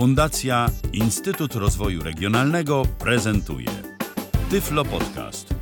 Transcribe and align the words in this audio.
Fundacja 0.00 0.70
Instytut 0.92 1.54
Rozwoju 1.54 2.02
Regionalnego 2.02 2.82
prezentuje 2.98 3.68
Tyflo 4.50 4.84
Podcast. 4.84 5.54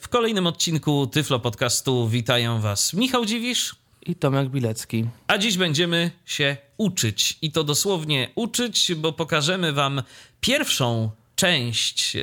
W 0.00 0.08
kolejnym 0.08 0.46
odcinku 0.46 1.06
Tyflo 1.06 1.40
Podcastu 1.40 2.08
witają 2.08 2.60
Was 2.60 2.94
Michał 2.94 3.24
Dziwisz 3.24 3.76
i 4.06 4.14
Tomek 4.14 4.48
Bilecki. 4.48 5.04
A 5.26 5.38
dziś 5.38 5.56
będziemy 5.56 6.10
się 6.24 6.56
uczyć 6.76 7.38
i 7.42 7.52
to 7.52 7.64
dosłownie 7.64 8.28
uczyć, 8.34 8.94
bo 8.94 9.12
pokażemy 9.12 9.72
Wam 9.72 10.02
pierwszą 10.40 11.10
część 11.36 12.14
yy, 12.14 12.22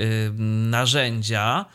narzędzia, 0.69 1.65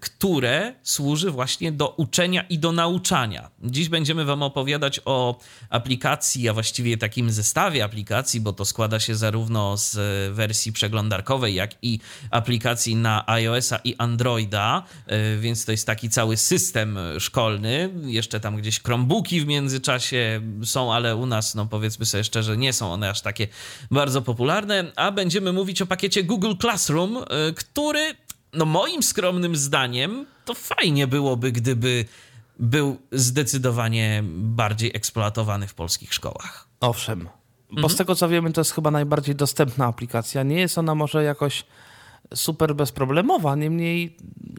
które 0.00 0.74
służy 0.82 1.30
właśnie 1.30 1.72
do 1.72 1.88
uczenia 1.88 2.42
i 2.42 2.58
do 2.58 2.72
nauczania. 2.72 3.50
Dziś 3.62 3.88
będziemy 3.88 4.24
Wam 4.24 4.42
opowiadać 4.42 5.00
o 5.04 5.40
aplikacji, 5.70 6.48
a 6.48 6.52
właściwie 6.52 6.96
takim 6.96 7.30
zestawie 7.30 7.84
aplikacji, 7.84 8.40
bo 8.40 8.52
to 8.52 8.64
składa 8.64 9.00
się 9.00 9.14
zarówno 9.14 9.76
z 9.76 9.96
wersji 10.34 10.72
przeglądarkowej, 10.72 11.54
jak 11.54 11.70
i 11.82 12.00
aplikacji 12.30 12.96
na 12.96 13.24
iOS-a 13.26 13.76
i 13.84 13.94
Androida, 13.98 14.82
e, 15.06 15.36
więc 15.36 15.64
to 15.64 15.72
jest 15.72 15.86
taki 15.86 16.10
cały 16.10 16.36
system 16.36 16.98
szkolny. 17.18 17.90
Jeszcze 18.04 18.40
tam 18.40 18.56
gdzieś 18.56 18.82
Chromebooki 18.82 19.40
w 19.40 19.46
międzyczasie 19.46 20.40
są, 20.64 20.94
ale 20.94 21.16
u 21.16 21.26
nas, 21.26 21.54
no 21.54 21.66
powiedzmy 21.66 22.06
sobie 22.06 22.24
szczerze, 22.24 22.56
nie 22.56 22.72
są 22.72 22.92
one 22.92 23.10
aż 23.10 23.20
takie 23.20 23.48
bardzo 23.90 24.22
popularne. 24.22 24.92
A 24.96 25.10
będziemy 25.10 25.52
mówić 25.52 25.82
o 25.82 25.86
pakiecie 25.86 26.24
Google 26.24 26.52
Classroom, 26.60 27.16
e, 27.16 27.24
który 27.52 28.14
no 28.52 28.64
moim 28.64 29.02
skromnym 29.02 29.56
zdaniem, 29.56 30.26
to 30.44 30.54
fajnie 30.54 31.06
byłoby, 31.06 31.52
gdyby 31.52 32.04
był 32.58 32.98
zdecydowanie 33.12 34.22
bardziej 34.26 34.90
eksploatowany 34.94 35.68
w 35.68 35.74
polskich 35.74 36.14
szkołach. 36.14 36.68
Owszem. 36.80 37.28
Bo 37.70 37.76
mhm. 37.76 37.90
z 37.90 37.96
tego 37.96 38.14
co 38.14 38.28
wiemy, 38.28 38.52
to 38.52 38.60
jest 38.60 38.72
chyba 38.72 38.90
najbardziej 38.90 39.34
dostępna 39.34 39.86
aplikacja. 39.86 40.42
Nie 40.42 40.60
jest 40.60 40.78
ona 40.78 40.94
może 40.94 41.24
jakoś 41.24 41.64
super 42.34 42.74
bezproblemowa, 42.74 43.56
niemniej 43.56 44.16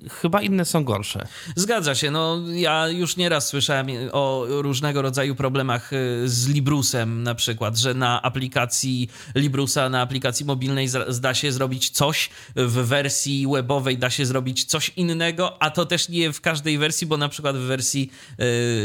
chyba 0.10 0.42
inne 0.42 0.66
są 0.66 0.84
gorsze. 0.84 1.28
Zgadza 1.56 1.96
się. 1.96 2.12
No, 2.12 2.40
ja 2.54 2.88
już 2.88 3.18
nieraz 3.18 3.48
słyszałem 3.48 3.88
o 4.12 4.46
różnego 4.48 5.02
rodzaju 5.02 5.36
problemach 5.36 5.94
y, 5.94 6.30
z 6.30 6.48
Librusem 6.48 7.24
na 7.24 7.36
przykład, 7.36 7.78
że 7.78 7.94
na 7.94 8.22
aplikacji 8.22 9.10
Librusa, 9.36 9.90
na 9.90 10.02
aplikacji 10.02 10.46
mobilnej 10.46 10.90
da 11.22 11.34
się 11.34 11.52
zrobić 11.52 11.90
coś, 11.90 12.30
w 12.56 12.74
wersji 12.74 13.48
webowej 13.54 13.98
da 13.98 14.10
się 14.10 14.26
zrobić 14.26 14.66
coś 14.66 14.90
innego, 14.90 15.62
a 15.62 15.70
to 15.70 15.86
też 15.86 16.10
nie 16.10 16.34
w 16.34 16.42
każdej 16.42 16.78
wersji, 16.78 17.08
bo 17.08 17.18
na 17.18 17.30
przykład 17.30 17.58
w 17.58 17.60
wersji 17.60 18.12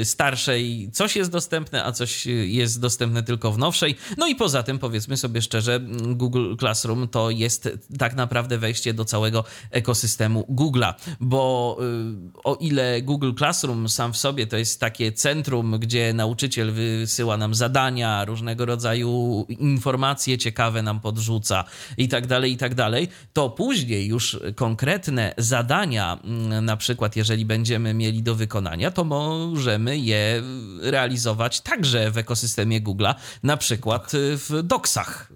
y, 0.00 0.05
starszej 0.05 0.91
coś 0.92 1.17
jest 1.17 1.30
dostępne, 1.30 1.84
a 1.84 1.92
coś 1.92 2.27
jest 2.27 2.80
dostępne 2.80 3.23
tylko 3.23 3.52
w 3.52 3.58
nowszej. 3.58 3.97
No 4.17 4.27
i 4.27 4.34
poza 4.34 4.62
tym 4.62 4.78
powiedzmy 4.78 5.17
sobie 5.17 5.42
szczerze, 5.42 5.80
Google 6.06 6.56
Classroom 6.56 7.08
to 7.08 7.30
jest 7.30 7.69
tak 7.98 8.14
naprawdę 8.14 8.58
wejście 8.58 8.78
do 8.95 9.05
całego 9.05 9.45
ekosystemu 9.71 10.47
Google'a 10.51 10.95
bo 11.21 11.77
y, 11.81 12.41
o 12.45 12.55
ile 12.55 13.03
Google 13.03 13.33
Classroom 13.39 13.89
sam 13.89 14.12
w 14.12 14.17
sobie 14.17 14.47
to 14.47 14.57
jest 14.57 14.81
takie 14.81 15.12
centrum, 15.12 15.79
gdzie 15.79 16.12
nauczyciel 16.12 16.73
wysyła 16.73 17.37
nam 17.37 17.55
zadania, 17.55 18.25
różnego 18.25 18.67
rodzaju 18.67 19.47
informacje 19.48 20.39
ciekawe 20.39 20.83
nam 20.83 21.01
podrzuca 21.01 21.65
i 21.97 22.09
tak 22.09 22.27
dalej, 22.27 22.53
i 22.53 22.57
tak 22.57 22.75
dalej, 22.75 23.09
to 23.33 23.51
później 23.51 24.07
już 24.07 24.41
konkretne 24.55 25.35
zadania, 25.39 26.19
mm, 26.25 26.65
na 26.65 26.77
przykład 26.77 27.17
jeżeli 27.17 27.45
będziemy 27.45 27.95
mieli 27.95 28.23
do 28.23 28.35
wykonania, 28.35 28.91
to 28.91 29.05
możemy 29.05 29.98
je 29.98 30.42
realizować 30.81 31.61
także 31.61 32.11
w 32.11 32.19
ekosystemie 32.19 32.81
Google'a, 32.83 33.15
na 33.42 33.57
przykład 33.57 34.13
w 34.15 34.63
doksach. 34.63 35.33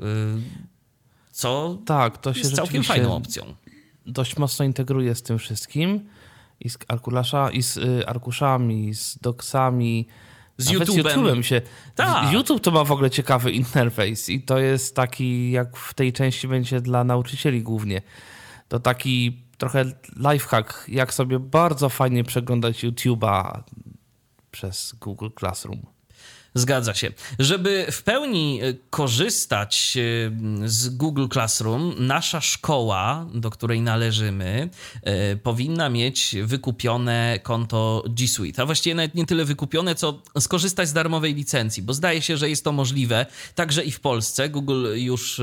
Co 1.32 1.78
tak, 1.86 2.18
to 2.18 2.34
się 2.34 2.40
jest 2.40 2.54
całkiem 2.54 2.82
fajną 2.82 3.16
opcją 3.16 3.54
dość 4.06 4.36
mocno 4.36 4.64
integruje 4.64 5.14
z 5.14 5.22
tym 5.22 5.38
wszystkim 5.38 6.08
i 6.60 6.70
z, 6.70 6.78
arkulasza, 6.88 7.50
i 7.50 7.62
z 7.62 7.76
y, 7.76 8.06
arkuszami, 8.06 8.94
z 8.94 9.18
doksami, 9.18 10.06
z 10.58 10.70
YouTube'em. 10.70 11.42
się. 11.42 11.62
Tak. 11.94 12.32
YouTube 12.32 12.60
to 12.60 12.70
ma 12.70 12.84
w 12.84 12.92
ogóle 12.92 13.10
ciekawy 13.10 13.52
interfejs 13.52 14.28
i 14.28 14.42
to 14.42 14.58
jest 14.58 14.96
taki, 14.96 15.50
jak 15.50 15.76
w 15.76 15.94
tej 15.94 16.12
części 16.12 16.48
będzie 16.48 16.80
dla 16.80 17.04
nauczycieli 17.04 17.62
głównie. 17.62 18.02
To 18.68 18.80
taki 18.80 19.42
trochę 19.58 19.84
lifehack, 20.16 20.88
jak 20.88 21.14
sobie 21.14 21.38
bardzo 21.38 21.88
fajnie 21.88 22.24
przeglądać 22.24 22.84
YouTube'a 22.84 23.62
przez 24.50 24.94
Google 25.00 25.28
Classroom. 25.38 25.91
Zgadza 26.54 26.94
się. 26.94 27.12
Żeby 27.38 27.86
w 27.90 28.02
pełni 28.02 28.60
e, 28.62 28.74
korzystać 28.90 29.96
e, 29.96 30.00
z 30.68 30.88
Google 30.88 31.26
Classroom, 31.32 31.94
nasza 31.98 32.40
szkoła, 32.40 33.26
do 33.34 33.50
której 33.50 33.80
należymy, 33.80 34.70
e, 35.02 35.36
powinna 35.36 35.88
mieć 35.88 36.36
wykupione 36.42 37.38
konto 37.42 38.04
G 38.08 38.28
Suite. 38.28 38.62
A 38.62 38.66
właściwie 38.66 38.94
nawet 38.94 39.14
nie 39.14 39.26
tyle 39.26 39.44
wykupione, 39.44 39.94
co 39.94 40.22
skorzystać 40.40 40.88
z 40.88 40.92
darmowej 40.92 41.34
licencji, 41.34 41.82
bo 41.82 41.94
zdaje 41.94 42.22
się, 42.22 42.36
że 42.36 42.50
jest 42.50 42.64
to 42.64 42.72
możliwe 42.72 43.26
także 43.54 43.84
i 43.84 43.90
w 43.90 44.00
Polsce. 44.00 44.48
Google 44.48 44.86
już 44.94 45.40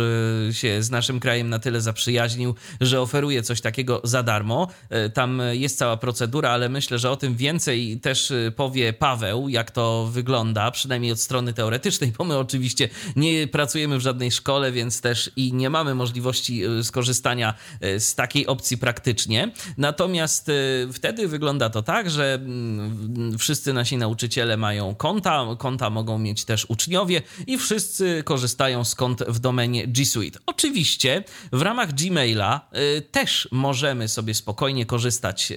się 0.52 0.84
z 0.84 0.90
naszym 0.90 1.20
krajem 1.20 1.50
na 1.50 1.60
tyle 1.60 1.82
zaprzyjaźnił, 1.82 2.56
że 2.82 3.02
oferuje 3.02 3.44
coś 3.44 3.62
takiego 3.62 4.02
za 4.04 4.24
darmo. 4.24 4.68
Tam 5.14 5.42
jest 5.52 5.78
cała 5.78 5.98
procedura, 5.98 6.50
ale 6.50 6.70
myślę, 6.70 7.00
że 7.00 7.12
o 7.12 7.18
tym 7.18 7.36
więcej 7.36 8.00
też 8.00 8.34
powie 8.56 8.94
Paweł, 8.94 9.50
jak 9.50 9.72
to 9.72 10.10
wygląda, 10.12 10.72
przynajmniej 10.72 10.99
przynajmniej 11.00 11.12
od 11.12 11.20
strony 11.20 11.54
teoretycznej, 11.54 12.14
bo 12.18 12.24
my 12.24 12.38
oczywiście 12.38 12.90
nie 13.16 13.48
pracujemy 13.48 13.98
w 13.98 14.02
żadnej 14.02 14.32
szkole, 14.32 14.72
więc 14.72 15.02
też 15.02 15.32
i 15.36 15.54
nie 15.54 15.70
mamy 15.70 15.96
możliwości 15.96 16.66
y, 16.66 16.84
skorzystania 16.84 17.54
y, 17.84 18.00
z 18.00 18.16
takiej 18.16 18.48
opcji 18.48 18.78
praktycznie. 18.78 19.52
Natomiast 19.78 20.50
y, 20.50 20.90
wtedy 20.94 21.28
wygląda 21.28 21.70
to 21.70 21.82
tak, 21.82 22.10
że 22.10 22.34
mm, 22.34 23.38
wszyscy 23.38 23.74
nasi 23.74 23.98
nauczyciele 23.98 24.58
mają 24.58 24.96
konta, 24.96 25.46
konta 25.58 25.90
mogą 25.90 26.20
mieć 26.20 26.46
też 26.46 26.66
uczniowie 26.70 27.22
i 27.48 27.58
wszyscy 27.58 28.24
korzystają 28.26 28.86
z 28.86 28.96
kont 28.96 29.24
w 29.28 29.40
domenie 29.40 29.88
G 29.88 30.06
Suite. 30.06 30.40
Oczywiście 30.46 31.24
w 31.52 31.62
ramach 31.62 31.94
Gmaila 31.94 32.70
też 33.12 33.48
możemy 33.52 34.08
sobie 34.08 34.34
spokojnie 34.34 34.86
korzystać 34.86 35.54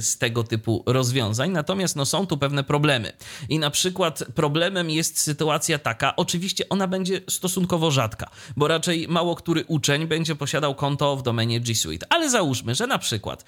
z 0.00 0.18
tego 0.18 0.44
typu 0.44 0.82
rozwiązań, 0.86 1.50
natomiast 1.50 1.96
no, 1.96 2.06
są 2.06 2.26
tu 2.26 2.38
pewne 2.38 2.64
problemy. 2.64 3.12
I 3.48 3.58
na 3.58 3.70
przykład 3.70 4.24
problemem 4.34 4.79
problemem 4.80 4.90
jest 4.96 5.20
sytuacja 5.20 5.78
taka, 5.78 6.16
oczywiście 6.16 6.68
ona 6.68 6.88
będzie 6.88 7.20
stosunkowo 7.28 7.90
rzadka, 7.90 8.30
bo 8.56 8.68
raczej 8.68 9.08
mało 9.08 9.34
który 9.34 9.64
uczeń 9.64 10.06
będzie 10.06 10.36
posiadał 10.36 10.74
konto 10.74 11.16
w 11.16 11.22
domenie 11.22 11.60
G 11.60 11.74
Suite. 11.74 12.06
Ale 12.10 12.30
załóżmy, 12.30 12.74
że 12.74 12.86
na 12.86 12.98
przykład 12.98 13.44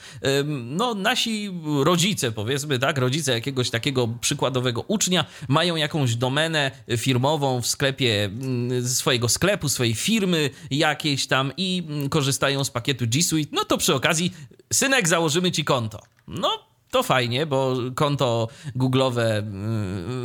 no, 0.46 0.94
nasi 0.94 1.50
rodzice, 1.84 2.32
powiedzmy 2.32 2.78
tak, 2.78 2.98
rodzice 2.98 3.32
jakiegoś 3.32 3.70
takiego 3.70 4.08
przykładowego 4.20 4.84
ucznia 4.88 5.24
mają 5.48 5.76
jakąś 5.76 6.14
domenę 6.16 6.70
firmową 6.96 7.62
w 7.62 7.66
sklepie 7.66 8.24
mm, 8.24 8.88
swojego 8.88 9.28
sklepu, 9.28 9.68
swojej 9.68 9.94
firmy 9.94 10.50
jakiejś 10.70 11.26
tam 11.26 11.52
i 11.56 11.82
mm, 11.88 12.08
korzystają 12.08 12.64
z 12.64 12.70
pakietu 12.70 13.04
G 13.06 13.22
Suite, 13.22 13.50
no 13.52 13.64
to 13.64 13.78
przy 13.78 13.94
okazji 13.94 14.32
synek 14.72 15.08
założymy 15.08 15.52
ci 15.52 15.64
konto. 15.64 15.98
No, 16.28 16.71
to 16.92 17.02
fajnie, 17.02 17.46
bo 17.46 17.76
konto 17.94 18.48
Google'owe 18.76 19.42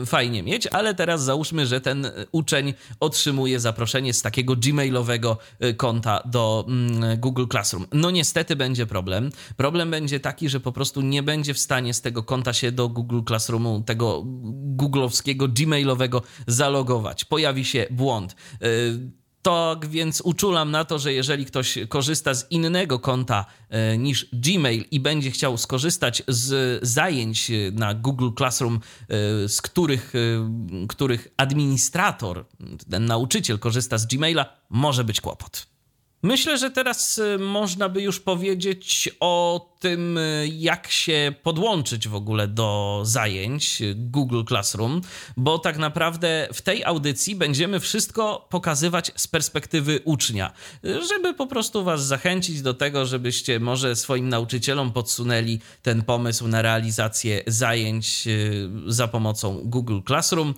y, 0.02 0.06
fajnie 0.06 0.44
mieć, 0.44 0.68
ale 0.68 0.96
teraz 0.96 1.24
załóżmy, 1.24 1.66
że 1.66 1.82
ten 1.82 2.12
uczeń 2.32 2.74
otrzymuje 3.00 3.60
zaproszenie 3.60 4.14
z 4.14 4.22
takiego 4.22 4.56
gmailowego 4.56 5.38
y, 5.64 5.74
konta 5.74 6.22
do 6.26 6.66
mm, 6.68 7.20
Google 7.20 7.46
Classroom. 7.52 7.86
No 7.94 8.12
niestety 8.12 8.56
będzie 8.56 8.86
problem. 8.86 9.30
Problem 9.58 9.92
będzie 9.92 10.20
taki, 10.20 10.50
że 10.50 10.60
po 10.60 10.72
prostu 10.72 11.02
nie 11.02 11.24
będzie 11.24 11.54
w 11.54 11.60
stanie 11.60 11.94
z 11.94 12.02
tego 12.02 12.24
konta 12.24 12.54
się 12.54 12.72
do 12.72 12.90
Google 12.90 13.22
Classroomu, 13.28 13.84
tego 13.86 14.24
googlowskiego 14.26 15.48
gmailowego 15.48 16.22
zalogować. 16.48 17.26
Pojawi 17.26 17.66
się 17.66 17.86
błąd 17.92 18.36
y, 18.64 19.27
tak 19.42 19.88
więc 19.88 20.22
uczulam 20.22 20.72
na 20.72 20.86
to, 20.86 21.00
że 21.00 21.14
jeżeli 21.14 21.46
ktoś 21.46 21.78
korzysta 21.90 22.34
z 22.34 22.52
innego 22.52 23.00
konta 23.00 23.46
e, 23.70 23.98
niż 23.98 24.28
Gmail 24.34 24.86
i 24.92 25.00
będzie 25.00 25.32
chciał 25.32 25.58
skorzystać 25.58 26.24
z 26.28 26.80
zajęć 26.88 27.52
na 27.72 27.94
Google 27.94 28.30
Classroom, 28.38 28.76
e, 28.76 29.50
z 29.50 29.62
których, 29.62 30.14
e, 30.16 30.88
których 30.88 31.28
administrator, 31.38 32.46
ten 32.90 33.06
nauczyciel 33.06 33.60
korzysta 33.60 33.98
z 33.98 34.06
Gmaila, 34.06 34.46
może 34.70 35.04
być 35.04 35.22
kłopot. 35.22 35.77
Myślę, 36.24 36.58
że 36.58 36.72
teraz 36.72 37.18
y, 37.18 37.38
można 37.40 37.90
by 37.90 38.02
już 38.02 38.20
powiedzieć 38.20 39.10
o 39.20 39.68
tym, 39.80 40.18
y, 40.18 40.50
jak 40.54 40.92
się 40.92 41.34
podłączyć 41.44 42.08
w 42.08 42.16
ogóle 42.16 42.48
do 42.48 43.02
zajęć 43.06 43.82
Google 43.96 44.44
Classroom, 44.48 45.02
bo 45.38 45.60
tak 45.60 45.78
naprawdę 45.78 46.48
w 46.54 46.62
tej 46.62 46.84
audycji 46.84 47.36
będziemy 47.36 47.80
wszystko 47.80 48.48
pokazywać 48.50 49.12
z 49.16 49.28
perspektywy 49.28 50.00
ucznia, 50.04 50.52
żeby 50.84 51.34
po 51.34 51.48
prostu 51.48 51.84
Was 51.84 52.06
zachęcić 52.06 52.62
do 52.62 52.74
tego, 52.74 53.06
żebyście 53.06 53.60
może 53.60 53.96
swoim 53.96 54.30
nauczycielom 54.30 54.92
podsunęli 54.92 55.60
ten 55.82 56.02
pomysł 56.02 56.48
na 56.48 56.62
realizację 56.62 57.44
zajęć 57.48 58.28
y, 58.28 58.70
za 58.88 59.08
pomocą 59.08 59.62
Google 59.64 60.00
Classroom. 60.08 60.54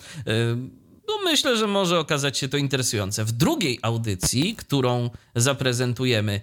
No 1.10 1.24
myślę, 1.24 1.56
że 1.56 1.66
może 1.66 1.98
okazać 1.98 2.38
się 2.38 2.48
to 2.48 2.56
interesujące. 2.56 3.24
W 3.24 3.32
drugiej 3.32 3.78
audycji, 3.82 4.56
którą 4.56 5.10
zaprezentujemy 5.34 6.32
e, 6.32 6.40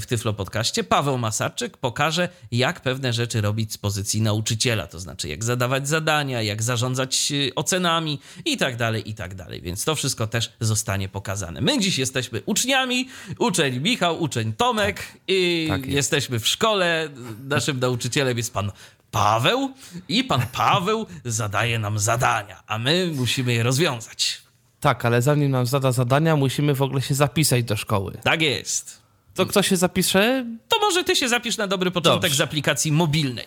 w 0.00 0.06
Tyflo 0.06 0.32
Podcaście, 0.32 0.84
Paweł 0.84 1.18
Masarczyk 1.18 1.76
pokaże, 1.76 2.28
jak 2.52 2.80
pewne 2.80 3.12
rzeczy 3.12 3.40
robić 3.40 3.72
z 3.72 3.78
pozycji 3.78 4.20
nauczyciela, 4.22 4.86
to 4.86 5.00
znaczy 5.00 5.28
jak 5.28 5.44
zadawać 5.44 5.88
zadania, 5.88 6.42
jak 6.42 6.62
zarządzać 6.62 7.32
e, 7.32 7.54
ocenami 7.54 8.18
i 8.44 8.56
tak 8.56 8.76
dalej, 8.76 9.10
i 9.10 9.14
tak 9.14 9.34
dalej. 9.34 9.62
Więc 9.62 9.84
to 9.84 9.94
wszystko 9.94 10.26
też 10.26 10.52
zostanie 10.60 11.08
pokazane. 11.08 11.60
My 11.60 11.78
dziś 11.78 11.98
jesteśmy 11.98 12.42
uczniami, 12.46 13.08
uczeń 13.38 13.80
Michał, 13.80 14.22
uczeń 14.22 14.52
Tomek 14.52 14.96
tak, 14.96 15.16
i 15.28 15.66
tak 15.68 15.80
jest. 15.80 15.96
jesteśmy 15.96 16.38
w 16.38 16.48
szkole. 16.48 17.08
Naszym 17.48 17.80
nauczycielem 17.80 18.36
jest 18.36 18.52
pan 18.52 18.72
Paweł 19.14 19.70
i 20.08 20.24
pan 20.24 20.42
Paweł 20.52 21.06
zadaje 21.24 21.78
nam 21.78 21.98
zadania, 21.98 22.62
a 22.66 22.78
my 22.78 23.12
musimy 23.14 23.52
je 23.52 23.62
rozwiązać. 23.62 24.42
Tak, 24.80 25.04
ale 25.04 25.22
zanim 25.22 25.50
nam 25.50 25.66
zada 25.66 25.92
zadania, 25.92 26.36
musimy 26.36 26.74
w 26.74 26.82
ogóle 26.82 27.02
się 27.02 27.14
zapisać 27.14 27.64
do 27.64 27.76
szkoły. 27.76 28.18
Tak 28.22 28.42
jest. 28.42 29.02
To 29.34 29.46
kto 29.46 29.62
się 29.62 29.76
zapisze? 29.76 30.46
To 30.68 30.78
może 30.80 31.04
ty 31.04 31.16
się 31.16 31.28
zapisz 31.28 31.56
na 31.56 31.66
dobry 31.66 31.90
początek 31.90 32.30
Dobrze. 32.30 32.36
z 32.36 32.40
aplikacji 32.40 32.92
mobilnej. 32.92 33.46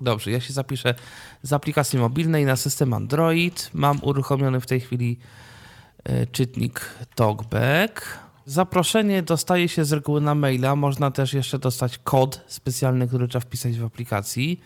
Dobrze, 0.00 0.30
ja 0.30 0.40
się 0.40 0.52
zapiszę 0.52 0.94
z 1.42 1.52
aplikacji 1.52 1.98
mobilnej 1.98 2.44
na 2.44 2.56
system 2.56 2.92
Android. 2.92 3.70
Mam 3.74 3.98
uruchomiony 4.02 4.60
w 4.60 4.66
tej 4.66 4.80
chwili 4.80 5.18
e, 6.04 6.26
czytnik 6.26 6.80
TalkBack. 7.14 8.18
Zaproszenie 8.46 9.22
dostaje 9.22 9.68
się 9.68 9.84
z 9.84 9.92
reguły 9.92 10.20
na 10.20 10.34
maila. 10.34 10.76
Można 10.76 11.10
też 11.10 11.34
jeszcze 11.34 11.58
dostać 11.58 11.98
kod 11.98 12.44
specjalny, 12.46 13.08
który 13.08 13.28
trzeba 13.28 13.40
wpisać 13.40 13.78
w 13.78 13.84
aplikacji. 13.84 14.60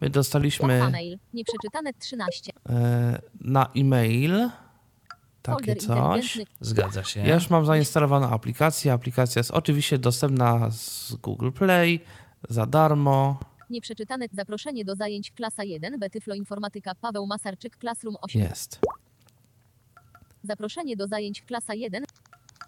My 0.00 0.10
dostaliśmy. 0.10 0.90
Mail. 0.90 1.18
Nieprzeczytane 1.34 1.92
13. 1.92 2.52
E, 2.68 3.22
na 3.40 3.70
e-mail. 3.76 4.48
Takie 5.42 5.76
coś. 5.76 6.38
Zgadza 6.60 7.04
się. 7.04 7.20
Ja 7.20 7.34
już 7.34 7.50
mam 7.50 7.66
zainstalowaną 7.66 8.30
aplikację. 8.30 8.92
Aplikacja 8.92 9.40
jest 9.40 9.50
oczywiście 9.50 9.98
dostępna 9.98 10.70
z 10.70 11.14
Google 11.14 11.50
Play 11.50 12.00
za 12.48 12.66
darmo. 12.66 13.40
Nieprzeczytane 13.70 14.26
zaproszenie 14.32 14.84
do 14.84 14.94
zajęć 14.94 15.30
klasa 15.30 15.64
1 15.64 15.98
Betyflo 15.98 16.34
Informatyka 16.34 16.94
Paweł 16.94 17.26
Masarczyk 17.26 17.76
Classroom 17.76 18.16
8. 18.20 18.42
Jest. 18.42 18.80
Zaproszenie 20.42 20.96
do 20.96 21.06
zajęć 21.06 21.42
klasa 21.42 21.74
1. 21.74 22.04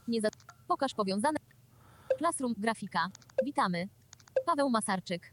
Nie 0.09 0.21
za... 0.21 0.29
Pokaż 0.67 0.95
powiązane. 0.95 1.39
Classroom, 2.19 2.55
grafika. 2.59 3.09
Witamy. 3.45 3.89
Paweł 4.47 4.71
Masarczyk. 4.71 5.33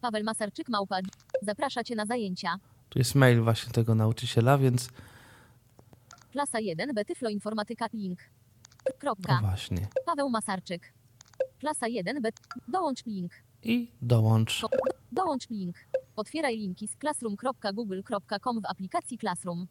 Paweł 0.00 0.24
Masarczyk 0.24 0.68
małpa. 0.68 0.98
Zaprasza 1.42 1.84
cię 1.84 1.94
na 1.94 2.06
zajęcia. 2.06 2.56
Tu 2.88 2.98
jest 2.98 3.14
mail 3.14 3.42
właśnie 3.42 3.72
tego 3.72 3.94
nauczyciela, 3.94 4.58
więc... 4.58 4.88
Klasa 6.32 6.60
1, 6.60 6.94
Betyflo 6.94 7.28
Informatyka, 7.28 7.86
link. 7.92 8.18
Kropka. 8.98 9.40
No 9.42 9.48
właśnie. 9.48 9.88
Paweł 10.06 10.30
Masarczyk. 10.30 10.92
Klasa 11.58 11.88
1, 11.88 12.22
bet... 12.22 12.34
Dołącz 12.68 13.06
link. 13.06 13.32
I 13.62 13.92
dołącz. 14.02 14.60
Do, 14.60 14.68
dołącz 15.12 15.50
link. 15.50 15.76
Otwieraj 16.16 16.56
linki 16.56 16.88
z 16.88 16.96
classroom.google.com 16.96 18.60
w 18.60 18.66
aplikacji 18.66 19.18
Classroom. 19.18 19.66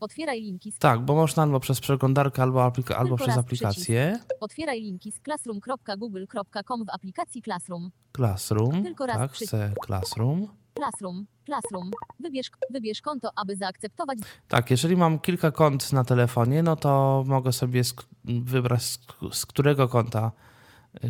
Otwieraj 0.00 0.40
linki. 0.40 0.72
Z... 0.72 0.78
Tak, 0.78 1.00
bo 1.00 1.14
można 1.14 1.42
albo 1.42 1.60
przez 1.60 1.80
przeglądarkę, 1.80 2.42
albo, 2.42 2.64
aplika 2.64 2.96
albo 2.96 3.16
przez 3.16 3.38
aplikację. 3.38 4.12
Przycisk. 4.12 4.34
Otwieraj 4.40 4.80
linki 4.80 5.12
z 5.12 5.20
classroom.google.com 5.20 6.84
w 6.84 6.90
aplikacji 6.90 7.42
Classroom. 7.42 7.90
Classroom. 8.16 8.82
Tylko 8.82 9.06
raz 9.06 9.18
tak, 9.18 9.32
chcę 9.32 9.72
Classroom. 9.86 10.48
Classroom, 10.74 11.26
Classroom. 11.46 11.90
Wybierz, 12.20 12.50
wybierz 12.70 13.02
konto, 13.02 13.30
aby 13.36 13.56
zaakceptować. 13.56 14.18
Tak, 14.48 14.70
jeżeli 14.70 14.96
mam 14.96 15.18
kilka 15.18 15.50
kont 15.50 15.92
na 15.92 16.04
telefonie, 16.04 16.62
no 16.62 16.76
to 16.76 17.24
mogę 17.26 17.52
sobie 17.52 17.82
wybrać 18.24 18.82
z, 18.82 18.98
z 19.32 19.46
którego 19.46 19.88
konta 19.88 20.32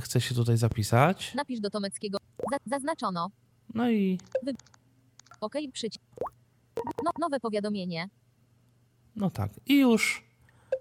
chcę 0.01 0.21
się 0.21 0.35
tutaj 0.35 0.57
zapisać. 0.57 1.35
Napisz 1.35 1.61
do 1.61 1.71
Tomeckiego. 1.71 2.19
zaznaczono. 2.67 3.31
No 3.75 3.91
i... 3.91 4.19
Wy... 4.43 4.53
OK, 5.41 5.55
przycisk. 5.73 6.05
No, 7.05 7.11
nowe 7.19 7.41
powiadomienie. 7.41 8.09
No 9.17 9.31
tak. 9.31 9.51
I 9.67 9.79
już 9.79 10.25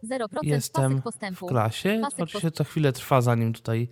0% 0.04 0.28
jestem 0.44 1.02
w 1.36 1.46
klasie. 1.46 2.00
Pasek 2.02 2.20
Oczywiście 2.20 2.52
to 2.52 2.64
chwilę 2.64 2.94
trwa, 2.94 3.22
zanim 3.22 3.54
tutaj 3.54 3.88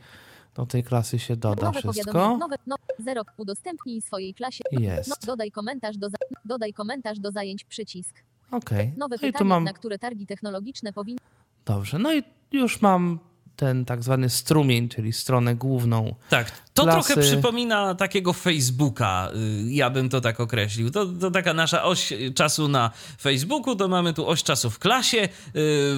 do 0.56 0.66
tej 0.66 0.84
klasy 0.84 1.20
się 1.20 1.36
doda 1.36 1.66
nowe 1.66 1.80
wszystko. 1.80 2.38
Nowe, 2.38 2.56
no, 2.68 2.76
zero, 3.00 3.22
udostępnij 3.38 4.02
swojej 4.02 4.34
klasie. 4.34 4.64
Jest. 4.72 5.10
No, 5.10 5.16
dodaj, 5.26 5.52
komentarz 5.52 5.98
do 5.98 6.08
dodaj 6.46 6.74
komentarz 6.74 7.20
do 7.20 7.32
zajęć, 7.32 7.64
przycisk. 7.64 8.24
Okej. 8.52 8.88
Okay. 8.88 8.94
Nowe 8.98 9.16
no 9.16 9.20
pytanie, 9.20 9.50
mam... 9.50 9.64
na 9.64 9.74
które 9.74 10.00
targi 10.00 10.28
technologiczne 10.28 10.94
powinny... 10.94 11.20
Dobrze, 11.66 12.00
no 12.00 12.14
i 12.14 12.24
już 12.52 12.82
mam 12.82 13.20
ten 13.56 13.86
tak 13.86 14.04
zwany 14.04 14.30
strumień, 14.30 14.90
czyli 14.90 15.14
stronę 15.14 15.56
główną. 15.56 16.16
Tak, 16.30 16.52
to 16.74 16.84
klasy. 16.84 17.14
trochę 17.14 17.22
przypomina 17.22 17.96
takiego 17.96 18.34
Facebooka, 18.34 19.30
y, 19.36 19.72
ja 19.72 19.90
bym 19.90 20.10
to 20.10 20.22
tak 20.22 20.40
określił. 20.40 20.92
To, 20.92 21.06
to 21.06 21.32
taka 21.32 21.54
nasza 21.54 21.84
oś 21.84 22.14
czasu 22.36 22.68
na 22.68 22.92
Facebooku, 23.22 23.76
to 23.76 23.88
mamy 23.88 24.14
tu 24.14 24.28
oś 24.28 24.44
czasu 24.44 24.70
w 24.70 24.80
klasie, 24.80 25.18
y, 25.24 25.30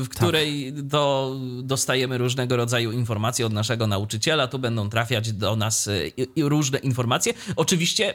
w 0.03 0.07
której 0.09 0.73
tak. 0.73 0.85
to 0.91 1.35
dostajemy 1.63 2.17
różnego 2.17 2.57
rodzaju 2.57 2.91
informacje 2.91 3.45
od 3.45 3.53
naszego 3.53 3.87
nauczyciela, 3.87 4.47
tu 4.47 4.59
będą 4.59 4.89
trafiać 4.89 5.31
do 5.31 5.55
nas 5.55 5.87
y, 5.87 6.11
różne 6.37 6.79
informacje. 6.79 7.33
Oczywiście 7.55 8.13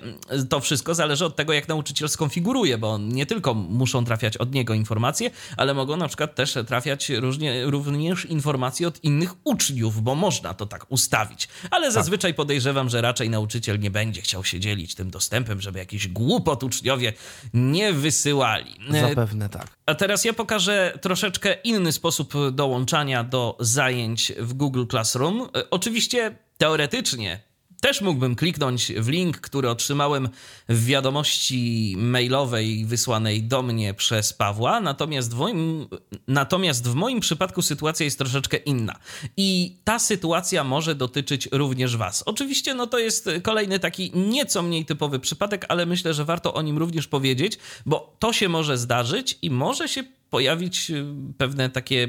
to 0.48 0.60
wszystko 0.60 0.94
zależy 0.94 1.24
od 1.24 1.36
tego, 1.36 1.52
jak 1.52 1.68
nauczyciel 1.68 2.08
skonfiguruje, 2.08 2.78
bo 2.78 2.98
nie 2.98 3.26
tylko 3.26 3.54
muszą 3.54 4.04
trafiać 4.04 4.36
od 4.36 4.54
niego 4.54 4.74
informacje, 4.74 5.30
ale 5.56 5.74
mogą 5.74 5.96
na 5.96 6.08
przykład 6.08 6.34
też 6.34 6.54
trafiać 6.66 7.08
różnie, 7.08 7.64
również 7.64 8.24
informacje 8.24 8.88
od 8.88 9.04
innych 9.04 9.29
uczniów, 9.44 10.02
bo 10.02 10.14
można 10.14 10.54
to 10.54 10.66
tak 10.66 10.86
ustawić. 10.88 11.48
Ale 11.70 11.86
tak. 11.86 11.92
zazwyczaj 11.92 12.34
podejrzewam, 12.34 12.88
że 12.88 13.00
raczej 13.00 13.30
nauczyciel 13.30 13.78
nie 13.78 13.90
będzie 13.90 14.22
chciał 14.22 14.44
się 14.44 14.60
dzielić 14.60 14.94
tym 14.94 15.10
dostępem, 15.10 15.60
żeby 15.60 15.78
jakiś 15.78 16.08
głupot 16.08 16.64
uczniowie 16.64 17.12
nie 17.54 17.92
wysyłali. 17.92 18.76
Zapewne 18.90 19.48
tak. 19.48 19.66
A 19.86 19.94
teraz 19.94 20.24
ja 20.24 20.32
pokażę 20.32 20.98
troszeczkę 21.00 21.54
inny 21.64 21.92
sposób 21.92 22.34
dołączania 22.52 23.24
do 23.24 23.56
zajęć 23.60 24.32
w 24.38 24.52
Google 24.54 24.84
Classroom. 24.90 25.48
Oczywiście 25.70 26.36
teoretycznie 26.58 27.49
też 27.80 28.00
mógłbym 28.00 28.36
kliknąć 28.36 28.92
w 28.92 29.08
link, 29.08 29.36
który 29.36 29.70
otrzymałem 29.70 30.28
w 30.68 30.84
wiadomości 30.84 31.94
mailowej 31.98 32.84
wysłanej 32.84 33.42
do 33.42 33.62
mnie 33.62 33.94
przez 33.94 34.32
Pawła, 34.32 34.80
natomiast 34.80 35.34
w 35.34 35.38
moim, 35.38 35.86
natomiast 36.28 36.88
w 36.88 36.94
moim 36.94 37.20
przypadku 37.20 37.62
sytuacja 37.62 38.04
jest 38.04 38.18
troszeczkę 38.18 38.56
inna. 38.56 38.96
I 39.36 39.76
ta 39.84 39.98
sytuacja 39.98 40.64
może 40.64 40.94
dotyczyć 40.94 41.48
również 41.52 41.96
Was. 41.96 42.22
Oczywiście, 42.26 42.74
no 42.74 42.86
to 42.86 42.98
jest 42.98 43.30
kolejny 43.42 43.78
taki 43.78 44.12
nieco 44.14 44.62
mniej 44.62 44.84
typowy 44.84 45.20
przypadek, 45.20 45.66
ale 45.68 45.86
myślę, 45.86 46.14
że 46.14 46.24
warto 46.24 46.54
o 46.54 46.62
nim 46.62 46.78
również 46.78 47.06
powiedzieć, 47.08 47.58
bo 47.86 48.16
to 48.18 48.32
się 48.32 48.48
może 48.48 48.78
zdarzyć 48.78 49.38
i 49.42 49.50
może 49.50 49.88
się 49.88 50.04
pojawić 50.30 50.90
y, 50.90 51.04
pewne 51.38 51.70
takie 51.70 52.08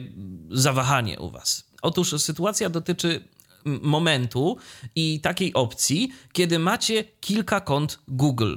zawahanie 0.51 1.19
u 1.19 1.29
Was. 1.29 1.71
Otóż 1.81 2.21
sytuacja 2.21 2.69
dotyczy 2.69 3.23
momentu 3.65 4.57
i 4.95 5.21
takiej 5.21 5.53
opcji, 5.53 6.11
kiedy 6.33 6.59
macie 6.59 7.03
kilka 7.03 7.61
kont 7.61 7.99
Google 8.07 8.55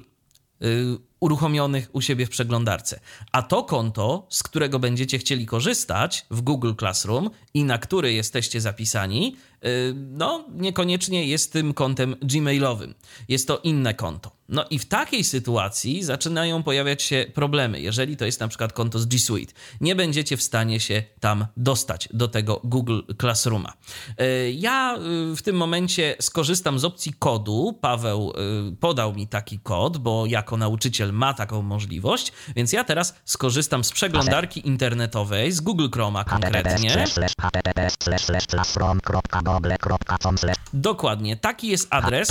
y, 0.62 0.98
uruchomionych 1.20 1.88
u 1.92 2.00
siebie 2.00 2.26
w 2.26 2.30
przeglądarce. 2.30 3.00
A 3.32 3.42
to 3.42 3.62
konto, 3.62 4.26
z 4.30 4.42
którego 4.42 4.78
będziecie 4.78 5.18
chcieli 5.18 5.46
korzystać 5.46 6.26
w 6.30 6.40
Google 6.40 6.72
Classroom 6.78 7.30
i 7.54 7.64
na 7.64 7.78
które 7.78 8.12
jesteście 8.12 8.60
zapisani, 8.60 9.36
no 9.94 10.44
niekoniecznie 10.54 11.26
jest 11.26 11.52
tym 11.52 11.74
kontem 11.74 12.16
gmailowym. 12.22 12.94
Jest 13.28 13.48
to 13.48 13.58
inne 13.58 13.94
konto. 13.94 14.30
No 14.48 14.64
i 14.70 14.78
w 14.78 14.86
takiej 14.86 15.24
sytuacji 15.24 16.04
zaczynają 16.04 16.62
pojawiać 16.62 17.02
się 17.02 17.26
problemy, 17.34 17.80
jeżeli 17.80 18.16
to 18.16 18.24
jest 18.24 18.40
na 18.40 18.48
przykład 18.48 18.72
konto 18.72 18.98
z 18.98 19.06
G 19.06 19.18
Suite. 19.18 19.52
Nie 19.80 19.96
będziecie 19.96 20.36
w 20.36 20.42
stanie 20.42 20.80
się 20.80 21.02
tam 21.20 21.46
dostać 21.56 22.08
do 22.12 22.28
tego 22.28 22.60
Google 22.64 23.00
Classrooma. 23.20 23.72
Y, 24.20 24.52
ja 24.52 24.98
y, 25.32 25.36
w 25.36 25.42
tym 25.42 25.56
momencie 25.56 26.16
skorzystam 26.20 26.78
z 26.78 26.84
opcji 26.84 27.12
kodu. 27.18 27.78
Paweł 27.80 28.32
podał 28.80 29.14
mi 29.14 29.28
taki 29.28 29.58
kod, 29.58 29.98
bo 29.98 30.26
jako 30.26 30.56
nauczyciel 30.56 31.12
ma 31.12 31.34
taką 31.34 31.62
możliwość, 31.62 32.32
więc 32.56 32.72
ja 32.72 32.84
teraz 32.84 33.14
skorzystam 33.24 33.84
z 33.84 33.92
przeglądarki 33.92 34.68
internetowej, 34.68 35.52
z 35.52 35.60
Google 35.60 35.88
Chroma 35.92 36.24
konkretnie. 36.24 37.04
Dokładnie, 40.72 41.36
taki 41.36 41.68
jest 41.68 41.86
adres. 41.90 42.28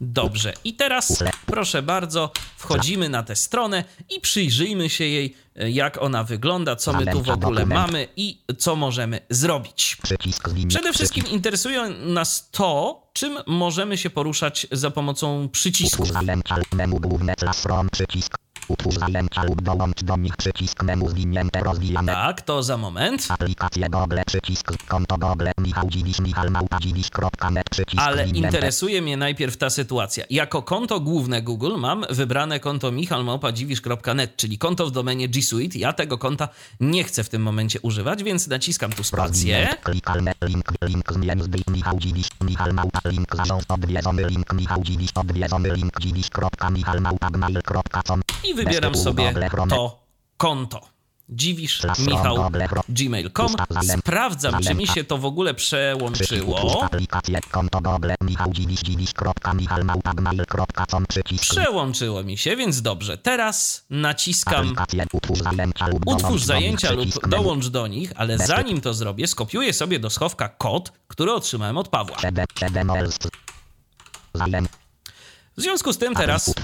Dobrze. 0.00 0.52
I 0.64 0.74
teraz, 0.74 1.18
proszę 1.46 1.82
bardzo, 1.82 2.32
wchodzimy 2.56 3.08
na 3.08 3.22
tę 3.22 3.36
stronę 3.36 3.84
i 4.10 4.20
przyjrzyjmy 4.20 4.90
się 4.90 5.04
jej, 5.04 5.36
e, 5.56 5.70
jak 5.70 6.02
ona 6.02 6.24
wygląda, 6.24 6.76
co 6.76 6.92
my 6.92 6.98
tu 7.12 7.22
w 7.22 7.28
ogóle 7.46 7.60
mamy 7.74 8.08
i 8.16 8.42
co 8.58 8.76
możemy 8.76 9.20
zrobić. 9.30 9.96
Przede 10.68 10.92
wszystkim 10.92 11.26
interesuje 11.26 11.88
nas 11.88 12.48
to, 12.50 13.02
czym 13.12 13.38
możemy 13.46 13.98
się 13.98 14.10
poruszać 14.10 14.66
za 14.72 14.90
pomocą 14.90 15.48
przycisków. 15.48 16.08
Utwórz 18.68 18.94
zajęcia 18.94 19.44
lub 19.44 19.62
dołącz 19.62 20.04
do 20.04 20.16
nich 20.16 20.36
przycisk 20.36 20.82
menu 20.82 21.08
zwinięte 21.08 21.60
rozwijane. 21.60 22.12
Tak, 22.12 22.42
to 22.42 22.62
za 22.62 22.76
moment. 22.76 23.26
Aplikacje 23.28 23.88
Google 23.88 24.18
przycisk 24.26 24.86
konto 24.88 25.18
Google 25.18 25.48
Michał 25.58 25.88
Dziwisz 25.88 26.20
Michał 26.20 26.50
Małpa 26.50 26.78
Dziwisz.net 26.80 27.70
przycisk 27.70 28.02
Ale 28.02 28.24
zwinięte. 28.24 28.48
interesuje 28.48 29.02
mnie 29.02 29.16
najpierw 29.16 29.56
ta 29.56 29.70
sytuacja. 29.70 30.24
Jako 30.30 30.62
konto 30.62 31.00
główne 31.00 31.42
Google 31.42 31.76
mam 31.76 32.04
wybrane 32.10 32.60
konto 32.60 32.92
michalmałpadziwisz.net, 32.92 34.36
czyli 34.36 34.58
konto 34.58 34.86
w 34.86 34.90
domenie 34.90 35.28
G 35.28 35.42
Suite. 35.42 35.78
Ja 35.78 35.92
tego 35.92 36.18
konta 36.18 36.48
nie 36.80 37.04
chcę 37.04 37.24
w 37.24 37.28
tym 37.28 37.42
momencie 37.42 37.80
używać, 37.80 38.22
więc 38.22 38.46
naciskam 38.46 38.92
tu 38.92 39.04
spację. 39.04 39.68
Klikalne 39.82 40.32
link 40.44 40.72
link 40.82 41.12
zmień 41.12 41.42
z 41.42 41.48
Michał 41.70 41.98
Dziwisz 41.98 42.28
Michał 42.40 42.72
Małpa 42.72 43.00
link 43.04 43.36
zarząd 43.36 43.64
odwiedzony 43.68 44.26
link 44.26 44.52
Michał 44.52 44.82
Dziwisz 44.82 45.10
odwiedzony 45.14 45.74
link 45.74 46.00
dziwisz.michał 46.00 47.00
Małpa 47.00 47.30
gmail.com 47.30 48.22
i 48.44 48.53
wybieram 48.54 48.94
sobie 48.94 49.34
to 49.68 50.04
konto. 50.36 50.94
Dziwisz 51.28 51.82
Michał 51.98 52.50
gmail.com. 52.88 53.54
Sprawdzam, 53.98 54.62
czy 54.62 54.74
mi 54.74 54.86
się 54.86 55.04
to 55.04 55.18
w 55.18 55.24
ogóle 55.24 55.54
przełączyło. 55.54 56.80
Przełączyło 61.40 62.22
mi 62.22 62.38
się, 62.38 62.56
więc 62.56 62.82
dobrze. 62.82 63.18
Teraz 63.18 63.86
naciskam 63.90 64.74
utwórz 66.06 66.42
zajęcia 66.42 66.92
lub 66.92 67.28
dołącz 67.28 67.66
do 67.68 67.86
nich 67.86 68.12
ale 68.16 68.38
zanim 68.38 68.80
to 68.80 68.94
zrobię, 68.94 69.26
skopiuję 69.26 69.72
sobie 69.72 69.98
do 69.98 70.10
schowka 70.10 70.48
kod, 70.48 70.92
który 71.08 71.32
otrzymałem 71.32 71.78
od 71.78 71.88
Pawła. 71.88 72.16
Zajęcia 74.34 74.83
W 75.56 75.60
związku 75.62 75.92
z 75.92 75.98
tym 75.98 76.14
teraz 76.14 76.54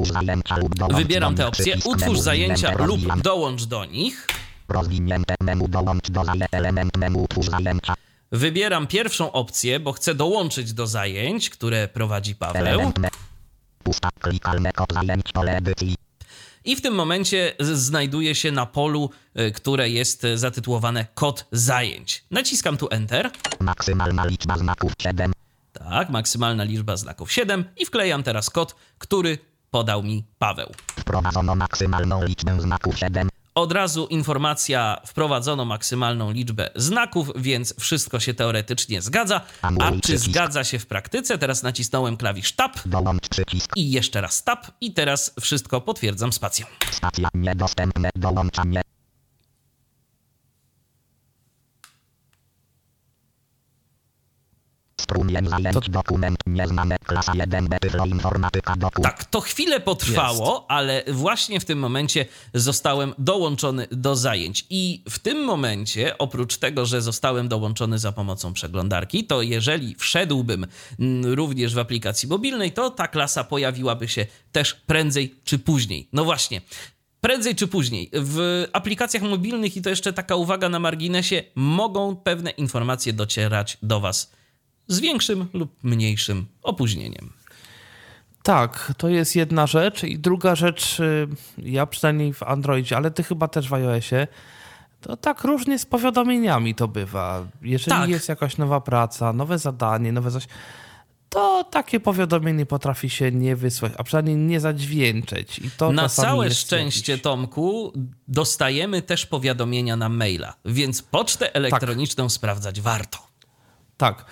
wybieram 0.91 1.33
opcję. 1.33 1.51
przycisk 1.65 1.87
Utwórz 1.87 2.19
zajęcia 2.19 2.73
lub 2.85 3.23
dołącz 3.23 3.65
do 3.65 3.85
nich. 3.85 4.27
Wybieram 8.33 8.87
pierwszą 8.87 9.33
opcję, 9.33 9.81
bo 9.81 9.93
chcę 9.93 10.15
dołączyć 10.15 10.73
do 10.73 10.87
zajęć, 10.87 11.51
które 11.51 11.89
prowadzi 11.89 12.35
Paweł. 12.35 12.93
I 16.65 16.77
w 16.77 16.81
tym 16.83 16.95
momencie 16.95 17.53
z- 17.61 17.79
znajduję 17.79 18.35
się 18.35 18.53
na 18.53 18.67
polu, 18.67 19.11
y, 19.41 19.53
które 19.53 19.91
jest 19.91 20.27
zatytułowane 20.35 21.07
kod 21.15 21.47
zajęć. 21.53 22.25
Naciskam 22.31 22.77
tu 22.77 22.89
Enter. 22.91 23.31
maksymalna 23.61 24.27
liczba 24.27 24.59
znaków 24.59 24.93
7 25.03 25.33
Tak, 25.85 26.11
maksymalna 26.11 26.65
liczba 26.65 26.97
znaków 26.97 27.33
7 27.33 27.65
i 27.77 27.87
wklejam 27.87 28.23
teraz 28.23 28.51
kod, 28.51 28.75
który 28.99 29.39
podał 29.71 30.03
mi 30.03 30.25
Paweł. 30.39 30.73
wprowadzono 31.01 31.55
maksymalną 31.55 32.25
liczbę 32.25 32.61
znaków 32.61 32.99
7 32.99 33.29
Od 33.55 33.73
razu 33.73 34.07
informacja, 34.07 35.01
wprowadzono 35.07 35.65
maksymalną 35.65 36.31
liczbę 36.31 36.71
znaków, 36.77 37.31
więc 37.37 37.75
wszystko 37.81 38.21
się 38.21 38.35
teoretycznie 38.35 39.03
zgadza. 39.03 39.41
A 39.63 39.71
czy 40.03 40.19
zgadza 40.19 40.65
się 40.65 40.79
w 40.79 40.87
praktyce? 40.87 41.39
Teraz 41.39 41.63
nacisnąłem 41.63 42.17
klawisz 42.17 42.53
Tab 42.53 42.73
i 43.77 43.91
jeszcze 43.91 44.21
raz 44.21 44.45
Tab 44.45 44.67
i 44.81 44.93
teraz 44.95 45.35
wszystko 45.41 45.81
potwierdzam 45.81 46.33
spacją. 46.33 46.67
stacja 46.91 47.29
niedostępne 47.35 48.11
dołączanie 48.15 48.83
strumień 55.11 55.49
zajęć 55.49 55.91
dokument 55.91 56.39
nieznane 56.47 56.97
klasa 56.99 57.33
1b 57.33 57.79
tyflo 57.79 58.07
informatyka 58.07 58.77
dokument 58.77 59.17
Tak, 59.17 59.25
to 59.25 59.41
chwilę 59.41 59.81
potrwało, 59.81 60.71
ale 60.71 61.05
właśnie 61.09 61.61
w 61.61 61.65
tym 61.65 61.79
momencie 61.79 62.27
zostałem 62.55 63.15
dołączony 63.19 63.87
do 63.91 64.17
zajęć. 64.17 64.67
I 64.71 65.03
w 65.11 65.19
tym 65.19 65.45
momencie, 65.45 66.19
oprócz 66.19 66.57
tego, 66.57 66.87
że 66.87 67.03
zostałem 67.03 67.49
dołączony 67.49 67.99
za 67.99 68.13
pomocą 68.13 68.53
przeglądarki, 68.53 69.25
to 69.25 69.43
jeżeli 69.43 69.95
wszedłbym 69.95 70.67
mm, 70.99 71.35
również 71.35 71.75
w 71.75 71.79
aplikacji 71.79 72.29
mobilnej, 72.29 72.73
to 72.73 72.91
ta 72.91 73.09
klasa 73.09 73.45
pojawiłaby 73.45 74.09
się 74.09 74.27
też 74.53 74.75
prędzej 74.75 75.35
czy 75.45 75.59
później. 75.59 76.09
No 76.13 76.25
właśnie. 76.25 76.61
Prędzej 77.21 77.55
czy 77.55 77.69
później 77.69 78.11
w 78.13 78.67
aplikacjach 78.73 79.23
mobilnych, 79.23 79.77
i 79.77 79.83
to 79.83 79.91
jeszcze 79.91 80.13
taka 80.13 80.37
uwaga 80.37 80.69
na 80.69 80.79
marginesie, 80.79 81.43
mogą 81.55 82.17
pewne 82.17 82.51
informacje 82.51 83.13
docierać 83.13 83.79
do 83.83 84.01
Was 84.01 84.31
z 84.91 85.01
większym 85.01 85.47
lub 85.53 85.71
mniejszym 85.83 86.47
opóźnieniem. 86.63 87.33
Tak, 88.43 88.93
to 88.97 89.09
jest 89.09 89.37
jedna 89.37 89.67
rzecz. 89.67 90.05
I 90.05 90.19
druga 90.19 90.55
rzecz, 90.55 91.01
y, 91.01 91.29
ja 91.59 91.87
przynajmniej 91.87 92.33
w 92.33 92.43
Androidzie, 92.43 92.97
ale 92.97 93.11
ty 93.11 93.23
chyba 93.23 93.49
też 93.49 93.69
w 93.69 93.75
iOSie, 93.75 94.27
to 95.01 95.17
tak 95.17 95.45
różnie 95.45 95.79
z 95.79 95.87
powiadomieniami 95.87 96.75
to 96.75 96.89
bywa. 96.89 97.47
Jeżeli 97.63 97.91
Tak. 97.91 98.11
jest 98.11 98.29
jakaś 98.29 98.57
nowa 98.59 98.81
praca, 98.81 99.33
nowe 99.33 99.59
zadanie, 99.59 100.13
nowe 100.13 100.31
coś, 100.31 100.47
to 101.29 101.65
takie 101.65 102.01
powiadomienie 102.01 102.67
potrafi 102.67 103.11
się 103.11 103.33
nie 103.33 103.57
wysłać, 103.57 103.93
a 103.99 104.05
przynajmniej 104.05 104.37
nie 104.37 104.61
zadźwięczeć. 104.61 105.59
I 105.59 105.71
to 105.71 105.93
Na 105.93 106.09
całe 106.09 106.51
szczęście, 106.51 107.13
jakiś- 107.13 107.23
Tomku, 107.23 107.93
dostajemy 108.29 109.03
też 109.03 109.27
powiadomienia 109.27 109.97
na 109.97 110.09
maila, 110.09 110.55
więc 110.65 111.03
pocztę 111.03 111.55
elektroniczną 111.55 112.29
sprawdzać 112.29 112.81
warto. 112.81 113.19
Tak, 113.97 114.25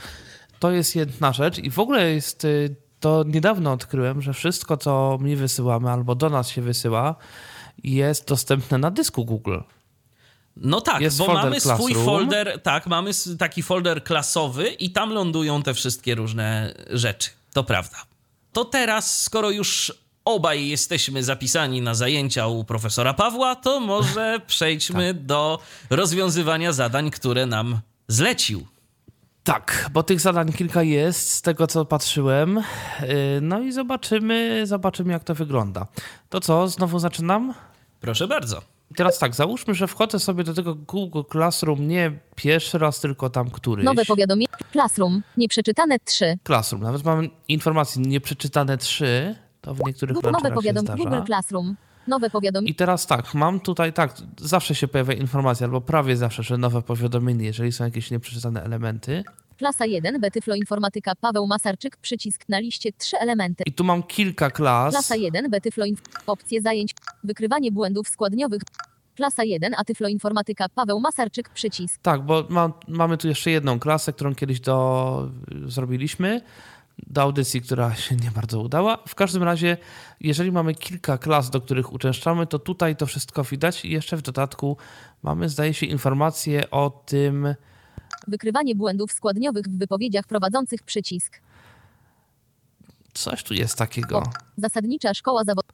to 0.59 0.71
jest 0.71 0.97
jedna 0.97 1.33
rzecz 1.33 1.59
i 1.59 1.71
w 1.71 1.79
ogóle 1.79 2.11
jest, 2.15 2.45
y, 2.45 2.77
to 3.01 3.25
niedawno 3.27 3.73
odkryłem, 3.73 4.23
że 4.23 4.33
wszystko, 4.33 4.77
co 4.77 5.19
mi 5.21 5.37
wysyłamy 5.37 5.91
albo 5.91 6.15
do 6.15 6.31
nas 6.31 6.49
się 6.49 6.63
wysyła, 6.63 7.15
jest 7.85 8.29
dostępne 8.29 8.79
na 8.79 8.91
dysku 8.91 9.25
Google. 9.25 9.59
No 10.57 10.81
tak, 10.81 11.01
Jest 11.01 11.19
bo 11.19 11.35
mamy 11.35 11.61
swój 11.61 11.77
Classroom. 11.77 12.05
folder, 12.05 12.61
tak, 12.63 12.87
mamy 12.87 13.11
taki 13.39 13.63
folder 13.63 14.05
klasowy 14.05 14.69
i 14.69 14.91
tam 14.91 15.13
lądują 15.13 15.63
te 15.63 15.75
wszystkie 15.75 16.15
różne 16.15 16.75
rzeczy. 16.91 17.31
To 17.53 17.65
prawda. 17.65 17.97
To 18.53 18.65
teraz, 18.65 19.23
skoro 19.23 19.51
już 19.51 19.93
obaj 20.25 20.69
jesteśmy 20.69 21.23
zapisani 21.23 21.83
na 21.83 21.95
zajęcia 21.95 22.47
u 22.47 22.65
profesora 22.65 23.15
Pawła, 23.15 23.57
to 23.57 23.81
może 23.81 24.41
przejdźmy 24.47 25.15
do 25.15 25.59
rozwiązywania 25.91 26.73
zadań, 26.73 27.11
które 27.11 27.47
nam 27.47 27.81
zlecił. 28.09 28.67
Tak, 29.49 29.91
bo 29.93 30.03
tych 30.03 30.21
zadań 30.21 30.53
kilka 30.53 30.83
jest, 30.83 31.33
z 31.33 31.43
tego 31.43 31.67
co 31.67 31.85
patrzyłem. 31.85 32.59
Y, 32.59 32.63
No 33.43 33.61
i 33.61 33.73
zobaczymy, 33.73 34.67
zobaczymy 34.67 35.13
jak 35.13 35.25
to 35.25 35.35
wygląda. 35.35 35.87
To 36.29 36.41
co, 36.41 36.69
znowu 36.69 36.99
zaczynam? 36.99 37.55
Proszę 38.01 38.27
bardzo. 38.29 38.63
I 38.91 38.95
teraz 38.95 39.19
tak, 39.19 39.35
załóżmy, 39.35 39.75
że 39.75 39.87
wchodzę 39.87 40.19
sobie 40.19 40.45
do 40.45 40.55
tego 40.55 40.75
Google 40.75 41.23
Classroom 41.33 41.89
nie 41.89 42.13
pierwszy 42.35 42.79
raz, 42.79 43.01
tylko 43.01 43.31
tam 43.31 43.51
któryś. 43.51 43.85
Nowe 43.85 44.05
powiadomienie. 44.05 44.49
Classroom. 44.73 45.23
Nieprzeczytane 45.37 45.99
3. 45.99 46.39
Classroom. 46.47 46.83
Nawet 46.83 47.05
mam 47.05 47.29
informacje 47.49 48.03
nieprzeczytane 48.03 48.79
trzy. 48.79 49.35
To 49.61 49.75
w 49.75 49.87
niektórych 49.87 50.15
Nowe 50.15 50.31
launcherach 50.31 50.53
się 50.53 50.55
powiadomienie. 50.55 51.05
Google. 51.11 51.27
Classroom. 51.27 51.77
Nowe 52.09 52.31
powiadomienie. 52.31 52.71
I 52.71 52.75
teraz 52.75 53.07
tak, 53.07 53.35
mam 53.35 53.61
tutaj 53.61 53.93
tak, 53.93 54.15
zawsze 54.41 54.75
się 54.75 54.89
pojawia 54.89 55.15
informacja, 55.15 55.67
albo 55.67 55.81
prawie 55.81 56.17
zawsze, 56.17 56.43
że 56.43 56.59
nowe 56.59 56.83
powiadomienie, 56.83 57.45
jeżeli 57.45 57.73
są 57.73 57.85
jakieś 57.85 58.11
nieprzeczytane 58.11 58.63
elementy. 58.63 59.25
Klasa 59.59 59.87
1. 59.87 60.21
Betyflo 60.21 60.55
Informatyka. 60.55 61.13
Paweł 61.21 61.47
Masarczyk. 61.47 61.97
Przycisk 61.97 62.45
na 62.49 62.59
liście. 62.59 62.93
Trzy 62.93 63.19
elementy. 63.19 63.65
I 63.67 63.73
tu 63.73 63.85
mam 63.85 64.03
kilka 64.03 64.51
klas. 64.51 64.95
Klasa 64.95 65.17
1. 65.17 65.51
Betyflo 65.51 65.85
Inf... 65.85 66.01
Opcje 66.27 66.63
zajęć. 66.63 66.95
Wykrywanie 67.25 67.73
błędów 67.73 68.09
składniowych. 68.09 68.63
Klasa 69.17 69.45
1. 69.45 69.75
Atyflo 69.79 70.09
Informatyka. 70.09 70.67
Paweł 70.75 71.01
Masarczyk. 71.01 71.49
Przycisk. 71.49 72.01
Tak, 72.03 72.23
bo 72.23 72.45
mam, 72.49 72.73
mamy 72.89 73.19
tu 73.19 73.29
jeszcze 73.29 73.51
jedną 73.51 73.81
klasę, 73.81 74.13
którą 74.13 74.35
kiedyś 74.35 74.61
do, 74.61 75.31
zrobiliśmy, 75.67 76.41
do 77.07 77.23
audycji, 77.23 77.63
która 77.63 77.95
się 77.95 78.17
nie 78.17 78.31
bardzo 78.31 78.61
udała. 78.61 78.99
W 79.09 79.15
każdym 79.15 79.43
razie, 79.43 79.77
jeżeli 80.21 80.53
mamy 80.53 80.75
kilka 80.75 81.19
klas, 81.19 81.51
do 81.51 81.61
których 81.61 81.93
uczęszczamy, 81.93 82.47
to 82.47 82.59
tutaj 82.59 82.97
to 82.97 83.07
wszystko 83.07 83.45
widać 83.45 83.85
i 83.85 83.91
jeszcze 83.91 84.17
w 84.17 84.23
dodatku 84.23 84.77
mamy, 85.23 85.49
zdaje 85.49 85.75
się, 85.75 85.87
informacje 85.87 86.71
o 86.71 87.03
tym, 87.07 87.55
Wykrywanie 88.29 88.75
błędów 88.75 89.13
składniowych 89.13 89.65
w 89.65 89.79
wypowiedziach 89.79 90.27
prowadzących. 90.27 90.83
Przycisk. 90.83 91.41
coś 93.15 93.43
tu 93.43 93.55
jest 93.55 93.79
takiego. 93.79 94.23
Zasadnicza 94.57 95.15
szkoła 95.15 95.45
zawodowa. 95.45 95.73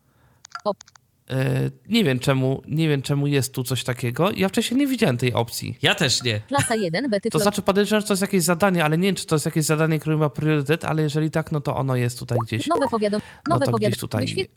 E, 1.30 1.70
nie 1.88 2.04
wiem 2.04 2.18
czemu, 2.18 2.62
nie 2.68 2.88
wiem 2.88 3.02
czemu 3.02 3.26
jest 3.26 3.54
tu 3.54 3.64
coś 3.64 3.84
takiego. 3.84 4.30
Ja 4.36 4.48
wcześniej 4.48 4.80
nie 4.80 4.86
widziałem 4.86 5.16
tej 5.16 5.32
opcji. 5.32 5.78
Ja 5.82 5.94
też 5.94 6.22
nie. 6.22 6.40
Klasa 6.40 6.74
1 6.74 7.10
B 7.10 7.20
To 7.20 7.38
znaczy 7.38 7.62
podejrzewam, 7.62 8.00
że 8.00 8.06
to 8.06 8.12
jest 8.12 8.22
jakieś 8.22 8.42
zadanie, 8.42 8.84
ale 8.84 8.98
nie 8.98 9.08
wiem, 9.08 9.14
czy 9.14 9.26
to 9.26 9.34
jest 9.34 9.46
jakieś 9.46 9.64
zadanie, 9.64 9.98
które 9.98 10.16
ma 10.16 10.30
priorytet, 10.30 10.84
ale 10.84 11.02
jeżeli 11.02 11.30
tak, 11.30 11.52
no 11.52 11.60
to 11.60 11.76
ono 11.76 11.96
jest 11.96 12.18
tutaj 12.18 12.38
gdzieś. 12.46 12.66
Nowe 12.66 12.88
powiadom 12.88 13.20
No 13.48 13.54
nowe 13.54 13.66
to 13.66 13.72
gdzieś 13.72 13.98
tutaj 13.98 14.48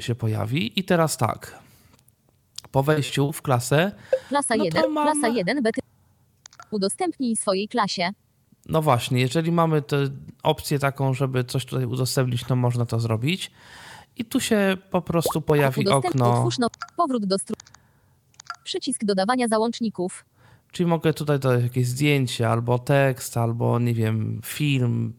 się 0.00 0.14
pojawi. 0.14 0.80
I 0.80 0.84
teraz 0.84 1.16
tak. 1.16 1.58
Po 2.70 2.82
wejściu 2.82 3.32
w 3.32 3.42
klasę, 3.42 3.92
Klasa 4.28 4.56
No 4.56 4.58
to 4.58 4.64
1 4.64 4.92
mam- 4.92 5.20
Klasa 5.20 5.34
1 5.34 5.62
B 5.62 5.72
Ty- 5.72 5.80
Udostępnij 6.70 7.36
swojej 7.36 7.68
klasie. 7.68 8.08
no 8.68 8.82
właśnie, 8.82 9.20
jeżeli 9.20 9.52
mamy 9.52 9.82
tę 9.82 9.96
opcję 10.42 10.78
taką, 10.78 11.14
żeby 11.14 11.44
coś 11.44 11.64
tutaj 11.64 11.84
udostępnić, 11.86 12.48
no 12.48 12.56
można 12.56 12.86
to 12.86 13.00
zrobić. 13.00 13.50
I 14.16 14.24
tu 14.24 14.40
się 14.40 14.76
po 14.90 15.02
prostu 15.02 15.40
pojawi 15.40 15.88
okno, 15.88 16.48
no, 16.58 16.68
powrót 16.96 17.26
do. 17.26 17.36
Przycisk 18.64 19.04
dodawania 19.04 19.48
załączników. 19.48 20.24
czyli 20.72 20.86
mogę 20.86 21.14
tutaj 21.14 21.38
dodać 21.40 21.62
jakieś 21.62 21.86
zdjęcie, 21.86 22.48
albo 22.48 22.78
tekst, 22.78 23.36
albo 23.36 23.78
nie 23.78 23.94
wiem, 23.94 24.40
film, 24.44 25.12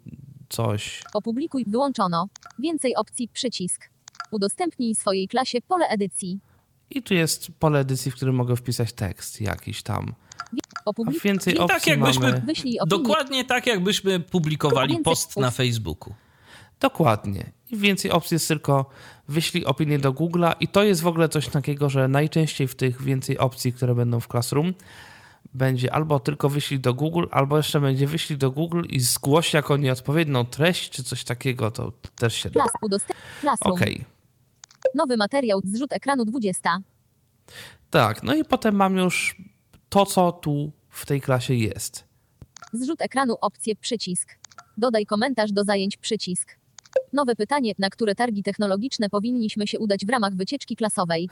coś. 0.50 1.04
Opublikuj 1.14 1.66
wyłączono. 1.68 2.28
Więcej 2.60 2.96
opcji 2.96 3.30
przycisk. 3.34 3.90
Udostępnij 4.32 4.96
swojej 4.96 5.28
klasie 5.28 5.62
pole 5.62 5.88
edycji. 5.88 6.40
I 6.90 7.04
tu 7.04 7.14
jest 7.14 7.52
pole 7.60 7.80
edycji, 7.80 8.12
w 8.12 8.16
którym 8.16 8.36
mogę 8.36 8.56
wpisać 8.56 8.94
tekst 8.94 9.42
jakiś 9.42 9.84
tam. 9.84 10.14
A 10.86 10.90
Opublikuj 10.90 11.22
więcej 11.30 11.54
I 11.54 11.58
tak 11.58 11.72
opcji 11.78 11.90
jakbyśmy- 11.90 12.32
mamy. 12.32 12.42
Dokładnie 12.88 13.46
tak, 13.46 13.68
jakbyśmy 13.68 14.20
publikowali 14.20 15.00
post 15.00 15.38
na 15.38 15.52
Facebooku. 15.52 16.14
Dokładnie. 16.80 17.52
I 17.72 17.78
więcej 17.78 18.12
opcji 18.12 18.36
jest 18.36 18.48
tylko 18.48 18.90
wyślij 19.28 19.66
opinię 19.66 20.00
do 20.00 20.14
Google'a 20.14 20.56
i 20.60 20.68
to 20.68 20.84
jest 20.84 21.02
w 21.02 21.08
ogóle 21.08 21.30
coś 21.30 21.50
takiego, 21.50 21.90
że 21.90 22.08
najczęściej 22.08 22.68
w 22.68 22.76
tych 22.76 23.02
więcej 23.02 23.38
opcji, 23.38 23.74
które 23.74 23.96
będą 23.96 24.20
w 24.20 24.28
Classroom, 24.28 24.74
będzie 25.54 25.94
albo 25.94 26.20
tylko 26.20 26.50
wyślij 26.50 26.80
do 26.80 26.94
Google, 26.94 27.26
albo 27.32 27.58
jeszcze 27.58 27.82
będzie 27.82 28.08
wyślij 28.08 28.38
do 28.38 28.52
Google 28.52 28.82
i 28.90 29.00
zgłoś 29.00 29.54
jako 29.54 29.78
nieodpowiednią 29.78 30.46
treść, 30.46 30.90
czy 30.90 31.04
coś 31.04 31.24
takiego, 31.24 31.72
to 31.72 31.92
też 32.16 32.34
się 32.34 32.50
da. 32.50 32.64
Okej. 33.60 34.06
Nowy 34.96 35.18
materiał. 35.18 35.62
Zrzut 35.64 35.94
ekranu 35.94 36.26
20. 36.26 36.78
Tak, 37.90 38.24
no 38.24 38.36
i 38.36 38.46
potem 38.46 38.76
mam 38.76 38.98
już 38.98 39.42
to, 39.90 40.06
co 40.06 40.32
tu 40.32 40.72
w 40.90 41.06
tej 41.06 41.22
klasie 41.22 41.54
jest. 41.54 42.04
Zrzut 42.74 43.02
ekranu 43.02 43.36
opcje 43.42 43.76
przycisk. 43.76 44.36
Dodaj 44.78 45.06
komentarz 45.06 45.52
do 45.52 45.64
zajęć 45.64 45.98
przycisk. 45.98 46.58
Nowe 47.14 47.36
pytanie, 47.36 47.74
na 47.80 47.90
które 47.90 48.16
targi 48.16 48.44
technologiczne 48.44 49.10
powinniśmy 49.10 49.68
się 49.68 49.80
udać 49.80 50.06
w 50.06 50.10
ramach 50.10 50.36
wycieczki 50.36 50.76
klasowej. 50.76 51.30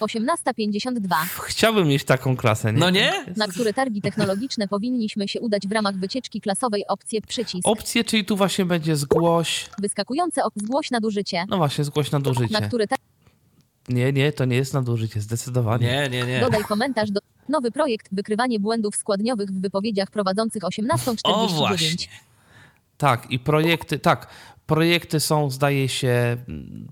18.52. 0.00 1.14
Chciałbym 1.42 1.88
mieć 1.88 2.04
taką 2.04 2.36
klasę, 2.36 2.72
nie? 2.72 2.78
No 2.78 2.90
nie? 2.90 3.12
Na 3.36 3.46
które 3.48 3.72
targi 3.72 4.00
technologiczne 4.02 4.68
powinniśmy 4.68 5.28
się 5.28 5.40
udać 5.40 5.68
w 5.68 5.72
ramach 5.72 5.96
wycieczki 5.96 6.40
klasowej 6.40 6.86
opcje 6.86 7.20
przycisk. 7.20 7.68
Opcje, 7.68 8.04
czyli 8.04 8.24
tu 8.24 8.36
właśnie 8.36 8.64
będzie 8.64 8.96
zgłoś, 8.96 9.66
Wyskakujące 9.78 10.40
op- 10.42 10.50
zgłoś 10.62 10.90
nadużycie. 10.90 11.44
no 11.48 11.56
właśnie, 11.56 11.84
zgłoś 11.84 12.10
nadużycie. 12.10 12.52
Na 12.60 12.68
które 12.68 12.86
ta- 12.86 12.96
Nie, 13.88 14.12
nie, 14.12 14.32
to 14.32 14.44
nie 14.44 14.56
jest 14.56 14.74
nadużycie, 14.74 15.20
zdecydowanie. 15.20 15.86
Nie, 15.86 16.08
nie, 16.08 16.26
nie. 16.26 16.40
dodaj 16.40 16.64
komentarz 16.64 17.10
do 17.10 17.20
nowy 17.48 17.70
projekt 17.70 18.08
wykrywanie 18.12 18.60
błędów 18.60 18.96
składniowych 18.96 19.50
w 19.50 19.60
wypowiedziach 19.60 20.10
prowadzących 20.10 20.62
18.49. 20.62 21.18
O 21.24 21.48
właśnie. 21.48 21.88
Tak, 22.96 23.30
i 23.30 23.38
projekty, 23.38 23.98
tak, 23.98 24.26
projekty 24.72 25.20
są, 25.20 25.50
zdaje 25.50 25.88
się, 25.88 26.36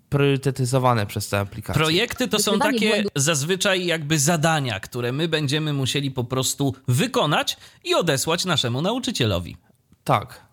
priorytetyzowane 0.09 1.07
przez 1.07 1.29
tę 1.29 1.39
aplikację. 1.39 1.83
Projekty 1.83 2.29
to 2.29 2.39
są 2.39 2.59
takie 2.59 3.05
zazwyczaj 3.17 3.87
jakby 3.87 4.19
zadania, 4.19 4.81
które 4.81 5.13
my 5.13 5.29
będziemy 5.29 5.73
musieli 5.73 6.11
po 6.11 6.25
prostu 6.25 6.75
wykonać 6.89 7.57
i 7.85 7.95
odesłać 7.95 8.45
naszemu 8.45 8.83
nauczycielowi. 8.83 9.57
Tak. 10.05 10.47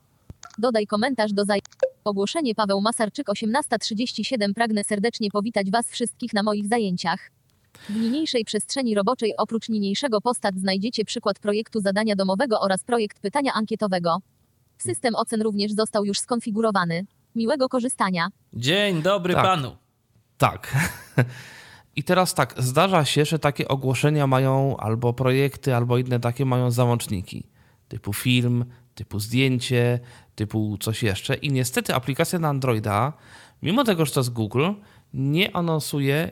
Dodaj 0.58 0.88
komentarz 0.88 1.34
do 1.34 1.46
zaj... 1.46 1.60
Ogłoszenie 2.04 2.56
Paweł 2.56 2.82
Masarczyk 2.82 3.28
18.37 3.28 4.54
Pragnę 4.54 4.84
serdecznie 4.84 5.32
powitać 5.32 5.72
Was 5.72 5.92
wszystkich 5.92 6.34
na 6.34 6.44
moich 6.44 6.68
zajęciach. 6.68 7.32
W 7.90 7.96
niniejszej 7.96 8.46
przestrzeni 8.46 8.96
roboczej 8.96 9.34
oprócz 9.38 9.70
niniejszego 9.70 10.22
postat 10.22 10.56
znajdziecie 10.56 11.06
przykład 11.06 11.40
projektu 11.40 11.82
zadania 11.82 12.16
domowego 12.16 12.62
oraz 12.62 12.84
projekt 12.84 13.20
pytania 13.20 13.54
ankietowego. 13.54 14.18
System 14.78 15.16
ocen 15.16 15.42
również 15.42 15.72
został 15.72 16.06
już 16.06 16.20
skonfigurowany. 16.20 17.06
Miłego 17.38 17.70
korzystania. 17.70 18.28
Dzień 18.54 19.02
dobry 19.02 19.34
Tak. 19.34 19.44
panu. 19.44 19.78
Tak. 20.38 20.76
I 21.96 22.04
teraz 22.04 22.34
tak, 22.34 22.56
zdarza 22.58 23.06
się, 23.06 23.26
że 23.26 23.40
takie 23.40 23.68
ogłoszenia 23.68 24.28
mają 24.28 24.78
albo 24.78 25.14
projekty, 25.14 25.76
albo 25.76 25.98
inne 25.98 26.20
takie 26.20 26.46
mają 26.46 26.72
załączniki. 26.72 27.50
Typu 27.88 28.14
film, 28.14 28.66
typu 28.96 29.20
zdjęcie, 29.20 30.00
typu 30.36 30.78
coś 30.78 31.04
jeszcze. 31.04 31.36
I 31.36 31.52
niestety 31.52 31.96
aplikacja 31.96 32.40
na 32.40 32.50
Androida, 32.50 33.14
mimo 33.62 33.84
tego, 33.84 34.06
że 34.06 34.12
to 34.12 34.20
jest 34.20 34.34
Google, 34.34 34.70
nie 35.14 35.56
anonsuje 35.56 36.32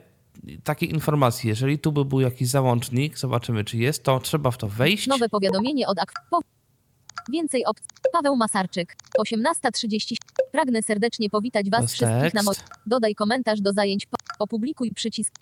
takiej 0.64 0.94
informacji. 0.94 1.50
Jeżeli 1.50 1.80
tu 1.80 1.92
by 1.92 2.06
był 2.06 2.22
jakiś 2.22 2.48
załącznik, 2.48 3.18
zobaczymy 3.18 3.64
czy 3.64 3.78
jest, 3.78 4.04
to 4.04 4.20
trzeba 4.20 4.52
w 4.52 4.58
to 4.58 4.68
wejść. 4.68 5.08
Nowe 5.08 5.30
powiadomienie 5.30 5.88
od 5.88 6.00
ak... 6.00 6.14
Po... 6.30 6.40
Więcej 7.30 7.66
opcji. 7.66 7.88
Paweł 8.12 8.36
Masarczyk. 8.36 8.96
18.30. 9.20 10.16
Pragnę 10.52 10.84
serdecznie 10.84 11.30
powitać 11.30 11.70
Was 11.70 11.82
jest 11.82 11.94
wszystkich 11.94 12.34
na 12.34 12.44
moich... 12.44 12.60
Dodaj 12.86 13.16
komentarz 13.16 13.62
do 13.62 13.74
zajęć. 13.74 14.06
Po... 14.06 14.18
Opublikuj 14.40 14.92
przycisk. 14.92 15.34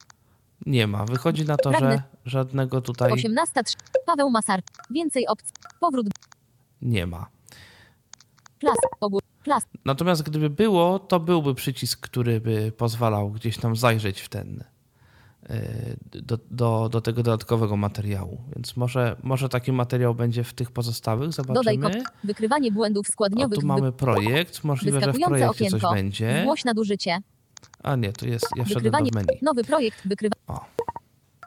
Nie 0.65 0.87
ma. 0.87 1.05
Wychodzi 1.05 1.45
na 1.45 1.57
to, 1.57 1.71
że 1.71 1.77
Pragnę- 1.77 2.01
żadnego 2.25 2.81
tutaj 2.81 3.11
18.03. 3.11 3.75
Paweł 4.05 4.29
Masarczyk. 4.29 4.75
Więcej 4.91 5.27
opcji. 5.27 5.53
Powrót. 5.79 6.07
nie 6.81 7.07
ma. 7.07 7.27
Klas. 8.59 8.77
Ogół. 8.99 9.19
Klas. 9.43 9.63
Natomiast 9.85 10.23
gdyby 10.23 10.49
było, 10.49 10.99
to 10.99 11.19
byłby 11.19 11.55
przycisk, 11.55 11.99
który 11.99 12.41
by 12.41 12.71
pozwalał 12.77 13.31
gdzieś 13.31 13.57
tam 13.57 13.75
zajrzeć 13.75 14.21
w 14.21 14.29
ten 14.29 14.63
do, 16.11 16.37
do, 16.51 16.89
do 16.89 17.01
tego 17.01 17.23
dodatkowego 17.23 17.77
materiału. 17.77 18.41
Więc 18.55 18.77
może, 18.77 19.15
może 19.23 19.49
taki 19.49 19.71
materiał 19.71 20.15
będzie 20.15 20.43
w 20.43 20.53
tych 20.53 20.71
pozostałych. 20.71 21.29
Dodaj 21.29 21.77
kop. 21.77 21.83
Zobaczymy. 21.83 22.03
Wykrywanie 22.23 22.71
błędów 22.71 23.09
O, 23.09 23.11
składniowych. 23.11 23.55
tu 23.55 23.61
w 23.61 23.63
wy... 23.63 23.67
mamy 23.67 23.91
projekt. 23.91 24.63
Możliwe, 24.63 25.01
że 25.01 25.13
w 25.13 25.19
projekcie 25.19 25.65
coś 25.65 25.73
okienko. 25.73 25.93
będzie. 25.93 26.39
Zgłoś 26.41 26.65
nadużycie. 26.65 27.17
A 27.83 27.95
nie, 27.95 28.13
tu 28.13 28.27
jest. 28.27 28.47
Ja 28.55 28.63
Wykrywanie. 28.63 29.11
menu. 29.13 29.39
Nowy 29.41 29.63
projekt. 29.63 30.07
Wykrywa. 30.07 30.35
O. 30.47 30.65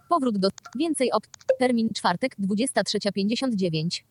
Powrót 0.09 0.39
do. 0.39 0.49
Więcej 0.79 1.13
opcji. 1.13 1.33
Termin 1.59 1.91
czwartek 1.95 2.37
23.59. 2.39 4.03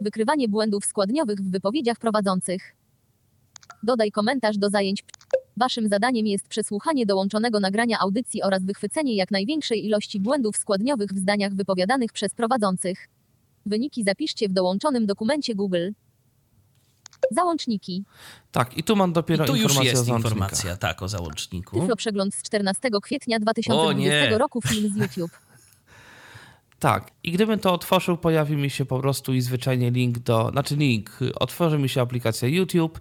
Wykrywanie 0.00 0.48
błędów 0.48 0.84
składniowych 0.84 1.38
w 1.40 1.50
wypowiedziach 1.50 1.98
prowadzących. 1.98 2.76
Dodaj 3.82 4.10
komentarz 4.10 4.58
do 4.58 4.70
zajęć. 4.70 5.04
Waszym 5.56 5.88
zadaniem 5.88 6.26
jest 6.26 6.48
przesłuchanie 6.48 7.06
dołączonego 7.06 7.60
nagrania 7.60 7.98
audycji 7.98 8.42
oraz 8.42 8.64
wychwycenie 8.64 9.16
jak 9.16 9.30
największej 9.30 9.86
ilości 9.86 10.20
błędów 10.20 10.56
składniowych 10.56 11.10
w 11.12 11.18
zdaniach 11.18 11.54
wypowiadanych 11.54 12.12
przez 12.12 12.34
prowadzących. 12.34 13.08
Wyniki 13.66 14.04
zapiszcie 14.04 14.48
w 14.48 14.52
dołączonym 14.52 15.06
dokumencie 15.06 15.54
Google. 15.54 15.90
Załączniki. 17.30 18.04
Tak, 18.52 18.78
i 18.78 18.82
tu 18.82 18.96
mam 18.96 19.12
dopiero 19.12 19.44
I 19.44 19.46
tu 19.46 19.56
już 19.56 19.62
informację 19.62 19.92
o 19.92 19.96
jest 19.96 20.08
informacja, 20.08 20.76
tak, 20.76 21.02
o 21.02 21.08
załączniku. 21.08 21.80
Tyflo 21.80 21.96
przegląd 21.96 22.34
z 22.34 22.42
14 22.42 22.90
kwietnia 23.02 23.36
O 23.36 23.40
2020 23.40 24.30
nie. 24.30 24.38
roku 24.38 24.62
film 24.62 24.94
z 24.94 24.96
YouTube. 24.96 25.30
Tak. 26.78 27.10
I 27.22 27.32
gdybym 27.32 27.58
to 27.58 27.72
otworzył, 27.72 28.16
pojawi 28.16 28.56
mi 28.56 28.70
się 28.70 28.84
po 28.84 29.00
prostu 29.00 29.34
i 29.34 29.40
zwyczajnie 29.40 29.90
link 29.90 30.18
do, 30.18 30.50
znaczy 30.52 30.76
link, 30.76 31.18
otworzy 31.34 31.78
mi 31.78 31.88
się 31.88 32.00
aplikacja 32.00 32.48
YouTube 32.48 33.00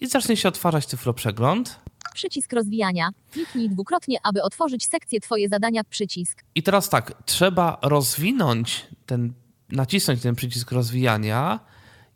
i 0.00 0.06
zacznie 0.06 0.36
się 0.36 0.48
odtwarzać 0.48 0.86
cyfroprzegląd. 0.86 1.80
Przycisk 2.14 2.52
rozwijania. 2.52 3.10
Kliknij 3.32 3.70
dwukrotnie, 3.70 4.18
aby 4.22 4.42
otworzyć 4.42 4.86
sekcję 4.86 5.20
Twoje 5.20 5.48
zadania. 5.48 5.84
Przycisk. 5.84 6.44
I 6.54 6.62
teraz 6.62 6.88
tak, 6.88 7.22
trzeba 7.26 7.78
rozwinąć 7.82 8.86
ten, 9.06 9.32
nacisnąć 9.68 10.22
ten 10.22 10.34
przycisk 10.34 10.72
rozwijania, 10.72 11.60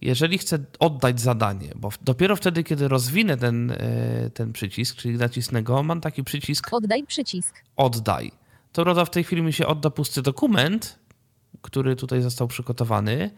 jeżeli 0.01 0.39
chcę 0.39 0.59
oddać 0.79 1.21
zadanie, 1.21 1.73
bo 1.77 1.91
dopiero 2.03 2.37
wtedy, 2.37 2.65
kiedy 2.65 2.89
rozwinę 2.89 3.37
ten, 3.37 3.71
e, 3.71 4.31
ten 4.35 4.53
przycisk, 4.53 4.97
czyli 4.97 5.19
nacisnę 5.19 5.63
go, 5.63 5.83
mam 5.83 6.01
taki 6.01 6.25
przycisk 6.25 6.69
Oddaj 6.73 7.05
przycisk. 7.07 7.63
oddaj. 7.77 8.33
To 8.73 8.83
prawda, 8.83 9.05
w 9.05 9.11
tej 9.11 9.25
chwili 9.25 9.43
mi 9.43 9.53
się 9.53 9.67
odda 9.67 9.91
pusty 9.91 10.23
dokument, 10.23 10.99
który 11.63 11.97
tutaj 11.97 12.23
został 12.23 12.49
przygotowany. 12.49 13.31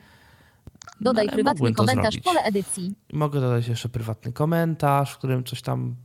Dodaj 1.00 1.24
ale 1.24 1.32
prywatny 1.32 1.74
komentarz 1.74 2.14
zrobić. 2.14 2.24
pole 2.24 2.40
edycji. 2.40 2.94
Mogę 3.12 3.40
dodać 3.40 3.68
jeszcze 3.68 3.88
prywatny 3.88 4.32
komentarz, 4.32 5.12
w 5.12 5.18
którym 5.18 5.44
coś 5.44 5.62
tam 5.62 5.96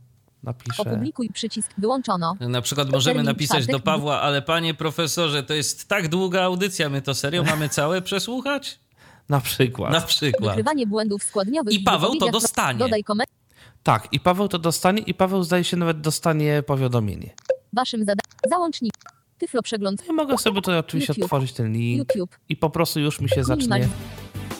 napiszę. 0.42 0.82
Opublikuj 0.82 1.30
przycisk. 1.30 1.70
Wyłączono. 1.78 2.36
Na 2.40 2.62
przykład 2.62 2.90
możemy 2.90 3.22
napisać 3.22 3.66
do. 3.66 3.80
Pawła, 3.80 4.20
ale 4.20 4.42
panie 4.42 4.74
profesorze, 4.74 5.42
to 5.42 5.54
jest 5.54 5.88
tak 5.88 6.08
długa 6.08 6.42
audycja, 6.42 6.88
my 6.88 7.02
to 7.02 7.14
serio 7.14 7.42
mamy 7.42 7.68
całe 7.68 8.02
przesłuchać? 8.02 8.80
Na 9.28 9.40
przykład. 9.40 9.92
Na 9.92 10.00
przykład. 10.00 10.50
Wykrywanie 10.50 10.86
błędów 10.86 11.22
składniowych. 11.22 11.74
I 11.74 11.80
Paweł 11.80 12.16
to 12.16 12.30
dostanie. 12.30 12.78
Dodaj 12.78 13.04
komentarz. 13.04 13.36
Tak, 13.82 14.08
i 14.12 14.20
Paweł 14.20 14.48
to 14.48 14.58
dostanie, 14.58 15.02
i 15.02 15.14
Paweł 15.14 15.42
zdaje 15.42 15.64
się 15.64 15.76
nawet 15.76 16.00
dostanie 16.00 16.62
powiadomienie. 16.62 17.34
Waszym 17.72 18.00
zadaniem. 18.00 18.40
Załącznik. 18.50 18.94
Tyflo 19.38 19.62
przegląd. 19.62 20.08
I 20.08 20.12
mogę 20.12 20.38
sobie 20.38 20.56
tutaj 20.56 20.78
oczywiście 20.78 21.12
YouTube. 21.12 21.24
otworzyć 21.24 21.52
ten 21.52 21.72
link 21.72 22.14
YouTube. 22.14 22.38
i 22.48 22.56
po 22.56 22.70
prostu 22.70 23.00
już 23.00 23.20
mi 23.20 23.28
się 23.28 23.44
zacznie 23.44 23.56
Minimalizm. 23.56 23.92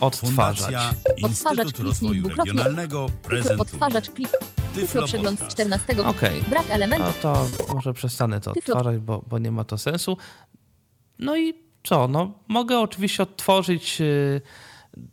Odtwarzać. 0.01 0.65
Fundacja 0.65 0.91
Odtwarzacz 1.23 1.67
Instytut 1.67 1.73
kliknij 1.73 1.87
Rozwoju 1.89 2.23
dwukrotnie. 2.23 2.53
Regionalnego 2.53 3.07
prezentuje 3.23 3.61
odtwarzacz 3.61 4.11
klik. 4.11 4.29
Tyflo 4.75 5.05
przegląd 5.07 5.39
z 5.39 5.43
Podcast. 5.43 5.57
14. 5.57 6.07
Okej. 6.07 6.43
Brak 6.43 6.71
elementu. 6.71 7.05
No 7.07 7.13
to 7.23 7.47
może 7.75 7.93
przestanę 7.93 8.41
to 8.41 8.53
Tyflo. 8.53 8.75
odtwarzać, 8.75 9.01
bo, 9.01 9.25
bo 9.29 9.39
nie 9.39 9.51
ma 9.51 9.65
to 9.65 9.79
sensu. 9.79 10.17
No 11.19 11.37
i 11.37 11.55
co? 11.85 12.09
No, 12.09 12.33
mogę 12.49 12.79
oczywiście 12.79 13.23
odtworzyć 13.23 14.01
y, 14.01 14.41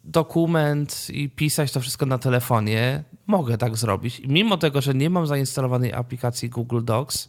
dokument 0.04 1.08
i 1.10 1.30
pisać 1.30 1.72
to 1.72 1.80
wszystko 1.80 2.06
na 2.06 2.18
telefonie. 2.18 3.04
Mogę 3.28 3.58
tak 3.58 3.78
zrobić. 3.78 4.20
I 4.20 4.28
mimo 4.28 4.58
tego, 4.58 4.82
że 4.82 4.94
nie 4.94 5.10
mam 5.10 5.28
zainstalowanej 5.28 5.94
aplikacji 5.94 6.50
Google 6.50 6.84
Docs, 6.84 7.28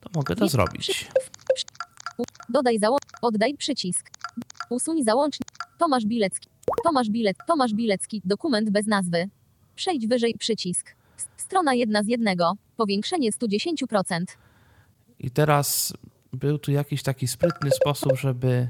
to 0.00 0.10
mogę 0.14 0.36
to 0.36 0.48
zrobić. 0.48 1.06
Dodaj 2.48 2.78
załącznik. 2.78 3.12
Oddaj 3.22 3.54
przycisk. 3.54 4.10
Usuń 4.70 5.04
załącznik. 5.04 5.48
Tomasz 5.78 6.06
Bilecki. 6.06 6.48
Tomasz 6.84 7.10
Bilet. 7.10 7.36
Tomasz 7.46 7.74
Bilecki. 7.74 8.22
Dokument 8.24 8.70
bez 8.70 8.86
nazwy. 8.86 9.28
Przejdź 9.74 10.06
wyżej 10.06 10.34
przycisk. 10.38 10.94
Strona 11.36 11.74
jedna 11.74 12.02
z 12.02 12.06
jednego. 12.06 12.52
Powiększenie 12.76 13.30
110%. 13.32 14.24
I 15.18 15.30
teraz 15.30 15.92
był 16.32 16.58
tu 16.58 16.72
jakiś 16.72 17.02
taki 17.02 17.28
sprytny 17.28 17.70
sposób, 17.70 18.12
żeby 18.18 18.68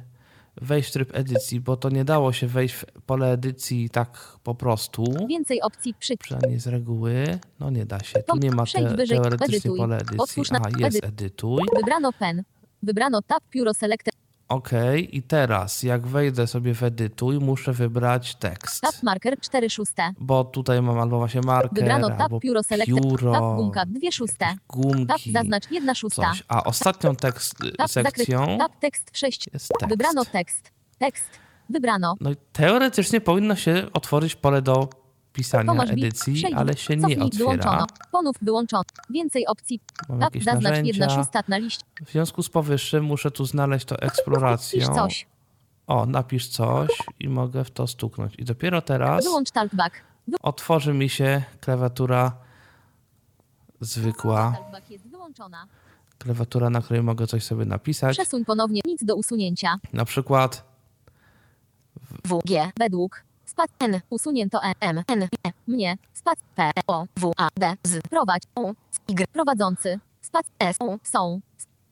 wejść 0.62 0.88
w 0.88 0.92
tryb 0.92 1.10
edycji, 1.16 1.60
bo 1.60 1.76
to 1.76 1.88
nie 1.90 2.04
dało 2.04 2.32
się 2.32 2.46
wejść 2.46 2.74
w 2.74 2.84
pole 3.06 3.32
edycji 3.32 3.90
tak 3.90 4.38
po 4.42 4.54
prostu. 4.54 5.04
Więcej 5.28 5.62
opcji 5.62 5.94
przycisk. 5.94 6.22
Przynajmniej 6.24 6.60
z 6.60 6.66
reguły. 6.66 7.38
No 7.60 7.70
nie 7.70 7.86
da 7.86 8.00
się. 8.00 8.22
Tu 8.22 8.36
nie 8.36 8.50
ma 8.50 8.64
te, 8.66 8.96
wyżej, 8.96 9.18
teoretycznie 9.18 9.56
edytuj. 9.56 9.78
pole 9.78 9.96
edycji. 9.96 10.18
Otwórz 10.18 10.50
na- 10.50 10.58
Aha, 10.58 10.68
jest 10.78 10.96
edy- 10.96 11.06
edytuj. 11.06 11.62
Wybrano 11.76 12.12
pen. 12.12 12.42
Wybrano 12.82 13.22
tab 13.22 13.42
pióro 13.50 13.74
selected. 13.74 14.14
Okej, 14.48 15.16
i 15.16 15.22
teraz 15.22 15.82
jak 15.82 16.06
wejdę 16.06 16.46
sobie 16.46 16.74
w 16.74 16.82
edytuj, 16.82 17.38
muszę 17.38 17.72
wybrać 17.72 18.34
tekst. 18.34 18.80
Tab 18.80 19.02
marker 19.02 19.40
4 19.40 19.70
szóste. 19.70 20.10
Bo 20.20 20.44
tutaj 20.44 20.82
mam 20.82 20.98
albo 20.98 21.18
właśnie 21.18 21.40
marker, 21.40 21.72
Wybrano 21.74 22.08
tab 22.08 22.20
albo 22.20 22.40
pióro 22.40 22.62
selected. 22.62 22.96
pióro, 23.02 23.32
Tab 23.32 23.56
gumka 23.56 23.86
2 23.86 24.12
szóste. 24.12 24.46
Tab 24.46 24.58
gumki, 24.68 25.32
zaznacz 25.32 25.70
1 25.70 25.94
szósta. 25.94 26.22
coś. 26.30 26.42
A 26.48 26.64
ostatnią 26.64 27.16
tekst, 27.16 27.54
Tab 27.78 27.90
zakryty. 27.90 28.18
sekcją 28.18 28.58
Tab 28.58 28.72
tekst 28.80 29.10
6. 29.12 29.46
jest 29.52 29.68
tekst. 29.68 29.88
Wybrano 29.88 30.24
tekst. 30.24 30.72
Tekst. 30.98 31.24
Wybrano. 31.70 32.14
No 32.20 32.30
i 32.30 32.36
teoretycznie 32.52 33.20
powinno 33.20 33.56
się 33.56 33.86
otworzyć 33.92 34.34
pole 34.34 34.62
do 34.62 34.88
pisania 35.38 35.64
Tomasz 35.72 35.90
Bil- 35.90 36.04
edycji, 36.04 36.34
przejdź. 36.34 36.54
ale 36.54 36.76
się 36.76 36.96
nie 36.96 37.00
Cofnij, 37.02 37.20
otwiera. 37.20 37.38
Wyłączono. 37.44 37.86
Ponów 38.12 38.36
wyłączono. 38.42 38.82
Więcej 39.10 39.46
opcji. 39.46 39.80
Mam 40.08 40.20
jakieś 40.20 40.44
zaznacz 40.44 40.76
1 40.76 40.98
narzędzia. 41.00 41.22
szósta 41.22 41.42
na 41.48 41.58
liście. 41.58 41.84
W 42.06 42.10
związku 42.10 42.42
z 42.42 42.48
powyższym 42.48 43.04
muszę 43.04 43.30
tu 43.30 43.44
znaleźć 43.44 43.86
to 43.86 43.98
eksploracją. 44.02 44.78
Pisz 44.80 44.88
coś. 44.88 45.26
O, 45.86 46.06
napisz 46.06 46.48
coś 46.48 46.90
i 47.20 47.28
mogę 47.28 47.64
w 47.64 47.70
to 47.70 47.86
stuknąć. 47.86 48.34
I 48.38 48.44
dopiero 48.44 48.82
teraz 48.82 49.24
Wyłącz 49.24 49.50
talkback. 49.50 49.94
otworzy 50.42 50.92
mi 50.94 51.08
się 51.08 51.42
klawiatura 51.60 52.32
zwykła, 53.80 54.52
Talkback 54.56 54.90
jest 54.90 55.08
wyłączona. 55.08 55.66
klawiatura, 56.18 56.70
na 56.70 56.82
której 56.82 57.02
mogę 57.02 57.26
coś 57.26 57.44
sobie 57.44 57.64
napisać. 57.64 58.16
Przesuń 58.16 58.44
ponownie. 58.44 58.80
Nic 58.86 59.04
do 59.04 59.16
usunięcia. 59.16 59.76
Na 59.92 60.04
przykład 60.04 60.64
W, 62.24 62.38
G, 62.46 62.70
według. 62.78 63.24
Spac, 63.58 63.70
N, 63.80 64.00
usunięto 64.10 64.58
E, 64.64 64.72
M, 64.80 65.02
N, 65.08 65.22
E, 65.22 65.52
mnie, 65.66 65.96
spac, 66.14 66.38
P, 66.54 66.70
O, 66.86 67.06
W, 67.16 67.32
A, 67.36 67.48
D, 67.56 67.76
Z, 67.84 68.08
prowadź, 68.10 68.42
U, 68.54 68.72
Y, 69.08 69.26
prowadzący, 69.32 70.00
spac, 70.22 70.46
S, 70.58 70.76
U, 70.80 70.98
są, 71.02 71.40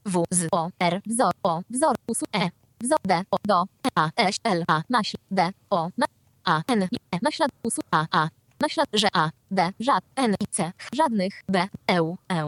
W, 0.05 0.25
Z, 0.31 0.49
O, 0.53 0.71
R, 0.81 1.01
wzor, 1.07 1.33
O, 1.43 1.63
wzor, 1.71 1.95
usu, 2.07 2.25
E, 2.35 2.51
wzor, 2.81 2.99
D, 3.05 3.25
O, 3.31 3.37
do, 3.45 3.63
E, 3.63 3.89
A, 3.95 4.11
S, 4.17 4.37
L, 4.45 4.65
A, 4.69 4.83
naśl, 4.91 5.17
D, 5.31 5.53
O, 5.71 5.89
na, 5.99 6.07
A, 6.45 6.63
N, 6.69 6.83
E, 6.83 6.89
naślad, 7.23 7.51
usu, 7.63 7.81
A, 7.91 8.07
A, 8.11 8.29
naślad, 8.61 8.89
że 8.93 9.09
A, 9.13 9.31
D, 9.51 9.73
żad, 9.81 10.05
N, 10.17 10.35
I, 10.41 10.47
C, 10.51 10.73
żadnych, 10.93 11.43
B, 11.49 11.69
E, 11.91 12.15
E, 12.29 12.47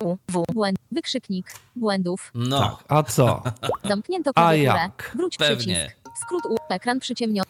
U, 0.00 0.16
W, 0.28 0.44
błęd, 0.54 0.78
wykrzyknik, 0.92 1.46
błędów, 1.76 2.30
No, 2.34 2.60
tak, 2.60 2.84
a 2.88 3.02
co? 3.02 3.42
zamknięto 3.88 4.30
A 4.30 4.32
klawiaturę, 4.32 4.82
jak? 4.82 5.12
wróć 5.14 5.36
Pewnie. 5.36 5.56
przycisk, 5.56 6.20
skrót 6.22 6.46
U, 6.46 6.56
ekran 6.68 7.00
przyciemniony. 7.00 7.46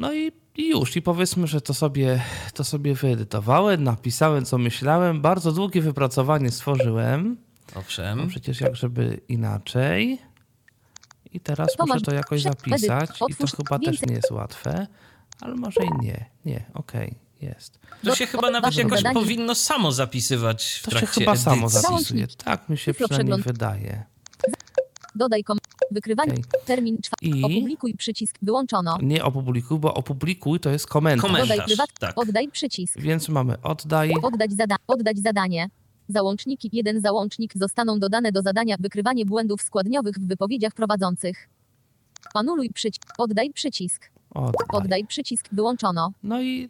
No 0.00 0.12
i, 0.14 0.32
i 0.56 0.68
już. 0.70 0.96
I 0.96 1.02
powiedzmy, 1.02 1.46
że 1.46 1.60
to 1.60 1.74
sobie, 1.74 2.22
to 2.54 2.64
sobie 2.64 2.94
wyedytowałem, 2.94 3.84
napisałem, 3.84 4.44
co 4.44 4.58
myślałem. 4.58 5.20
Bardzo 5.20 5.52
długie 5.52 5.82
wypracowanie 5.82 6.50
stworzyłem. 6.50 7.36
No 7.74 7.80
owszem. 7.80 8.28
przecież 8.28 8.60
jak 8.60 8.76
żeby 8.76 9.20
inaczej. 9.28 10.18
I 11.32 11.40
teraz 11.40 11.76
Tomasz, 11.76 11.94
muszę 11.94 12.04
to 12.06 12.14
jakoś 12.14 12.42
zapisać. 12.42 13.10
I 13.28 13.34
to 13.34 13.46
chyba 13.56 13.78
też 13.78 14.02
nie 14.02 14.14
jest 14.14 14.30
łatwe. 14.30 14.86
Ale 15.40 15.54
może 15.54 15.80
i 15.84 16.04
nie. 16.04 16.30
Nie, 16.44 16.64
okej, 16.74 17.14
jest. 17.40 17.78
To 18.04 18.14
się 18.14 18.26
chyba 18.26 18.50
nawet 18.50 18.70
Wasze 18.70 18.82
jakoś 18.82 19.02
powinno 19.14 19.54
samo 19.54 19.92
zapisywać 19.92 20.64
w 20.82 20.82
To 20.84 20.90
się 20.90 20.96
trakcie 20.96 21.20
chyba 21.20 21.36
samo 21.36 21.66
edycji. 21.66 21.80
zapisuje. 21.80 22.26
Tak 22.44 22.68
mi 22.68 22.78
się 22.78 22.94
przynajmniej 22.94 23.42
wydaje. 23.42 24.04
Dodaj 25.14 25.44
kom. 25.44 25.58
Wykrywanie. 25.90 26.32
Okej. 26.32 26.44
Termin 26.66 26.98
czwarty. 27.02 27.26
I- 27.26 27.44
Opublikuj 27.44 27.94
przycisk. 27.94 28.36
Wyłączono. 28.42 28.98
Nie 29.02 29.24
opublikuj, 29.24 29.78
bo 29.78 29.94
opublikuj 29.94 30.60
to 30.60 30.70
jest 30.70 30.86
komentarz. 30.86 31.22
Komentarz. 31.30 31.48
Dodaj 31.48 31.66
prywat. 31.66 31.90
tak. 31.98 32.18
Oddaj 32.18 32.48
przycisk. 32.48 32.98
Więc 33.00 33.28
mamy 33.28 33.62
oddaj. 33.62 34.12
Oddać, 34.22 34.52
zada 34.52 34.76
oddać 34.86 35.18
zadanie. 35.18 35.70
Załączniki. 36.08 36.70
Jeden 36.72 37.00
załącznik 37.00 37.52
zostaną 37.56 37.98
dodane 37.98 38.32
do 38.32 38.42
zadania 38.42 38.76
wykrywanie 38.80 39.26
błędów 39.26 39.62
składniowych 39.62 40.14
w 40.14 40.26
wypowiedziach 40.26 40.72
prowadzących. 40.74 41.48
Anuluj 42.34 42.70
przycisk. 42.70 43.12
Oddaj 43.18 43.50
przycisk. 43.50 44.10
Oddaj. 44.30 44.66
Oddaj 44.72 45.04
przycisk. 45.06 45.48
Wyłączono. 45.52 46.12
No 46.22 46.42
i 46.42 46.68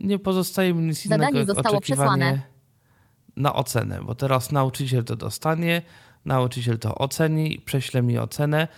nie 0.00 0.18
pozostaje 0.18 0.74
mi 0.74 0.82
nic 0.82 1.02
Zadanie 1.04 1.22
innego 1.30 1.38
jak 1.38 1.46
zostało 1.56 1.80
przesłane. 1.80 2.42
na 3.36 3.54
ocenę, 3.54 4.00
bo 4.02 4.14
teraz 4.14 4.52
nauczyciel 4.52 5.04
to 5.04 5.16
dostanie, 5.16 5.82
nauczyciel 6.24 6.78
to 6.78 6.94
oceni, 6.94 7.62
prześle 7.64 8.02
mi 8.02 8.18
ocenę 8.18 8.68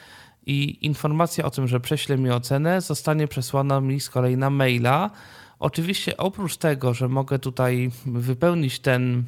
i 0.46 0.86
informacja 0.86 1.44
o 1.44 1.50
tym, 1.50 1.68
że 1.68 1.80
prześle 1.80 2.18
mi 2.18 2.30
ocenę 2.30 2.80
zostanie 2.80 3.28
przesłana 3.28 3.80
mi 3.80 4.00
z 4.00 4.10
kolei 4.10 4.36
na 4.36 4.50
maila. 4.50 5.10
Oczywiście 5.58 6.16
oprócz 6.16 6.56
tego, 6.56 6.94
że 6.94 7.08
mogę 7.08 7.38
tutaj 7.38 7.90
wypełnić 8.06 8.80
ten 8.80 9.24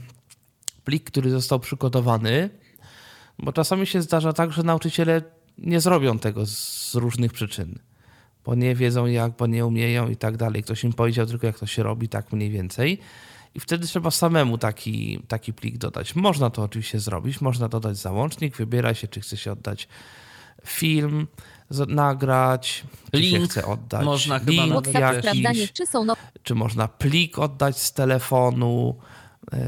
plik, 0.84 1.04
który 1.10 1.30
został 1.30 1.60
przygotowany, 1.60 2.50
bo 3.38 3.52
czasami 3.52 3.86
się 3.86 4.02
zdarza 4.02 4.32
tak, 4.32 4.52
że 4.52 4.62
nauczyciele 4.62 5.22
nie 5.58 5.80
zrobią 5.80 6.18
tego 6.18 6.46
z 6.46 6.94
różnych 6.94 7.32
przyczyn 7.32 7.78
bo 8.44 8.54
nie 8.54 8.74
wiedzą 8.74 9.06
jak, 9.06 9.32
bo 9.36 9.46
nie 9.46 9.66
umieją 9.66 10.08
i 10.08 10.16
tak 10.16 10.36
dalej. 10.36 10.62
Ktoś 10.62 10.84
im 10.84 10.92
powiedział 10.92 11.26
tylko 11.26 11.46
jak 11.46 11.58
to 11.58 11.66
się 11.66 11.82
robi, 11.82 12.08
tak 12.08 12.32
mniej 12.32 12.50
więcej. 12.50 12.98
I 13.54 13.60
wtedy 13.60 13.86
trzeba 13.86 14.10
samemu 14.10 14.58
taki, 14.58 15.20
taki 15.28 15.52
plik 15.52 15.78
dodać. 15.78 16.14
Można 16.16 16.50
to 16.50 16.62
oczywiście 16.62 17.00
zrobić, 17.00 17.40
można 17.40 17.68
dodać 17.68 17.96
załącznik, 17.96 18.56
wybiera 18.56 18.94
się, 18.94 19.08
czy 19.08 19.20
chce 19.20 19.36
się 19.36 19.52
oddać 19.52 19.88
film, 20.66 21.26
z- 21.70 21.88
nagrać, 21.88 22.84
czy 23.12 23.22
się 23.24 23.38
Link 23.38 23.50
chce 23.50 23.66
oddać 23.66 24.04
można 24.04 24.38
chyba 24.38 24.52
link. 24.52 24.88
Sprawdzanie, 24.88 25.42
jakiś, 25.42 25.72
czy 25.72 25.86
są 25.86 26.04
no 26.04 26.16
czy 26.42 26.54
można 26.54 26.88
plik 26.88 27.38
oddać 27.38 27.78
z 27.78 27.92
telefonu. 27.92 28.96
Yy, 29.52 29.58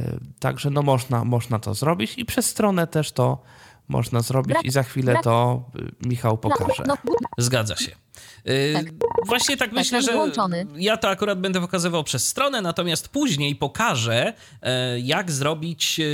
Także 0.40 0.70
no 0.70 0.83
można, 0.83 1.25
można 1.25 1.59
to 1.59 1.75
zrobić 1.75 2.18
i 2.18 2.25
przez 2.25 2.46
stronę 2.46 2.87
też 2.87 3.12
to 3.12 3.42
można 3.88 4.20
zrobić 4.20 4.57
i 4.64 4.70
za 4.70 4.83
chwilę 4.83 5.16
to 5.22 5.64
y, 5.77 6.09
Michał 6.09 6.38
pokaże. 6.38 6.83
no, 6.87 6.96
no, 7.05 7.14
Zgadza 7.38 7.77
się. 7.77 7.96
Yy, 8.44 8.72
Tak. 8.75 8.87
Właśnie 9.27 9.57
tak 9.57 9.72
myślę, 9.72 10.03
że 10.03 10.12
wyłączony. 10.12 10.66
ja 10.77 10.96
to 10.96 11.09
akurat 11.09 11.40
będę 11.40 11.61
pokazywał 11.61 12.05
przez 12.05 12.29
stronę, 12.29 12.62
natomiast 12.62 13.09
później 13.09 13.57
pokażę, 13.57 14.33
e, 14.62 15.01
jak 15.01 15.31
zrobić 15.31 16.01
e, 16.01 16.05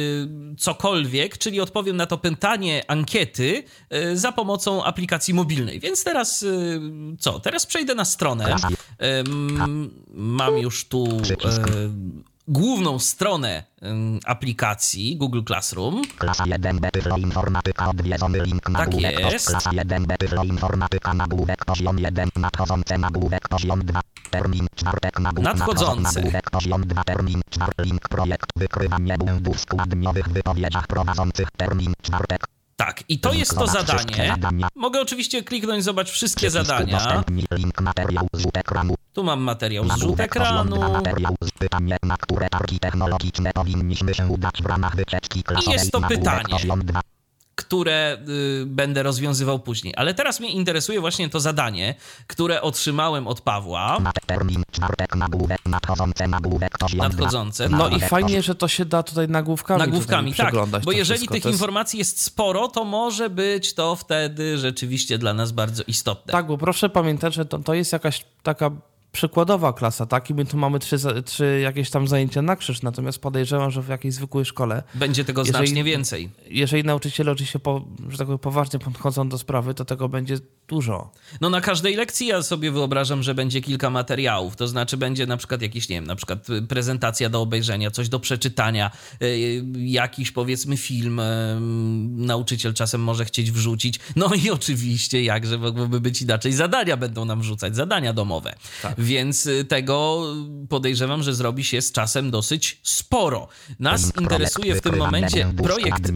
cokolwiek, 0.59 1.39
czyli 1.39 1.61
odpowiem 1.61 1.97
na 1.97 2.07
to 2.07 2.19
pytanie 2.19 2.83
ankiety 2.89 3.63
e, 3.91 4.17
za 4.17 4.33
pomocą 4.33 4.85
aplikacji 4.85 5.35
mobilnej. 5.35 5.81
Więc 5.81 6.05
teraz 6.05 6.45
co? 7.19 7.41
Teraz 7.41 7.67
przejdę 7.67 7.95
na 7.95 8.05
stronę. 8.05 8.57
Mam 10.15 10.59
już 10.59 10.85
tu 10.85 11.09
główną 12.53 12.99
stronę 12.99 13.65
aplikacji 14.27 15.17
Google 15.17 15.43
Classroom. 15.47 16.03
Klasa 16.19 16.45
1B 16.45 16.91
Tyflo 16.91 17.17
Informatyka 17.17 17.91
odwiedzony 17.91 18.43
link 18.43 18.63
Tak 18.63 18.73
nagłówek 18.73 19.19
jest. 19.19 19.47
Klasa 19.47 19.71
1B 19.71 20.17
Tyflo 20.17 20.45
Informatyka 20.45 21.15
nagłówek 21.15 21.65
poziom 21.65 21.99
1 21.99 22.29
nadchodzące 22.37 22.99
nagłówek 22.99 23.49
poziom 23.49 23.85
2 23.85 24.01
termin 24.31 24.67
czwartek 24.77 25.21
nagłówek 25.21 25.55
Nadchodzący. 25.55 26.03
nagłówek 26.03 26.51
poziom 26.51 26.83
2 26.87 27.05
termin 27.05 27.41
czwartek 27.51 27.87
link 27.87 28.09
projekt 28.09 28.51
wykrywanie 28.57 29.19
błędów 29.19 29.61
składniowych 29.61 30.29
w 30.29 30.33
wypowiedziach 30.33 30.87
prowadzących 30.87 31.49
termin 31.51 31.93
czwartek 32.03 32.47
Tak, 32.87 33.05
i 33.09 33.19
to 33.19 33.33
jest 33.33 33.55
to 33.55 33.67
zadanie. 33.67 34.35
Mogę 34.77 35.01
oczywiście 35.01 35.43
kliknąć, 35.43 35.85
zobacz 35.85 36.11
wszystkie 36.11 36.51
zadania. 36.51 37.25
Tu 39.13 39.25
mam 39.25 39.41
materiał 39.41 39.85
zrzut 39.85 39.99
Nagłówek 39.99 40.35
poziom 40.35 40.57
ekranu. 40.57 40.77
2 40.77 40.89
materiał 40.89 41.35
z 41.41 41.51
pytanie 41.51 41.97
na 42.03 42.17
które 42.17 42.49
targi 42.49 42.79
technologiczne 42.79 43.53
powinniśmy 43.53 44.15
się 44.15 44.27
udać 44.27 44.63
w 44.63 44.67
ramach 44.67 44.97
wycieczki 44.97 45.43
klasowej 45.43 45.73
jest 45.79 45.93
to 45.93 46.01
pytanie. 46.01 46.57
Poziom 47.69 47.83
2 47.83 47.83
które 47.83 48.19
y, 48.63 48.67
będę 48.67 49.03
rozwiązywał 49.03 49.59
później. 49.59 49.95
Ale 49.97 50.15
teraz 50.15 50.41
mnie 50.41 50.51
interesuje 50.51 51.01
właśnie 51.01 51.29
to 51.29 51.41
zadanie, 51.41 51.95
które 52.27 52.63
otrzymałem 52.63 53.27
od 53.27 53.41
Pawła. 53.41 53.99
Termin 54.27 54.63
czwartek 54.73 55.17
nagłówek 55.17 55.59
nadchodzące 55.67 56.29
nagłówek 56.29 56.73
Nadchodzące. 56.95 57.69
No 57.69 57.89
i 57.89 58.01
fajnie, 58.01 58.43
że 58.43 58.55
to 58.55 58.69
się 58.69 58.85
da 58.85 59.03
tutaj 59.03 59.29
nagłówkami, 59.29 59.79
Nagłówkami, 59.79 60.31
tutaj 60.31 60.37
tak. 60.37 60.47
przeglądać 60.47 60.85
Bo 60.85 60.93
jeżeli 60.93 61.19
wszystko. 61.19 61.35
tych 61.35 61.45
jest- 61.45 61.55
informacji 61.55 61.99
jest 61.99 62.23
sporo, 62.23 62.69
to 62.69 62.85
może 62.85 63.31
być 63.31 63.75
to 63.75 63.97
wtedy 63.97 64.59
rzeczywiście 64.59 65.19
dla 65.19 65.35
nas 65.35 65.53
bardzo 65.53 65.83
istotne. 65.87 66.33
Tak, 66.33 66.47
bo 66.47 66.59
proszę 66.59 66.89
pamiętać, 66.89 67.35
że 67.35 67.45
to, 67.45 67.59
to 67.59 67.75
jest 67.75 67.93
jakaś 67.93 68.25
taka 68.43 68.71
przykładowa 69.13 69.73
klasa, 69.73 70.07
tak? 70.07 70.31
I 70.31 70.35
my 70.35 70.45
tu 70.45 70.57
mamy 70.57 70.79
trzy, 70.79 70.97
trzy 71.25 71.61
jakieś 71.63 71.91
tam 71.91 72.09
zajęcia 72.09 72.43
na 72.43 72.57
krzyż, 72.57 72.83
natomiast 72.83 73.19
podejrzewam, 73.19 73.71
że 73.71 73.83
w 73.83 73.89
jakiejś 73.89 74.15
zwykłej 74.15 74.45
szkole, 74.45 74.83
Będzie 74.95 75.25
tego 75.25 75.41
Jeżeli- 75.41 75.57
znacznie 75.67 75.85
więcej. 75.85 76.31
jeżeli 76.51 76.85
nauczyciele 76.85 77.33
oczywiście, 77.33 77.59
po, 77.59 77.85
że 78.09 78.19
tak 78.19 78.27
powiem, 78.27 78.39
poważnie 78.39 78.79
podchodzą 78.79 79.29
do 79.29 79.39
sprawy, 79.39 79.75
to 79.75 79.85
tego 79.85 80.09
będzie 80.09 80.37
dużo. 80.69 81.13
No 81.41 81.51
na 81.51 81.61
każdej 81.61 81.97
lekcji 81.97 82.27
ja 82.27 82.43
sobie 82.43 82.71
wyobrażam, 82.71 83.23
że 83.23 83.35
będzie 83.35 83.61
kilka 83.61 83.91
materiałów, 83.91 84.57
to 84.57 84.69
znaczy 84.69 84.97
będzie 84.97 85.27
na 85.27 85.37
przykład 85.37 85.63
jakiś, 85.63 85.89
nie 85.89 85.97
wiem, 85.97 86.07
na 86.07 86.17
przykład 86.17 86.51
y, 86.51 86.63
prezentacja 86.63 87.29
do 87.29 87.41
obejrzenia, 87.41 87.91
coś 87.91 88.09
do 88.09 88.21
przeczytania, 88.21 88.91
y, 89.23 89.65
jakiś 89.77 90.31
powiedzmy 90.31 90.77
film 90.77 91.21
y, 91.21 91.23
nauczyciel 92.27 92.75
czasem 92.75 93.01
może 93.03 93.25
chcieć 93.25 93.51
wrzucić. 93.53 94.01
No 94.17 94.31
i 94.45 94.51
oczywiście, 94.51 95.23
jakże 95.23 95.59
mogłoby 95.59 96.01
być 96.01 96.23
inaczej, 96.23 96.53
zadania 96.53 96.97
będą 96.97 97.25
nam 97.25 97.41
wrzucać, 97.41 97.77
zadania 97.77 98.13
domowe. 98.13 98.55
Więc 99.03 99.47
y, 99.47 99.65
tego 99.65 100.25
podejrzewam, 100.69 101.23
że 101.23 101.35
zrobi 101.35 101.65
się 101.65 101.83
z 101.83 101.93
czasem 101.93 102.31
dosyć 102.31 102.81
sporo. 102.83 103.49
Nas 103.79 104.17
interesuje 104.21 104.75
w 104.75 104.81
tym 104.81 104.97
momencie 104.97 105.53
projekt 105.63 106.13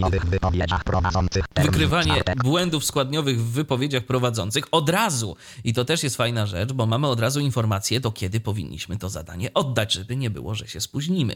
wykrywanie 1.63 2.23
błędów 2.37 2.85
składniowych 2.85 3.41
w 3.41 3.51
wypowiedziach 3.51 4.03
prowadzących 4.03 4.65
od 4.71 4.89
razu. 4.89 5.37
I 5.65 5.75
to 5.75 5.85
też 5.85 6.03
jest 6.03 6.17
fajna 6.17 6.47
rzecz, 6.47 6.73
bo 6.73 6.87
mamy 6.87 7.07
od 7.07 7.21
razu 7.21 7.41
informację, 7.41 8.01
do 8.01 8.13
kiedy 8.13 8.41
powinniśmy 8.41 8.97
to 8.99 9.09
zadanie 9.09 9.55
oddać, 9.55 9.93
żeby 9.93 10.17
nie 10.17 10.31
było, 10.31 10.55
że 10.55 10.69
się 10.69 10.81
spóźnimy. 10.81 11.35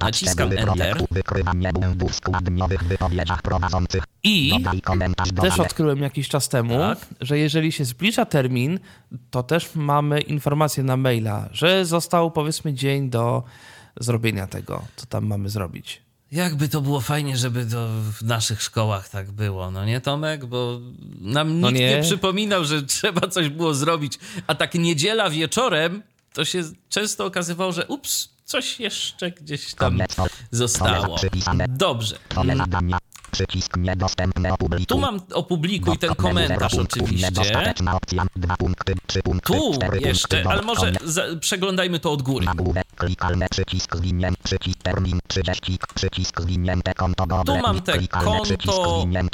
Naciskam 0.00 0.52
Enter. 0.52 0.66
projektu 0.66 1.06
Wykrywanie 1.10 1.72
błędów 1.72 2.14
składniowych 2.14 2.80
w 2.80 2.86
wypowiedziach 2.86 3.42
prowadzących. 3.42 4.04
I 4.22 4.52
też 5.42 5.60
odkryłem 5.60 6.02
jakiś 6.02 6.28
czas 6.28 6.48
temu, 6.48 6.78
Tak. 6.78 6.98
że 7.20 7.38
jeżeli 7.38 7.72
się 7.72 7.84
zbliża 7.84 8.24
termin, 8.24 8.80
to 9.30 9.42
też 9.42 9.70
mamy 9.74 10.20
informację 10.20 10.73
na 10.82 10.96
maila, 10.96 11.48
że 11.52 11.86
został 11.86 12.30
powiedzmy 12.30 12.74
dzień 12.74 13.10
do 13.10 13.42
zrobienia 14.00 14.46
tego, 14.46 14.84
co 14.96 15.06
tam 15.06 15.26
mamy 15.26 15.48
zrobić. 15.48 16.02
Jakby 16.32 16.68
to 16.68 16.80
było 16.80 17.00
fajnie, 17.00 17.36
żeby 17.36 17.66
to 17.66 17.88
w 17.88 18.22
naszych 18.22 18.62
szkołach 18.62 19.08
tak 19.08 19.30
było, 19.30 19.70
no 19.70 19.84
nie 19.84 20.00
Tomek? 20.00 20.44
Bo 20.46 20.80
nam 21.20 21.60
No 21.60 21.68
nikt 21.70 21.80
nie. 21.80 21.96
nie. 21.96 22.02
przypominał, 22.02 22.64
że 22.64 22.82
trzeba 22.96 23.28
coś 23.28 23.48
było 23.48 23.74
zrobić. 23.74 24.18
A 24.46 24.54
tak 24.54 24.74
niedziela 24.74 25.30
wieczorem 25.30 26.02
to 26.32 26.44
się 26.44 26.62
często 26.88 27.24
okazywało, 27.26 27.72
że 27.72 27.86
ups, 27.86 28.28
coś 28.44 28.80
jeszcze 28.80 29.30
gdzieś 29.30 29.74
tam 29.74 29.98
zostało. 30.50 31.16
Dobrze. 31.68 32.16
Przycisk 33.34 33.76
niedostępny 33.76 34.52
opublikuj. 34.52 34.86
Tu 34.86 34.98
mam 34.98 35.20
opublikuj 35.32 35.98
ten 35.98 36.14
komentarz 36.14 36.74
oczywiście. 36.74 37.26
Niedostateczna 37.26 37.96
opcja. 37.96 38.26
Dwa 38.36 38.56
punkty, 38.56 38.94
trzy 39.06 39.22
punkty, 39.22 39.52
Tu 39.52 39.74
cztery 39.74 40.00
jeszcze, 40.00 40.28
punkty, 40.28 40.48
ale 40.50 40.62
może 40.62 40.92
za, 41.04 41.22
przeglądajmy 41.40 42.00
to 42.00 42.12
od 42.12 42.22
góry. 42.22 42.46
Klikalne, 42.96 43.46
przycisk 43.50 43.96
przycisk 44.44 44.82
termin, 44.82 45.18
30, 45.28 45.78
przycisk 45.94 46.40
zwinięte 46.40 46.94
konto 46.94 47.26
Google. 47.26 47.44
Tu 47.52 47.56
mam 47.56 47.80
te 47.80 47.92
konto, 48.08 48.36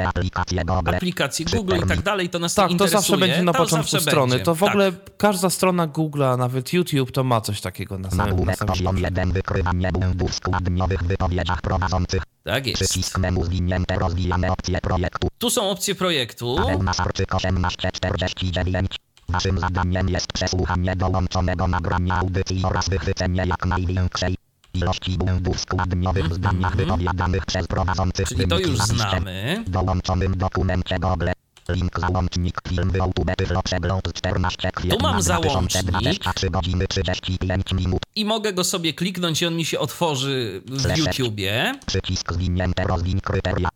aplikacje 0.08 0.64
Google. 0.64 0.96
Aplikacje 0.96 1.46
Google 1.46 1.76
i 1.84 1.88
tak 1.88 2.02
dalej, 2.02 2.28
to 2.30 2.38
nas 2.38 2.54
Tak, 2.54 2.66
to 2.66 2.72
interesuje. 2.72 3.00
zawsze 3.00 3.16
będzie 3.18 3.42
na 3.42 3.52
To 3.52 3.58
początku 3.58 4.00
strony. 4.00 4.30
będzie. 4.30 4.44
To 4.44 4.54
w 4.54 4.60
Tak. 4.60 4.68
ogóle 4.68 4.92
każda 5.16 5.50
strona 5.50 5.88
Google'a, 5.88 6.38
nawet 6.38 6.72
YouTube, 6.72 7.12
to 7.12 7.24
ma 7.24 7.40
coś 7.40 7.60
takiego 7.60 7.98
na 7.98 8.10
samym, 8.10 8.44
na 8.44 8.54
samym 8.54 8.74
poziom 8.74 8.98
1 8.98 9.32
wykrywanie 9.32 9.92
błędów 9.92 10.34
składniowych 10.34 11.00
w 11.02 11.06
wypowiedziach 11.06 11.62
prowadzących. 11.62 12.22
Tak 12.44 12.66
jest. 12.66 12.82
Przycisk 12.82 13.18
menu 13.18 13.44
zwinięte 13.44 13.98
rozwijane 13.98 14.52
opcje 14.52 14.80
projektu. 14.80 15.28
Tu 15.38 15.50
są 15.50 15.70
opcje 15.70 15.94
projektu. 15.94 16.56
Paweł 16.56 16.82
Masarczyk 16.82 17.28
1849. 17.30 18.96
Waszym 19.28 19.58
zadaniem 19.58 20.08
jest 20.08 20.32
przesłuchanie 20.32 20.96
dołączonego 20.96 21.68
nagrania 21.68 22.14
audycji 22.14 22.62
oraz 22.64 22.88
wychwycenie 22.88 23.44
jak 23.46 23.66
największej 23.66 24.36
ilości 24.74 25.18
błędów 25.18 25.60
składniowych 25.60 26.28
w 26.28 26.34
zdaniach 26.34 26.76
wypowiadanych 26.76 27.46
przez 27.46 27.66
prowadzących. 27.66 28.28
Czyli 28.28 28.48
to 28.48 28.58
już 28.58 28.78
znamy. 28.78 29.64
W 29.66 29.70
dołączonym 29.70 30.38
dokumencie 30.38 30.98
Google. 30.98 31.28
Link 31.72 32.00
załącznik 32.00 32.60
film 32.68 32.92
YouTube 32.94 33.30
Tyflo 33.36 33.62
przegląd 33.62 34.12
14 34.14 34.70
kwietnia 34.74 34.96
Tu 34.96 35.02
mam 35.02 35.20
2023 35.20 36.50
godziny 36.50 36.86
35 36.88 37.72
minut. 37.72 38.02
I 38.14 38.24
mogę 38.24 38.52
go 38.52 38.64
sobie 38.64 38.94
kliknąć 38.94 39.42
i 39.42 39.46
on 39.46 39.56
mi 39.56 39.64
się 39.64 39.78
otworzy 39.78 40.62
w 40.66 40.80
Slash. 40.80 40.98
YouTubie. 40.98 41.74
Przycisk 41.86 42.32
zwinięte 42.32 42.84
rozwiń 42.84 43.20
kryteria. 43.20 43.68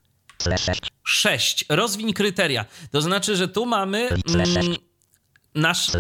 Slash 0.43 0.65
6. 0.65 0.81
6. 1.05 1.65
Rozwiń 1.69 2.13
kryteria. 2.13 2.65
To 2.91 3.01
znaczy, 3.01 3.37
że 3.37 3.49
tu 3.49 3.67
mamy 3.67 4.09
mm, 4.09 4.77
nasz, 5.55 5.91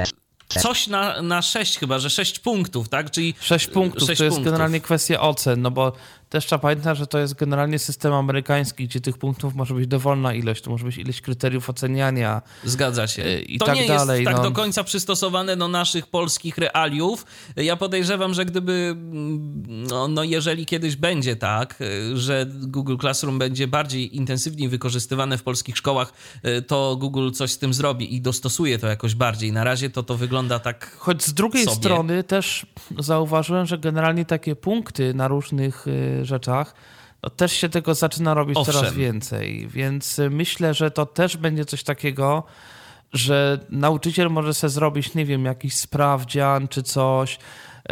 coś 0.49 0.87
na, 0.87 1.23
na 1.23 1.43
6 1.43 1.79
chyba, 1.79 1.99
że 1.99 2.11
6 2.11 2.39
punktów, 2.39 2.89
tak? 2.89 3.11
Czyli 3.11 3.35
6 3.41 3.67
punktów 3.67 4.07
sześć 4.07 4.19
to 4.19 4.25
jest 4.25 4.37
punktów. 4.37 4.53
generalnie 4.53 4.81
kwestia 4.81 5.21
ocen, 5.21 5.63
no 5.63 5.71
bo 5.71 5.93
też 6.35 6.47
trzeba 6.47 6.59
pamiętać, 6.59 6.99
że 6.99 7.07
to 7.07 7.19
jest 7.19 7.35
generalnie 7.35 7.79
system 7.79 8.13
amerykański, 8.13 8.85
gdzie 8.85 9.01
tych 9.01 9.19
punktów 9.19 9.55
może 9.55 9.75
być 9.75 9.87
dowolna 9.87 10.35
ilość, 10.35 10.63
to 10.63 10.71
może 10.71 10.85
być 10.85 10.99
ilość 10.99 11.21
kryteriów 11.21 11.71
oceniania. 11.71 12.43
Zgadza 12.65 13.07
się. 13.07 13.23
Yy, 13.23 13.41
i 13.43 13.59
to 13.59 13.67
tak 13.67 13.77
nie 13.77 13.89
dalej, 13.89 14.23
jest 14.23 14.33
tak 14.33 14.37
no. 14.37 14.51
do 14.51 14.51
końca 14.51 14.85
przystosowane 14.85 15.57
do 15.57 15.69
naszych 15.69 16.07
polskich 16.07 16.59
realiów. 16.59 17.27
Ja 17.57 17.77
podejrzewam, 17.77 18.35
że 18.35 18.45
gdyby, 18.45 18.73
mm, 18.73 19.63
no, 19.67 20.09
no 20.09 20.25
jeżeli 20.25 20.67
kiedyś 20.67 20.97
będzie 20.97 21.37
tak, 21.37 21.81
y, 21.81 22.17
że 22.17 22.47
Google 22.47 22.97
Classroom 23.01 23.39
będzie 23.39 23.69
bardziej 23.69 24.17
intensywniej 24.17 24.69
wykorzystywane 24.69 25.39
w 25.39 25.43
polskich 25.43 25.77
szkołach, 25.77 26.13
y, 26.47 26.63
to 26.63 26.97
Google 26.97 27.31
coś 27.31 27.51
z 27.51 27.59
tym 27.59 27.75
zrobi 27.75 28.15
i 28.15 28.21
dostosuje 28.21 28.79
to 28.79 28.87
jakoś 28.87 29.15
bardziej. 29.15 29.53
Na 29.53 29.65
razie 29.65 29.91
to 29.91 30.03
to 30.03 30.17
wygląda 30.17 30.59
tak 30.59 30.97
Choć 30.99 31.23
z 31.23 31.35
drugiej 31.35 31.65
sobie. 31.65 31.77
strony 31.77 32.25
też 32.25 32.67
zauważyłem, 32.99 33.67
że 33.67 33.79
generalnie 33.79 34.25
takie 34.25 34.57
punkty 34.57 35.15
na 35.15 35.29
różnych 35.29 35.87
y, 35.87 36.24
rzeczach, 36.25 36.75
no 37.23 37.31
też 37.31 37.53
się 37.53 37.69
tego 37.69 37.95
zaczyna 37.95 38.35
robić 38.35 38.57
Owszem. 38.57 38.75
coraz 38.75 38.95
więcej, 38.95 39.69
więc 39.69 40.19
y, 40.19 40.31
myślę, 40.31 40.75
że 40.75 40.91
to 40.91 41.07
też 41.07 41.37
będzie 41.37 41.65
coś 41.65 41.83
takiego, 41.83 42.43
że 43.13 43.59
nauczyciel 43.71 44.31
może 44.31 44.55
sobie 44.55 44.71
zrobić, 44.71 45.15
nie 45.15 45.25
wiem, 45.25 45.45
jakiś 45.45 45.75
sprawdzian 45.77 46.69
czy 46.69 46.83
coś, 46.83 47.39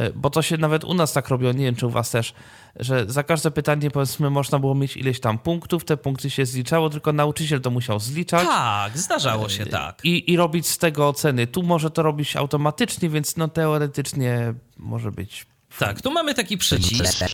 y, 0.01 0.13
bo 0.15 0.31
to 0.31 0.43
się 0.43 0.57
nawet 0.57 0.85
u 0.85 0.95
nas 0.95 1.13
tak 1.13 1.29
robiło, 1.29 1.53
nie 1.53 1.65
wiem 1.65 1.75
czy 1.75 1.87
u 1.87 1.91
was 1.91 2.11
też, 2.11 2.35
że 2.77 3.05
za 3.09 3.23
każde 3.23 3.51
pytanie 3.51 3.91
powiedzmy 3.91 4.31
można 4.31 4.59
było 4.59 4.75
mieć 4.75 4.97
ileś 4.97 5.21
tam 5.21 5.39
punktów, 5.39 5.85
te 5.85 5.97
punkty 5.97 6.31
się 6.31 6.47
zliczało, 6.47 6.91
tylko 6.91 7.13
nauczyciel 7.13 7.61
to 7.61 7.71
musiał 7.71 8.01
zliczać. 8.01 8.47
tak, 8.47 8.99
zdarzało 8.99 9.49
się 9.49 9.67
tak. 9.67 10.05
I, 10.05 10.33
I 10.33 10.37
robić 10.37 10.67
z 10.69 10.79
tego 10.79 11.09
oceny. 11.09 11.47
Tu 11.47 11.63
może 11.63 11.91
to 11.91 12.03
robić 12.03 12.37
automatycznie, 12.37 13.09
więc 13.09 13.37
no 13.37 13.49
teoretycznie 13.49 14.55
może 14.77 15.13
być. 15.13 15.47
Tak, 15.79 16.03
tu 16.03 16.11
mamy 16.11 16.35
taki 16.35 16.59
przycisk. 16.59 17.25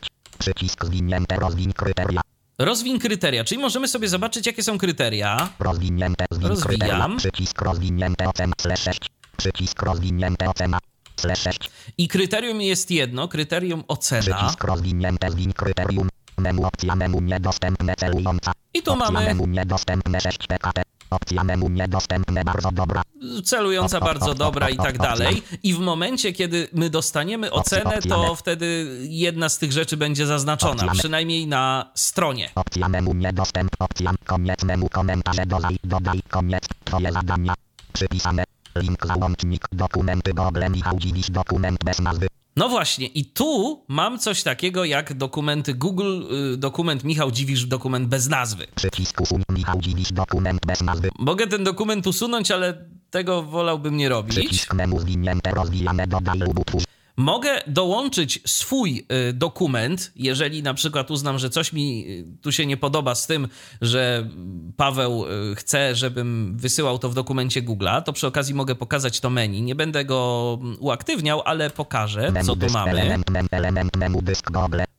6. 0.40 0.54
Przycisk 0.54 0.84
zwinięte 0.84 1.36
rozwiń 1.36 1.72
kryteria. 1.72 2.20
Rozwiń 2.58 2.98
kryteria, 2.98 3.44
czyli 3.44 3.60
możemy 3.60 3.88
sobie 3.88 4.08
zobaczyć, 4.08 4.46
jakie 4.46 4.62
są 4.62 4.78
kryteria. 4.78 5.48
Rozwinięte 5.58 6.24
zwin 6.30 6.48
Rozwijam. 6.48 6.78
kryteria. 6.78 7.08
Przycisk 7.16 7.62
rozwinięte 7.62 8.28
ocena. 8.28 8.52
Slash 8.60 8.82
6. 8.82 9.00
Przycisk 9.36 9.82
rozwinięte 9.82 10.48
ocena. 10.50 10.78
Slash 11.20 11.42
6. 11.42 11.70
I 11.98 12.08
kryterium 12.08 12.60
jest 12.60 12.90
jedno, 12.90 13.28
kryterium 13.28 13.84
ocena. 13.88 14.22
Przycisk 14.22 14.64
rozwinięte 14.64 15.30
zwin 15.30 15.52
kryterium. 15.52 16.08
Menu 16.38 16.64
opcja 16.64 16.96
menu 16.96 17.20
niedostępne 17.20 17.94
celująca. 17.96 18.52
I 18.74 18.82
tu 18.82 18.92
opcja 18.92 19.10
mamy 19.10 19.26
menu 19.26 19.46
niedostępne 19.46 20.20
6 20.20 20.46
PKT. 20.46 20.82
Opcja 21.10 21.44
menu 21.44 21.68
niedostępne 21.68 22.44
bardzo 22.44 22.72
dobra. 22.72 23.02
celująca 23.44 24.00
bardzo 24.00 24.34
dobra 24.34 24.68
i 24.70 24.76
tak 24.76 24.98
dalej. 24.98 25.42
I 25.62 25.74
w 25.74 25.78
momencie, 25.78 26.32
kiedy 26.32 26.68
my 26.72 26.90
dostaniemy 26.90 27.50
ocenę, 27.50 27.98
to 28.08 28.34
wtedy 28.34 28.98
jedna 29.02 29.48
z 29.48 29.58
tych 29.58 29.72
rzeczy 29.72 29.96
będzie 29.96 30.26
zaznaczona, 30.26 30.92
przynajmniej 30.92 31.46
na 31.46 31.90
stronie. 31.94 32.50
Opcja 32.54 32.88
menu 32.88 33.14
niedostęp. 33.14 33.70
Opcja 33.78 34.12
koniec 34.26 34.64
menu 34.64 34.88
komentarze 34.88 35.46
dodaj. 35.46 35.76
Dodaj 35.84 36.20
koniec. 36.30 36.64
Twoje 36.84 37.12
zadania. 37.12 37.54
Przypisane. 37.92 38.44
Link 38.76 39.06
załącznik. 39.06 39.66
Dokumenty 39.72 40.34
Google 40.34 40.64
Michał 40.70 40.98
Dziwisz. 40.98 41.30
Dokument 41.30 41.84
bez 41.84 41.98
nazwy. 41.98 42.26
No 42.58 42.68
właśnie, 42.68 43.06
i 43.06 43.24
tu 43.24 43.84
mam 43.88 44.18
coś 44.18 44.42
takiego 44.42 44.84
jak 44.84 45.14
dokumenty 45.14 45.74
Google, 45.74 46.22
y, 46.54 46.56
dokument 46.56 47.04
Michał 47.04 47.30
Dziwisz, 47.30 47.64
dokument 47.64 48.08
bez 48.08 48.28
nazwy. 48.28 48.66
Przycisk 48.74 49.20
usuń 49.20 49.42
Michał 49.52 49.80
Dziwisz. 49.80 50.12
Dokument 50.12 50.60
bez 50.66 50.80
nazwy. 50.82 51.08
Mogę 51.18 51.46
ten 51.46 51.64
dokument 51.64 52.06
usunąć, 52.06 52.50
ale 52.50 52.84
tego 53.10 53.42
wolałbym 53.42 53.96
nie 53.96 54.08
robić. 54.08 54.38
Przycisk 54.38 54.74
menu 54.74 55.00
zwinięte 55.00 55.50
rozwijane 55.50 56.06
dodaj 56.06 56.38
lub 56.38 56.58
utwórz. 56.58 56.84
Mogę 57.18 57.62
dołączyć 57.66 58.40
swój 58.46 59.06
y, 59.28 59.32
dokument, 59.32 60.12
jeżeli 60.16 60.62
na 60.62 60.74
przykład 60.74 61.10
uznam, 61.10 61.38
że 61.38 61.50
coś 61.50 61.72
mi 61.72 62.04
y, 62.08 62.42
tu 62.42 62.52
się 62.52 62.66
nie 62.66 62.76
podoba 62.76 63.14
z 63.14 63.26
tym, 63.26 63.48
że 63.80 64.28
Paweł 64.76 65.26
y, 65.26 65.54
chce, 65.54 65.94
żebym 65.94 66.56
wysyłał 66.56 66.98
to 66.98 67.08
w 67.08 67.14
dokumencie 67.14 67.62
Google'a, 67.62 68.02
to 68.02 68.12
przy 68.12 68.26
okazji 68.26 68.54
mogę 68.54 68.74
pokazać 68.74 69.20
to 69.20 69.30
menu. 69.30 69.62
Nie 69.62 69.74
będę 69.74 70.04
go 70.04 70.58
mm, 70.60 70.76
uaktywniał, 70.80 71.42
ale 71.44 71.70
pokażę, 71.70 72.32
co 72.42 72.56
tu 72.56 72.66
mamy. 72.72 73.18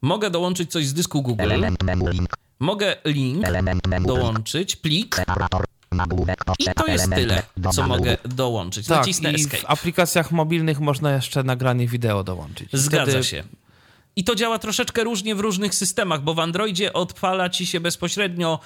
Mogę 0.01 0.29
dołączyć 0.29 0.71
coś 0.71 0.87
z 0.87 0.93
dysku 0.93 1.21
Google. 1.21 1.43
Mogę 2.59 2.95
link 3.05 3.45
dołączyć, 4.05 4.75
plik. 4.75 5.15
I 6.59 6.65
to 6.75 6.87
jest 6.87 7.09
tyle, 7.09 7.43
co 7.73 7.87
mogę 7.87 8.17
dołączyć. 8.25 8.87
Tak, 8.87 8.97
Nacisnę 8.97 9.31
i 9.31 9.35
Escape. 9.35 9.57
w 9.57 9.65
aplikacjach 9.65 10.31
mobilnych 10.31 10.79
można 10.79 11.11
jeszcze 11.11 11.43
nagranie 11.43 11.87
wideo 11.87 12.23
dołączyć. 12.23 12.69
Zgadza 12.73 13.11
Wtedy 13.11 13.23
się. 13.23 13.43
I 14.15 14.23
to 14.23 14.35
działa 14.35 14.59
troszeczkę 14.59 15.03
różnie 15.03 15.35
w 15.35 15.39
różnych 15.39 15.75
systemach, 15.75 16.21
bo 16.21 16.33
w 16.33 16.39
Androidzie 16.39 16.93
odpala 16.93 17.49
ci 17.49 17.65
się 17.65 17.79
bezpośrednio 17.79 18.59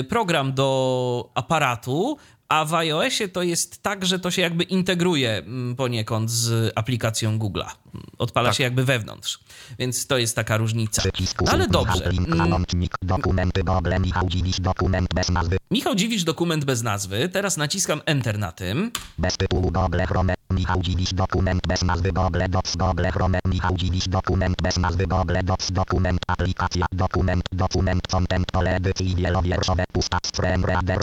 y, 0.00 0.04
program 0.04 0.52
do 0.52 1.30
aparatu, 1.34 2.16
a 2.48 2.64
w 2.64 2.74
iOSie 2.74 3.28
to 3.28 3.42
jest 3.42 3.82
tak, 3.82 4.06
że 4.06 4.18
to 4.18 4.30
się 4.30 4.42
jakby 4.42 4.64
integruje 4.64 5.30
mm, 5.36 5.76
poniekąd 5.76 6.30
z 6.30 6.72
aplikacją 6.74 7.38
Google'a. 7.38 7.70
Odpala 8.18 8.48
Tak. 8.48 8.56
się 8.56 8.64
jakby 8.64 8.84
wewnątrz. 8.84 9.38
Więc 9.78 10.06
to 10.06 10.18
jest 10.18 10.36
taka 10.36 10.56
różnica. 10.56 11.02
Przycisk 11.02 11.42
Ale 11.48 11.68
dobrze. 11.68 12.10
Michał, 12.12 12.46
Mm, 12.50 14.02
Michał 14.02 14.28
Dziwisz, 14.28 14.60
dokument 14.60 15.14
bez 15.14 15.28
nazwy, 15.30 15.56
Michał 15.70 15.94
Dziwisz, 15.94 16.24
dokument 16.24 16.64
bez 16.64 16.82
nazwy. 16.82 17.28
Teraz 17.28 17.56
naciskam 17.56 18.00
Enter 18.06 18.38
na 18.38 18.52
tym. 18.52 18.90
bez 19.18 19.36
tytułu 19.36 19.70
Google 19.70 20.00
Chrome, 20.08 20.34
Michał 20.50 20.82
Dziwisz, 20.82 21.14
dokument 21.14 21.66
bez 21.66 21.82
nazwy 21.82 22.12
Google 22.12 22.42
Docs, 22.48 22.76
Google 22.76 23.06
Chrome, 23.12 23.38
Michał 23.44 23.76
Dziwisz, 23.76 24.08
dokument 24.08 24.62
bez 24.62 24.76
nazwy 24.76 25.06
Google 25.06 25.36
Docs, 25.44 25.72
dokument, 25.72 26.20
aplikacja, 26.26 26.86
dokument, 26.92 27.42
dokument, 27.52 28.06
content, 28.06 28.46
pole 28.52 28.76
edycji 28.76 29.14
wielowierszowe, 29.16 29.84
pusta, 29.92 30.18
stream 30.26 30.64
reader, 30.64 30.98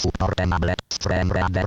stream 0.94 1.32
reader, 1.32 1.66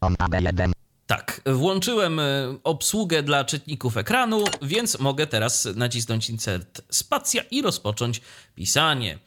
on 0.00 0.14
AB1, 0.14 0.72
Tak, 1.06 1.40
włączyłem 1.46 2.18
y, 2.18 2.58
obsługę 2.64 3.22
dla 3.22 3.44
czytników 3.44 3.96
ekranu, 3.96 4.44
więc 4.62 4.98
mogę 4.98 5.26
teraz 5.26 5.68
nacisnąć 5.74 6.30
insert 6.30 6.82
spacja 6.90 7.42
i 7.50 7.62
rozpocząć 7.62 8.20
pisanie. 8.54 9.18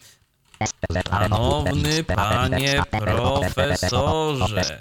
Szanowny 1.09 2.03
panie 2.03 2.83
profesorze. 2.91 4.77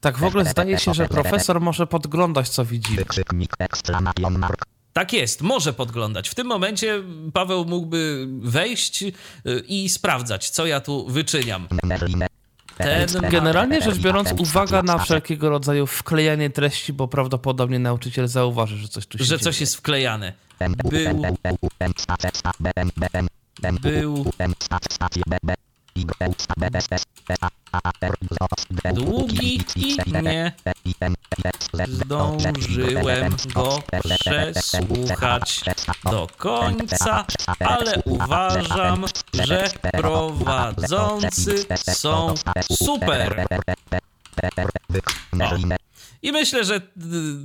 Tak 0.00 0.18
w 0.18 0.24
ogóle 0.24 0.44
zdaje 0.44 0.78
się, 0.78 0.94
że 0.94 1.08
profesor 1.08 1.60
może 1.60 1.86
podglądać, 1.86 2.48
co 2.48 2.64
mark, 4.38 4.64
Tak 4.92 5.12
jest, 5.12 5.42
może 5.42 5.72
podglądać. 5.72 6.28
W 6.28 6.34
tym 6.34 6.46
momencie 6.46 7.02
Paweł 7.32 7.64
mógłby 7.64 8.26
wejść 8.42 9.02
y, 9.02 9.12
i 9.68 9.88
sprawdzać, 9.88 10.50
co 10.50 10.66
ja 10.66 10.80
tu 10.80 11.06
wyczyniam. 11.08 11.68
Ten 12.82 13.30
Generalnie 13.30 13.82
rzecz 13.82 13.98
biorąc, 13.98 14.32
uwaga 14.38 14.82
na 14.82 14.98
wszelkiego 14.98 15.50
rodzaju 15.50 15.86
wklejanie 15.86 16.50
treści, 16.50 16.92
bo 16.92 17.08
prawdopodobnie 17.08 17.78
nauczyciel 17.78 18.28
zauważy, 18.28 18.76
że 18.76 18.88
coś 18.88 19.06
tu 19.06 19.18
się 19.18 19.24
że 19.24 19.28
dzieje. 19.28 19.44
coś 19.44 19.60
jest 19.60 19.76
wklejane. 19.76 20.32
Był, 23.80 24.24
był 24.24 24.24
długi 28.92 29.62
i 29.76 29.96
nie 30.22 30.52
zdążyłem 31.82 33.36
go 33.54 33.82
przesłuchać 34.20 35.60
do 36.04 36.26
końca, 36.36 37.26
ale 37.60 38.02
uważam, 38.04 39.06
że 39.32 39.70
prowadzący 39.92 41.66
są 41.92 42.34
super. 42.72 43.46
I 46.22 46.32
myślę, 46.32 46.64
że 46.64 46.76
y, 46.76 46.80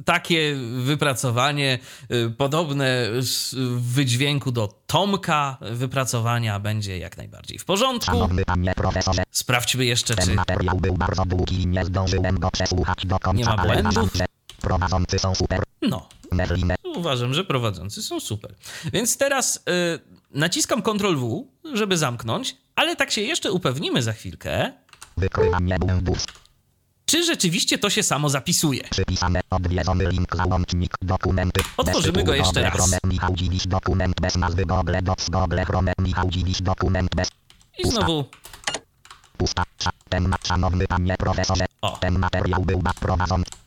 takie 0.05 0.55
wypracowanie, 0.83 1.79
y, 2.11 2.29
podobne 2.29 3.07
w 3.21 3.81
wydźwięku 3.93 4.51
do 4.51 4.81
Tomka 4.88 5.57
wypracowania 5.61 6.59
będzie 6.59 6.97
jak 6.97 7.17
najbardziej 7.17 7.59
w 7.59 7.65
porządku. 7.65 8.29
Sprawdźmy 9.31 9.85
jeszcze, 9.85 10.15
ten 10.15 10.25
czy 10.25 10.33
materiał 10.35 10.77
był 10.77 10.93
bardzo 10.93 11.25
długi 11.25 11.61
i 11.61 11.67
nie 11.67 11.85
zdążyłem 11.85 12.39
go 12.39 12.51
przesłuchać 12.51 13.05
do 13.05 13.19
końca, 13.19 13.39
Nie 13.51 13.57
ma 13.57 13.63
błędów? 13.63 14.11
prowadzący 14.61 15.19
są 15.19 15.35
super. 15.35 15.63
no, 15.81 16.09
uważam, 16.95 17.33
że 17.33 17.43
prowadzący 17.43 18.03
są 18.03 18.19
super. 18.19 18.55
Więc 18.93 19.17
teraz 19.17 19.55
y, 19.55 19.61
naciskam 20.31 20.81
Ctrl 20.81 21.15
W, 21.15 21.47
żeby 21.73 21.97
zamknąć, 21.97 22.55
ale 22.75 22.95
tak 22.95 23.11
się 23.11 23.21
jeszcze 23.21 23.51
upewnimy 23.51 24.01
za 24.01 24.13
chwilkę, 24.13 24.73
wykrywanie 25.17 25.79
błędów, 25.79 26.17
czy 27.15 27.23
rzeczywiście 27.23 27.78
to 27.78 27.89
się 27.89 28.04
samo 28.04 28.30
zapisuje. 28.30 28.84
przypisane, 28.89 29.41
odwiedzony 29.49 30.08
link, 30.08 30.36
załącznik, 30.36 30.91
dokumenty. 31.01 31.62
Otworzymy 31.78 32.23
go 32.23 32.34
jeszcze 32.34 32.62
raz. 32.62 32.95
Michał 33.04 33.36
Dziwisz, 33.36 33.67
dokument 33.67 34.21
bez 34.21 34.36
nazwy 34.36 34.65
Google 34.65 34.95
Docs, 35.04 35.30
Google 35.30 35.60
Chrome, 35.67 35.93
Michał 35.99 36.30
Dziwisz, 36.30 36.62
dokument 36.62 37.15
bez 37.15 37.28
I 37.78 37.89
znowu 37.89 38.25
pusta. 39.35 39.63
Ten, 40.09 40.35
szanowny 40.47 40.87
panie 40.87 41.15
profesorze, 41.17 41.65
O. 41.81 41.97
ten 42.01 42.19
materiał 42.19 42.61
był. 42.61 42.81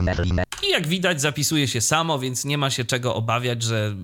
Merlin, 0.00 0.40
I 0.62 0.70
jak 0.70 0.86
widać, 0.86 1.20
zapisuje 1.20 1.68
się 1.68 1.80
samo, 1.80 2.18
więc 2.18 2.44
nie 2.44 2.58
ma 2.58 2.70
się 2.70 2.84
czego 2.84 3.14
obawiać, 3.14 3.62
że, 3.62 3.94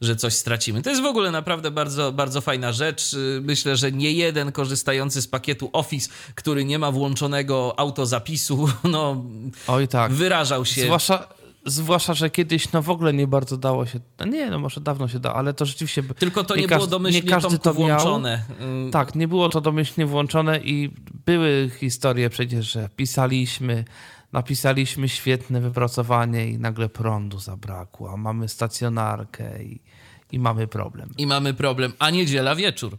że 0.00 0.16
coś 0.16 0.34
stracimy. 0.34 0.82
To 0.82 0.90
jest 0.90 1.02
w 1.02 1.06
ogóle 1.06 1.30
naprawdę 1.30 1.70
bardzo, 1.70 2.12
bardzo 2.12 2.40
fajna 2.40 2.72
rzecz. 2.72 3.16
Myślę, 3.40 3.76
że 3.76 3.92
nie 3.92 4.12
jeden 4.12 4.52
korzystający 4.52 5.22
z 5.22 5.28
pakietu 5.28 5.70
Office, 5.72 6.10
który 6.34 6.64
nie 6.64 6.78
ma 6.78 6.90
włączonego 6.90 7.74
autozapisu, 7.78 8.68
no, 8.84 9.24
Oj 9.66 9.88
tak. 9.88 10.12
wyrażał 10.12 10.64
się. 10.64 10.82
Zwłaszcza, 10.82 11.28
zwłaszcza, 11.66 12.14
że 12.14 12.30
kiedyś 12.30 12.72
no 12.72 12.82
w 12.82 12.90
ogóle 12.90 13.12
nie 13.12 13.26
bardzo 13.26 13.56
dało 13.56 13.86
się. 13.86 14.00
No 14.18 14.26
nie, 14.26 14.50
no 14.50 14.58
może 14.58 14.80
dawno 14.80 15.08
się 15.08 15.18
da, 15.18 15.34
ale 15.34 15.54
to 15.54 15.66
rzeczywiście. 15.66 16.02
by- 16.02 16.14
Tylko 16.14 16.44
to 16.44 16.56
nie, 16.56 16.62
każdy- 16.62 16.74
było 16.76 16.86
domyślnie 16.86 17.22
nie 17.22 17.30
każdy 17.30 17.58
to 17.58 17.70
miał. 17.74 17.82
włączone. 17.82 18.42
Yy, 18.84 18.90
Tak, 18.90 19.14
nie 19.14 19.28
było 19.28 19.48
to 19.48 19.60
domyślnie 19.60 20.06
włączone 20.06 20.58
i 20.60 20.90
były 21.26 21.70
historie 21.80 22.30
przecież, 22.30 22.72
że 22.72 22.88
pisaliśmy, 22.96 23.84
napisaliśmy 24.32 25.08
świetne 25.08 25.60
wypracowanie 25.60 26.48
i 26.48 26.58
nagle 26.58 26.88
prądu 26.88 27.38
zabrakło, 27.38 28.12
a 28.12 28.16
mamy 28.16 28.48
stacjonarkę 28.48 29.62
i, 29.64 29.80
i 30.32 30.38
mamy 30.38 30.66
problem. 30.66 31.10
I 31.18 31.26
mamy 31.26 31.54
problem, 31.54 31.92
a 31.98 32.10
niedziela 32.10 32.54
wieczór. 32.54 32.96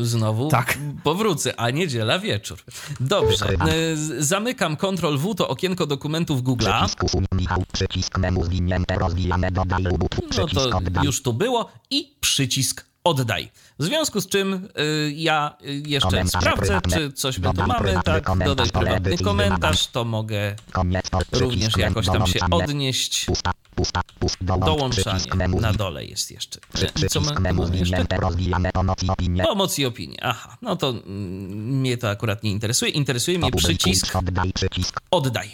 Znowu 0.00 0.48
Tak. 0.48 0.78
powrócę, 1.04 1.60
a 1.60 1.70
niedziela 1.70 2.18
wieczór. 2.18 2.58
Dobrze, 3.00 3.46
z- 3.94 4.26
zamykam 4.26 4.76
Ctrl 4.76 5.16
W, 5.18 5.34
to 5.34 5.48
okienko 5.48 5.86
dokumentów 5.86 6.42
Google'a. 6.42 6.88
No 10.38 10.48
to 10.50 11.04
już 11.04 11.22
tu 11.22 11.32
było 11.32 11.70
i 11.90 12.16
przycisk 12.20 12.91
oddaj. 13.04 13.50
W 13.78 13.84
związku 13.84 14.20
z 14.20 14.28
czym 14.28 14.68
y, 14.78 15.12
ja 15.16 15.56
y, 15.64 15.82
jeszcze 15.86 16.08
Komentarze 16.08 16.40
sprawdzę, 16.40 16.66
prywatne. 16.66 16.96
czy 16.96 17.12
coś 17.12 17.38
my 17.38 17.54
tu 17.54 17.66
mamy. 17.66 17.74
prywatny 17.74 18.12
Tak, 18.12 18.24
komentarz, 18.24 18.48
dodaj 18.48 18.70
pole 18.70 19.00
prywatny 19.00 19.24
komentarz, 19.24 19.86
to 19.86 20.04
mogę 20.04 20.56
również 21.32 21.76
jakoś 21.76 22.06
tam 22.06 22.26
się 22.26 22.40
odnieść. 22.50 23.26
Dołączanie. 24.40 25.24
Na 25.60 25.72
dole 25.72 26.04
jest 26.04 26.30
jeszcze. 26.30 26.60
co 27.08 27.20
mamy 27.20 27.76
jeszcze? 27.78 28.04
pomoc 29.44 29.78
i 29.78 29.86
opinie. 29.86 30.16
Aha, 30.22 30.56
no 30.62 30.76
to 30.76 30.88
mm, 30.88 31.00
mnie 31.80 31.96
to 31.98 32.10
akurat 32.10 32.42
nie 32.42 32.50
interesuje. 32.50 32.90
Interesuje 32.90 33.38
mnie 33.38 33.48
Opublikuj, 33.48 33.76
przycisk 33.76 34.16
Oddaj 34.16 34.52
przycisk, 34.52 35.00
oddaj. 35.10 35.50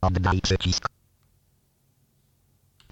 oddaj 0.00 0.40
przycisk. 0.40 0.88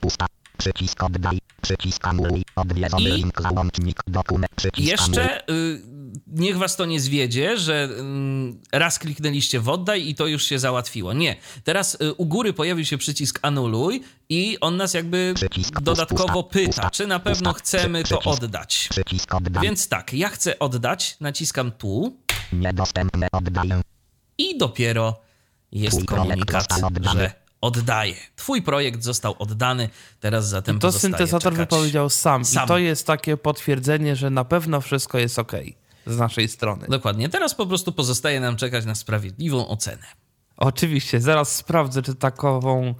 Pusta, 0.01 0.27
przycisk 0.59 1.03
oddaj, 1.03 1.39
przycisk 1.63 2.07
anuluj, 2.07 2.43
odwiedzony 2.57 3.09
I- 3.11 3.13
link, 3.13 3.43
załącznik, 3.43 4.01
dokument. 4.07 4.53
Jeszcze 4.77 5.51
y, 5.51 5.83
niech 6.27 6.59
was 6.59 6.77
to 6.77 6.85
nie 6.87 7.01
zwiedzie, 7.01 7.59
że 7.59 7.83
mm, 7.99 8.61
raz 8.73 8.99
kliknęliście 8.99 9.61
w 9.61 9.69
oddaj 9.69 10.09
i 10.09 10.15
to 10.15 10.27
już 10.27 10.45
się 10.45 10.59
załatwiło. 10.59 11.13
Nie. 11.13 11.37
Teraz 11.65 11.95
y, 11.95 12.15
u 12.15 12.27
góry 12.27 12.53
pojawił 12.53 12.85
się 12.85 12.99
przycisk 12.99 13.39
anuluj 13.43 14.03
i 14.29 14.59
on 14.61 14.77
nas 14.77 14.95
jakby 14.95 15.33
Przycisk 15.35 15.81
dodatkowo 15.81 16.43
pusta, 16.43 16.59
pyta, 16.83 16.91
czy 16.91 17.07
na 17.07 17.19
pewno 17.19 17.53
pusta, 17.53 17.65
chcemy 17.67 18.05
to 18.05 18.21
oddać. 18.21 18.89
Przycisk 18.91 19.35
oddaj, 19.35 19.63
Więc 19.63 19.89
tak, 19.89 20.13
ja 20.13 20.29
chcę 20.29 20.59
oddać, 20.59 21.17
naciskam 21.21 21.73
tu 21.73 22.17
niedostępne 22.53 23.29
oddaję. 23.33 23.81
i 24.39 24.59
dopiero 24.59 25.21
jest 25.73 25.97
Twój 25.97 26.07
komunikat, 26.07 26.67
że 27.15 27.33
oddaję. 27.63 28.15
Twój 28.37 28.63
projekt 28.63 29.03
został 29.03 29.35
oddany, 29.39 29.89
teraz 30.21 30.49
zatem 30.49 30.79
To 30.79 30.89
pozostaje 30.89 31.13
syntezator 31.13 31.53
czekać. 31.53 31.69
wypowiedział 31.71 32.11
sam, 32.11 32.45
Sam. 32.45 32.65
i 32.65 32.69
to 32.69 32.79
jest 32.79 33.07
takie 33.07 33.37
potwierdzenie, 33.37 34.17
że 34.17 34.31
na 34.31 34.45
pewno 34.45 34.81
wszystko 34.81 35.19
jest 35.19 35.39
ok 35.39 35.53
z 36.07 36.19
naszej 36.19 36.49
strony. 36.49 36.87
Dokładnie. 36.89 37.29
Teraz 37.29 37.55
po 37.55 37.67
prostu 37.67 37.93
pozostaje 37.93 38.41
nam 38.41 38.57
czekać 38.57 38.85
na 38.85 38.95
sprawiedliwą 38.95 39.69
ocenę. 39.69 40.03
Oczywiście, 40.57 41.21
zaraz 41.21 41.57
sprawdzę, 41.57 42.03
czy 42.03 42.15
takową 42.15 42.95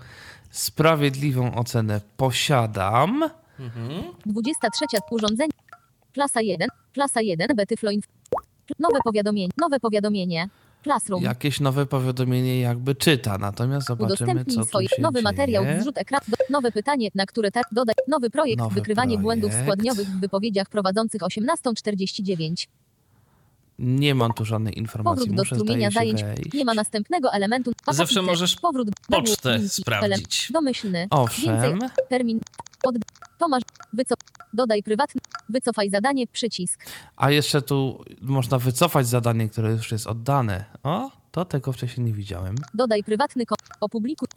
Sprawiedliwą 0.53 1.55
ocenę 1.55 2.01
posiadam. 2.17 3.31
23. 4.27 4.85
Urządzenie. 5.11 5.51
Klasa 6.13 6.41
1. 6.41 6.69
Klasa 6.93 7.21
1. 7.21 7.57
Betyflo 7.57 7.91
Inf. 7.91 8.05
Nowe 8.79 8.99
powiadomienie. 9.05 9.53
Nowe 9.59 9.81
powiadomienie. 9.81 10.49
Classroom. 10.83 11.23
Jakieś 11.23 11.61
nowe 11.61 11.87
powiadomienie 11.87 12.61
jakby 12.61 12.95
czyta, 12.95 13.39
natomiast 13.39 13.87
zobaczymy, 13.87 14.33
Udostępnij 14.33 14.57
co 14.57 14.65
swoje. 14.65 14.89
Nowy 14.99 15.15
dzieje. 15.15 15.25
materiał, 15.25 15.65
zrzut 15.81 15.99
ekranu. 15.99 16.25
Do, 16.29 16.37
nowe 16.51 16.73
pytanie, 16.73 17.09
na 17.15 17.27
które 17.27 17.51
tak 17.51 17.65
dodać. 17.73 17.97
Nowy 18.09 18.31
projekt. 18.31 18.59
Nowy 18.59 18.75
wykrywanie 18.75 19.19
błędów 19.19 19.51
projekt. 19.51 19.67
składniowych 19.67 20.07
w 20.09 20.21
wypowiedziach 20.21 20.69
prowadzących 20.69 21.21
1849. 21.29 22.69
Nie 23.83 24.15
mam 24.15 24.33
tu 24.33 24.45
żadnej 24.45 24.79
informacji, 24.79 25.21
Powrót 25.21 25.37
do 25.37 25.43
muszę 25.43 25.55
strumienia 25.55 25.91
zdaje 25.91 26.11
się 26.11 26.19
zajęć. 26.19 26.39
wejść. 26.41 26.55
Nie 26.55 26.65
ma 26.65 26.75
następnego 26.75 27.33
elementu. 27.33 27.73
Zawsze 27.91 28.23
możesz 28.23 28.57
Powrót. 28.57 28.89
pocztę 29.11 29.51
nagłówki, 29.51 29.69
sprawdzić. 29.83 30.49
Domyślny. 30.53 31.07
Owszem. 31.11 31.63
Więcej. 31.63 31.89
Termin. 32.09 32.41
Od. 32.85 32.95
Tomasz. 33.39 33.63
Wycof. 33.93 34.19
Dodaj 34.53 34.83
prywatny. 34.83 35.21
Wycofaj 35.49 35.91
zadanie. 35.91 36.27
Przycisk. 36.27 36.85
A 37.17 37.31
jeszcze 37.31 37.63
tu 37.63 38.05
można 38.21 38.59
wycofać 38.59 39.07
zadanie, 39.07 39.49
które 39.49 39.71
już 39.73 39.93
jest 39.93 40.07
oddane. 40.07 40.65
O, 40.83 41.11
to 41.31 41.45
tego 41.45 41.73
wcześniej 41.73 42.07
nie 42.07 42.13
widziałem. 42.13 42.55
Dodaj 42.75 43.05
prywatny. 43.05 43.47
Ko- 43.47 43.55
opublikuj. 43.81 44.29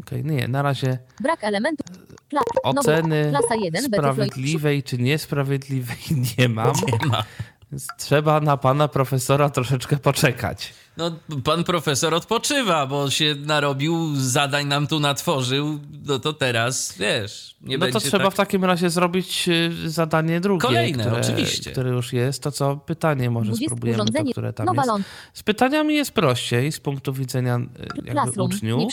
Okej, 0.00 0.24
nie, 0.24 0.48
na 0.48 0.62
razie 0.62 0.98
Brak 1.20 1.44
elementu. 1.44 1.84
Kla- 2.32 2.40
nowy- 2.64 2.78
oceny 2.80 3.26
Klasa 3.30 3.54
1. 3.54 3.70
Betyflo 3.90 4.12
sprawiedliwej 4.12 4.82
czy 4.82 4.98
niesprawiedliwej 4.98 5.96
nie 6.38 6.48
mam. 6.48 6.72
Nie 7.02 7.08
ma. 7.08 7.24
Więc 7.72 7.86
trzeba 7.98 8.40
na 8.40 8.56
pana 8.56 8.88
profesora 8.88 9.50
troszeczkę 9.50 9.96
poczekać. 9.96 10.74
No, 10.96 11.10
pan 11.44 11.64
profesor 11.64 12.14
odpoczywa, 12.14 12.86
bo 12.86 13.10
się 13.10 13.34
narobił, 13.34 14.16
zadań 14.16 14.66
nam 14.66 14.86
tu 14.86 15.00
natworzył, 15.00 15.80
no 16.06 16.18
to 16.18 16.32
teraz, 16.32 16.94
wiesz, 16.98 17.56
nie 17.62 17.78
no 17.78 17.80
będzie 17.80 18.00
to 18.00 18.06
trzeba 18.06 18.24
tak... 18.24 18.34
w 18.34 18.36
takim 18.36 18.64
razie 18.64 18.90
zrobić 18.90 19.48
y, 19.48 19.90
zadanie 19.90 20.40
drugie, 20.40 20.60
Kolejne, 20.60 21.04
które, 21.04 21.20
oczywiście. 21.20 21.70
które 21.70 21.90
już 21.90 22.12
jest. 22.12 22.42
To 22.42 22.52
co 22.52 22.76
pytanie 22.76 23.30
może 23.30 23.50
20 23.50 23.66
spróbujemy 23.66 24.04
to, 24.04 24.30
które 24.32 24.52
tam 24.52 24.66
Nowa 24.66 24.82
jest. 24.96 25.08
Z 25.32 25.42
pytaniami 25.42 25.94
jest 25.94 26.12
prościej 26.12 26.72
z 26.72 26.80
punktu 26.80 27.12
widzenia 27.12 27.56
y, 27.56 28.14
jakby 28.14 28.42
uczniów. 28.42 28.92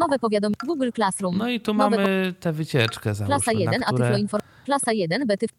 Nowe 0.00 0.18
powiadomienie. 0.18 0.56
Google 0.66 0.90
Classroom. 0.94 1.38
No 1.38 1.48
i 1.48 1.60
tu 1.60 1.74
Nowe 1.74 1.96
mamy 1.96 2.34
tę 2.40 2.52
wycieczkę 2.52 3.14
załóżmy, 3.14 3.36
Klasa 3.36 3.52
1, 3.58 3.80
na 3.80 3.86
a 3.86 3.90
Tyflo 3.90 4.16
Inform. 4.18 4.42
Klasa 4.64 4.92
1, 4.92 5.26
Betyf. 5.26 5.50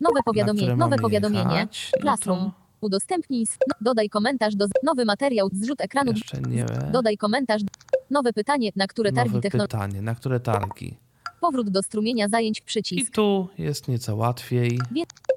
Nowe 0.00 0.20
powiadomienie. 0.24 0.76
Nowe 0.76 0.96
powiadomienie. 0.98 1.52
jechać. 1.54 1.90
No 1.96 2.02
Classroom. 2.02 2.50
Udostępnij. 2.80 3.46
No, 3.68 3.74
dodaj 3.80 4.08
komentarz 4.08 4.54
do. 4.56 4.66
Nowy 4.82 5.04
materiał. 5.04 5.48
Zrzut 5.52 5.80
ekranu. 5.80 6.12
to 6.12 6.18
jeszcze 6.18 6.40
nie 6.40 6.66
Dodaj 6.92 7.16
komentarz. 7.16 7.62
Nowe 8.10 8.32
pytanie, 8.32 8.70
na 8.76 8.86
które 8.86 9.12
targi 9.12 9.30
nowe 9.30 9.42
technologii. 9.42 9.68
pytanie, 9.72 10.02
na 10.02 10.14
które 10.14 10.40
targi. 10.40 10.96
Powrót 11.40 11.70
do 11.70 11.82
strumienia 11.82 12.28
zajęć. 12.28 12.58
I 12.58 12.62
Przycisk. 12.62 13.12
tu 13.14 13.48
jest 13.58 13.88
nieco 13.88 14.16
łatwiej. 14.16 14.78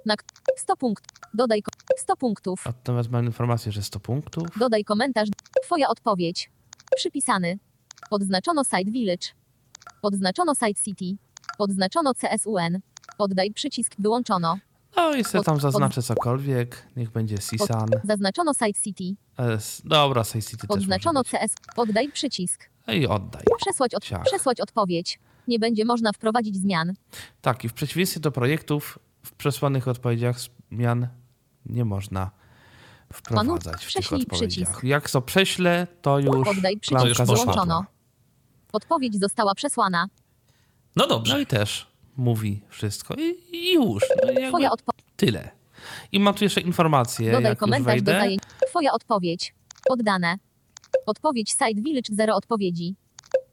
Na 0.05 0.15
100 0.57 0.75
punktów. 0.77 1.07
Dodaj 1.33 1.61
ko- 1.61 1.71
100 1.97 2.15
punktów. 2.15 2.63
Natomiast 2.65 3.09
mam 3.09 3.25
informację, 3.25 3.71
że 3.71 3.81
100 3.81 3.99
punktów. 3.99 4.47
Dodaj 4.59 4.83
komentarz. 4.83 5.29
Twoja 5.63 5.87
odpowiedź. 5.87 6.49
Przypisany. 6.95 7.57
Odznaczono 8.09 8.63
Site 8.63 8.91
Village. 8.91 9.27
Odznaczono 10.01 10.55
Site 10.55 10.81
City. 10.83 11.05
Odznaczono 11.57 12.13
CSUN. 12.13 12.79
Oddaj 13.17 13.51
przycisk. 13.51 13.95
Wyłączono. 13.99 14.57
No 14.95 15.15
i 15.15 15.23
sobie 15.23 15.43
tam 15.43 15.59
zaznaczę 15.59 16.01
cokolwiek. 16.01 16.87
Niech 16.95 17.11
będzie 17.11 17.37
Sisan. 17.37 17.89
Zaznaczono 18.03 18.53
Site 18.53 18.81
City. 18.83 19.03
S. 19.37 19.81
Dobra, 19.85 20.23
Side 20.23 20.41
City 20.41 20.67
Odznaczono. 20.69 21.23
CS. 21.23 21.55
Oddaj 21.75 22.11
przycisk. 22.11 22.69
No 22.87 22.93
I 22.93 23.07
oddaj. 23.07 23.43
Przesłać, 23.61 23.95
od, 23.95 24.03
Ciach. 24.03 24.23
przesłać 24.25 24.61
odpowiedź. 24.61 25.19
Nie 25.47 25.59
będzie 25.59 25.85
można 25.85 26.11
wprowadzić 26.11 26.57
zmian. 26.57 26.93
Tak, 27.41 27.63
i 27.63 27.69
w 27.69 27.73
przeciwieństwie 27.73 28.19
do 28.19 28.31
projektów, 28.31 28.99
w 29.23 29.31
przesłanych 29.31 29.87
odpowiedziach 29.87 30.37
zmian 30.71 31.07
nie 31.65 31.85
można 31.85 32.31
wprowadzać 33.13 33.85
w 33.85 33.93
tych 33.93 34.13
odpowiedziach. 34.13 34.29
przycisk. 34.29 34.83
Jak 34.83 35.09
to 35.09 35.21
prześlę, 35.21 35.87
to 36.01 36.19
już 36.19 36.47
Oddaj 36.47 36.77
przycisk. 36.77 37.21
Wyłączono. 37.25 37.85
Odpowiedź 38.73 39.19
została 39.19 39.55
przesłana. 39.55 40.07
No 40.95 41.03
No 41.03 41.07
dobrze. 41.07 41.41
i 41.41 41.45
też 41.45 41.87
mówi 42.17 42.61
wszystko. 42.69 43.13
I, 43.13 43.55
i 43.55 43.73
już. 43.73 44.03
No 44.25 44.49
Twoja 44.49 44.71
odpowiedź. 44.71 45.05
tyle. 45.15 45.51
I 46.11 46.19
mam 46.19 46.33
tu 46.33 46.43
jeszcze 46.43 46.61
informację, 46.61 47.31
Dodaj 47.31 47.43
jak 47.43 47.51
już 47.51 47.59
komentarz 47.59 48.01
do 48.01 48.11
zajęć. 48.11 48.41
Twoja 48.69 48.91
odpowiedź. 48.93 49.53
Oddane. 49.89 50.37
Odpowiedź 51.05 51.51
Site 51.51 51.81
Village 51.81 52.09
0 52.15 52.35
odpowiedzi. 52.35 52.95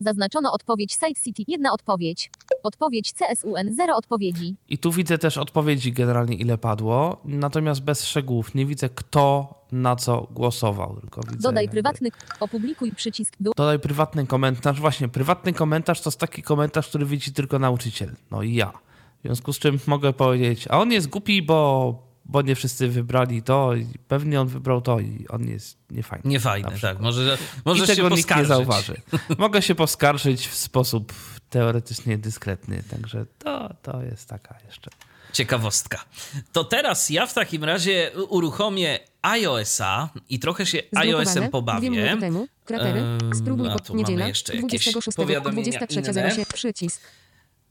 Zaznaczono 0.00 0.52
odpowiedź 0.52 0.92
Site 0.92 1.20
City 1.24 1.42
1 1.48 1.66
odpowiedź. 1.66 2.30
Odpowiedź 2.62 3.12
CSUN 3.12 3.74
0 3.76 3.96
odpowiedzi. 3.96 4.56
I 4.68 4.78
tu 4.78 4.92
widzę 4.92 5.18
też 5.18 5.38
odpowiedzi 5.38 5.92
generalnie 5.92 6.36
ile 6.36 6.58
padło, 6.58 7.20
natomiast 7.24 7.80
bez 7.82 8.04
szczegółów. 8.04 8.54
Nie 8.54 8.66
widzę 8.66 8.88
kto 8.88 9.54
na 9.72 9.96
co 9.96 10.26
głosował. 10.30 10.96
Tylko 11.00 11.20
widzę 11.20 11.36
Dodaj 11.42 11.64
jakby- 11.64 11.72
prywatny. 11.74 12.08
Opublikuj 12.40 12.92
przycisk. 12.92 13.34
Wy... 13.40 13.50
Dodaj 13.56 13.78
prywatny 13.78 14.26
komentarz. 14.26 14.80
Właśnie, 14.80 15.08
prywatny 15.08 15.52
komentarz 15.52 16.00
to 16.00 16.10
jest 16.10 16.20
taki 16.20 16.42
komentarz, 16.42 16.88
który 16.88 17.06
widzi 17.06 17.32
tylko 17.32 17.58
nauczyciel. 17.58 18.16
No 18.30 18.42
i 18.42 18.54
ja. 18.54 18.72
W 19.18 19.22
związku 19.22 19.52
z 19.52 19.58
czym 19.58 19.78
mogę 19.86 20.12
powiedzieć, 20.12 20.68
a 20.70 20.78
on 20.78 20.92
jest 20.92 21.08
głupi, 21.08 21.42
bo, 21.42 21.94
bo 22.30 22.42
nie 22.42 22.54
wszyscy 22.54 22.88
wybrali 22.88 23.42
to 23.42 23.74
i 23.74 23.86
pewnie 24.08 24.40
on 24.40 24.48
wybrał 24.48 24.80
to 24.80 25.00
i 25.00 25.26
on 25.28 25.48
jest 25.48 25.78
niefajny. 25.90 26.38
Przykład. 26.38 26.80
tak. 26.80 27.00
Może, 27.00 27.38
I 27.56 27.60
możesz 27.64 27.88
się 27.88 27.96
tego 27.96 28.08
nikt 28.08 28.36
nie 28.36 28.44
zauważy. 28.44 29.00
Mogę 29.38 29.62
się 29.62 29.74
poskarżyć 29.74 30.46
w 30.48 30.54
sposób 30.54 31.12
teoretycznie 31.50 32.18
dyskretny, 32.18 32.82
także 32.90 33.26
to, 33.38 33.74
to 33.82 34.02
jest 34.02 34.28
taka 34.28 34.54
jeszcze. 34.66 34.90
Ciekawostka. 35.32 36.04
To 36.52 36.64
teraz 36.64 37.10
ja 37.10 37.26
w 37.26 37.34
takim 37.34 37.64
razie 37.64 38.10
uruchomię 38.28 38.98
iOS-a 39.22 40.08
i 40.28 40.38
trochę 40.38 40.66
się 40.66 40.82
iOS-em 40.96 41.50
pobawię. 41.50 41.80
Dwie 41.80 41.90
minuty 41.90 42.20
temu. 42.20 42.48
Kratery. 42.64 43.00
Ehm, 43.00 43.34
Spróbuj 43.34 43.68
a 43.68 43.72
pod 43.72 43.90
niedziela. 43.90 44.28
jeszcze 44.28 44.54
jakieś 44.56 44.92
26, 44.92 45.16
powiadomienia 45.16 45.78
23.07. 45.80 46.52
Przycisk. 46.54 47.00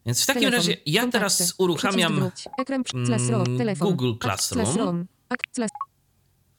Więc 0.05 0.23
w 0.23 0.25
takim 0.25 0.41
Telefon. 0.41 0.57
razie 0.59 0.77
ja 0.85 1.01
Kontakty. 1.01 1.11
teraz 1.37 1.53
uruchamiam. 1.57 2.31
Ekran 2.59 2.83
mm, 2.93 3.05
Classroom. 3.07 3.57
Telefon. 3.57 3.87
Google 3.87 4.13
Classroom. 4.21 4.65
Classroom. 4.65 5.05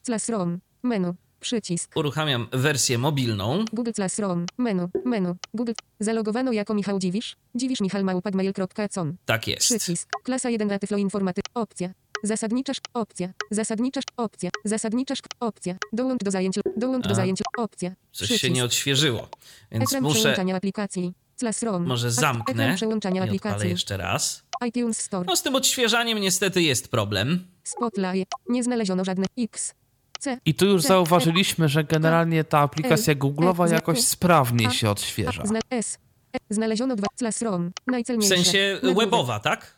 Classroom. 0.07 0.61
Menu. 0.83 1.15
Przycisk. 1.41 1.97
uruchamiam 1.97 2.47
wersję 2.53 2.99
mobilną. 2.99 3.65
Google 3.73 3.91
Classroom. 3.95 4.47
Menu. 4.59 4.89
Menu. 5.05 5.35
Google. 5.55 5.73
Zalogowano 6.01 6.53
jako 6.53 6.75
Michał 6.75 6.99
Dziwisz. 6.99 7.37
Dziwisz 7.55 7.81
Michał 7.81 8.05
Małpagmail.com. 8.05 9.17
Tak 9.25 9.49
jest. 9.49 9.63
Przycisk. 9.67 10.09
Klasa 10.23 10.51
1 10.51 10.69
na 10.69 10.79
Tyflo 10.79 10.97
Informaty. 10.97 11.41
Opcja. 11.55 11.91
Zasadnicza 12.23 12.73
szk- 12.73 12.81
opcja. 12.95 13.33
Zasadnicza 13.51 14.01
szk- 14.01 14.13
opcja. 14.17 14.51
Zasadnicza 14.65 15.15
szk- 15.15 15.27
opcja. 15.41 15.77
Dołącz 15.93 16.25
do 16.25 16.31
zajęć. 16.31 16.55
Dołącz 16.77 17.07
A. 17.07 17.09
do 17.09 17.15
zajęć. 17.15 17.39
Opcja. 17.59 17.91
Coś 18.13 18.29
Przycisk. 18.29 18.41
się 18.43 18.51
nie 18.51 18.65
odświeżyło. 18.65 19.29
Więc 19.73 19.85
Ekran 19.85 20.03
muszę, 20.03 20.37
aplikacji. 20.57 21.13
Classroom. 21.41 21.87
może 21.87 22.11
zamknę 22.13 22.75
przełączania 22.77 23.27
i 23.27 23.37
odpalę 23.37 23.69
jeszcze 23.69 23.97
raz. 23.97 24.43
iTunes 24.67 24.99
Store. 25.01 25.25
No 25.29 25.37
z 25.37 25.43
tym 25.43 25.55
odświeżaniem 25.55 26.19
niestety 26.21 26.63
jest 26.63 26.89
problem. 26.91 27.47
Spotlight. 27.65 28.33
Nie 28.49 28.63
znaleziono 28.63 29.05
żadnych 29.05 29.29
X. 29.39 29.75
C. 30.21 30.39
I 30.45 30.55
tu 30.55 30.67
już 30.67 30.83
C- 30.83 30.89
zauważyliśmy, 30.89 31.69
że 31.69 31.85
generalnie 31.85 32.45
ta 32.45 32.59
aplikacja 32.59 33.15
Google'owa 33.15 33.73
jakoś 33.73 34.01
sprawnie 34.01 34.71
się 34.71 34.91
odświeża. 34.91 35.43
S. 35.71 35.99
E. 36.33 36.39
Znaleziono 36.51 36.97
dwa. 36.97 37.07
Classroom. 37.19 37.71
W 37.89 37.91
Najcelniejsze. 37.91 38.35
sensie 38.37 38.75
Nagłówek. 38.75 38.99
webowa, 39.05 39.41
tak? 39.41 39.77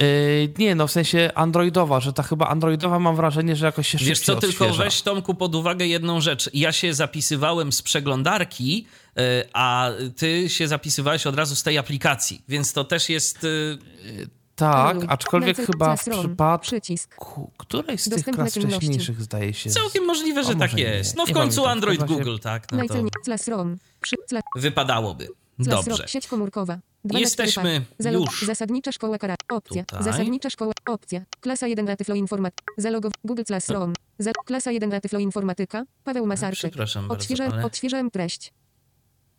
Yy, 0.00 0.06
nie, 0.58 0.74
no 0.74 0.86
w 0.86 0.90
sensie 0.92 1.30
androidowa, 1.34 2.00
że 2.00 2.12
ta 2.12 2.22
chyba 2.22 2.48
androidowa 2.48 2.98
mam 2.98 3.16
wrażenie, 3.16 3.56
że 3.56 3.66
jakoś 3.66 3.88
się 3.88 3.98
Wiesz 3.98 4.20
co, 4.20 4.36
tylko 4.36 4.64
odświeża. 4.64 4.84
weź 4.84 5.02
Tomku 5.02 5.34
pod 5.34 5.54
uwagę 5.54 5.86
jedną 5.86 6.20
rzecz. 6.20 6.50
Ja 6.54 6.72
się 6.72 6.94
zapisywałem 6.94 7.72
z 7.72 7.82
przeglądarki, 7.82 8.86
y, 9.18 9.22
a 9.52 9.90
ty 10.16 10.48
się 10.48 10.68
zapisywałeś 10.68 11.26
od 11.26 11.34
razu 11.36 11.56
z 11.56 11.62
tej 11.62 11.78
aplikacji, 11.78 12.42
więc 12.48 12.72
to 12.72 12.84
też 12.84 13.08
jest... 13.08 13.44
y, 13.44 13.78
Tak, 14.56 14.96
aczkolwiek 15.08 15.56
chyba 15.56 15.96
w 15.96 16.04
przypadku 16.04 16.62
Przycisk. 16.66 17.16
którejś 17.56 18.00
z 18.00 18.10
tych 18.10 18.24
klas 18.24 18.54
wcześniejszych 18.54 19.22
zdaje 19.22 19.54
się... 19.54 19.70
Całkiem 19.70 20.04
możliwe, 20.04 20.44
że 20.44 20.54
tak 20.54 20.78
jest. 20.78 21.16
No 21.16 21.26
w 21.26 21.32
końcu 21.32 21.66
Android 21.66 22.04
Google, 22.04 22.38
tak? 22.38 22.72
No 22.72 22.82
to 22.88 22.94
wypadałoby. 24.56 25.28
Dobrze. 25.70 26.08
Sieć 26.08 26.26
komórkowa. 26.26 26.78
Jesteśmy. 27.04 27.84
Zalog- 28.00 28.20
już 28.20 28.42
Zasadnicza 28.46 28.92
szkoła 28.92 29.18
kara. 29.18 29.34
Opcja. 29.52 29.84
tutaj. 29.84 30.04
Zasadnicza 30.04 30.50
szkoła. 30.50 30.72
Opcja. 30.88 31.24
Klasa 31.40 31.66
1 31.66 31.84
na 31.86 31.96
Tyflo 31.96 32.14
Informat. 32.14 32.54
Zalogow. 32.76 33.12
Google 33.24 33.42
Classroom. 33.46 33.92
Za- 34.18 34.32
klasa 34.46 34.70
1 34.70 34.90
na 34.90 35.00
Tyflo 35.00 35.18
Informatyka. 35.18 35.84
Paweł 36.04 36.26
Masarczyk. 36.26 36.70
Przepraszam 36.70 37.08
bardzo, 37.08 37.20
Odświeżałem, 37.22 37.52
ale- 37.52 37.64
odświeżałem 37.64 38.10
treść. 38.10 38.52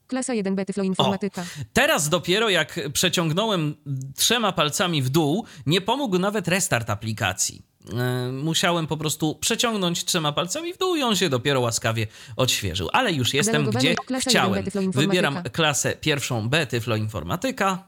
Klasa 0.08 0.34
1B 0.34 0.66
Tyflo 0.66 0.84
Informatyka. 0.84 1.46
Teraz 1.74 2.10
dopiero 2.10 2.50
jak 2.50 2.80
przeciągnąłem 2.94 3.76
trzema 4.16 4.52
palcami 4.52 5.02
w 5.02 5.10
dół, 5.10 5.46
nie 5.66 5.82
pomógł 5.82 6.20
nawet 6.20 6.48
restart 6.48 6.90
aplikacji. 6.90 7.66
E, 7.94 8.32
musiałem 8.32 8.88
po 8.88 8.98
prostu 8.98 9.36
przeciągnąć 9.36 10.06
trzema 10.06 10.32
palcami 10.32 10.74
w 10.74 10.78
dół 10.78 10.96
i 10.96 11.04
on 11.04 11.16
się 11.16 11.30
dopiero 11.30 11.60
łaskawie 11.60 12.08
odświeżył. 12.36 12.90
Ale 12.94 13.12
już 13.14 13.34
jestem 13.34 13.70
gdzie 13.70 13.96
chciałem. 14.20 14.56
1 14.56 14.66
Tyfloinformatyka. 14.66 15.12
Wybieram 15.12 15.44
klasę 15.44 15.96
pierwszą 15.96 16.50
B 16.50 16.68
Tyfloinformatyka. 16.68 17.88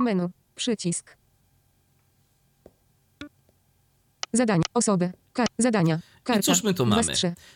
Menu. 0.00 0.28
Przycisk. 0.54 1.16
Zadania. 4.32 4.64
Osoby. 4.74 5.12
Kar 5.32 5.46
zadania. 5.58 6.00
Karta. 6.24 6.40
I 6.40 6.42
cóż 6.42 6.62
my 6.62 6.74
tu 6.74 6.86
mamy? 6.86 7.12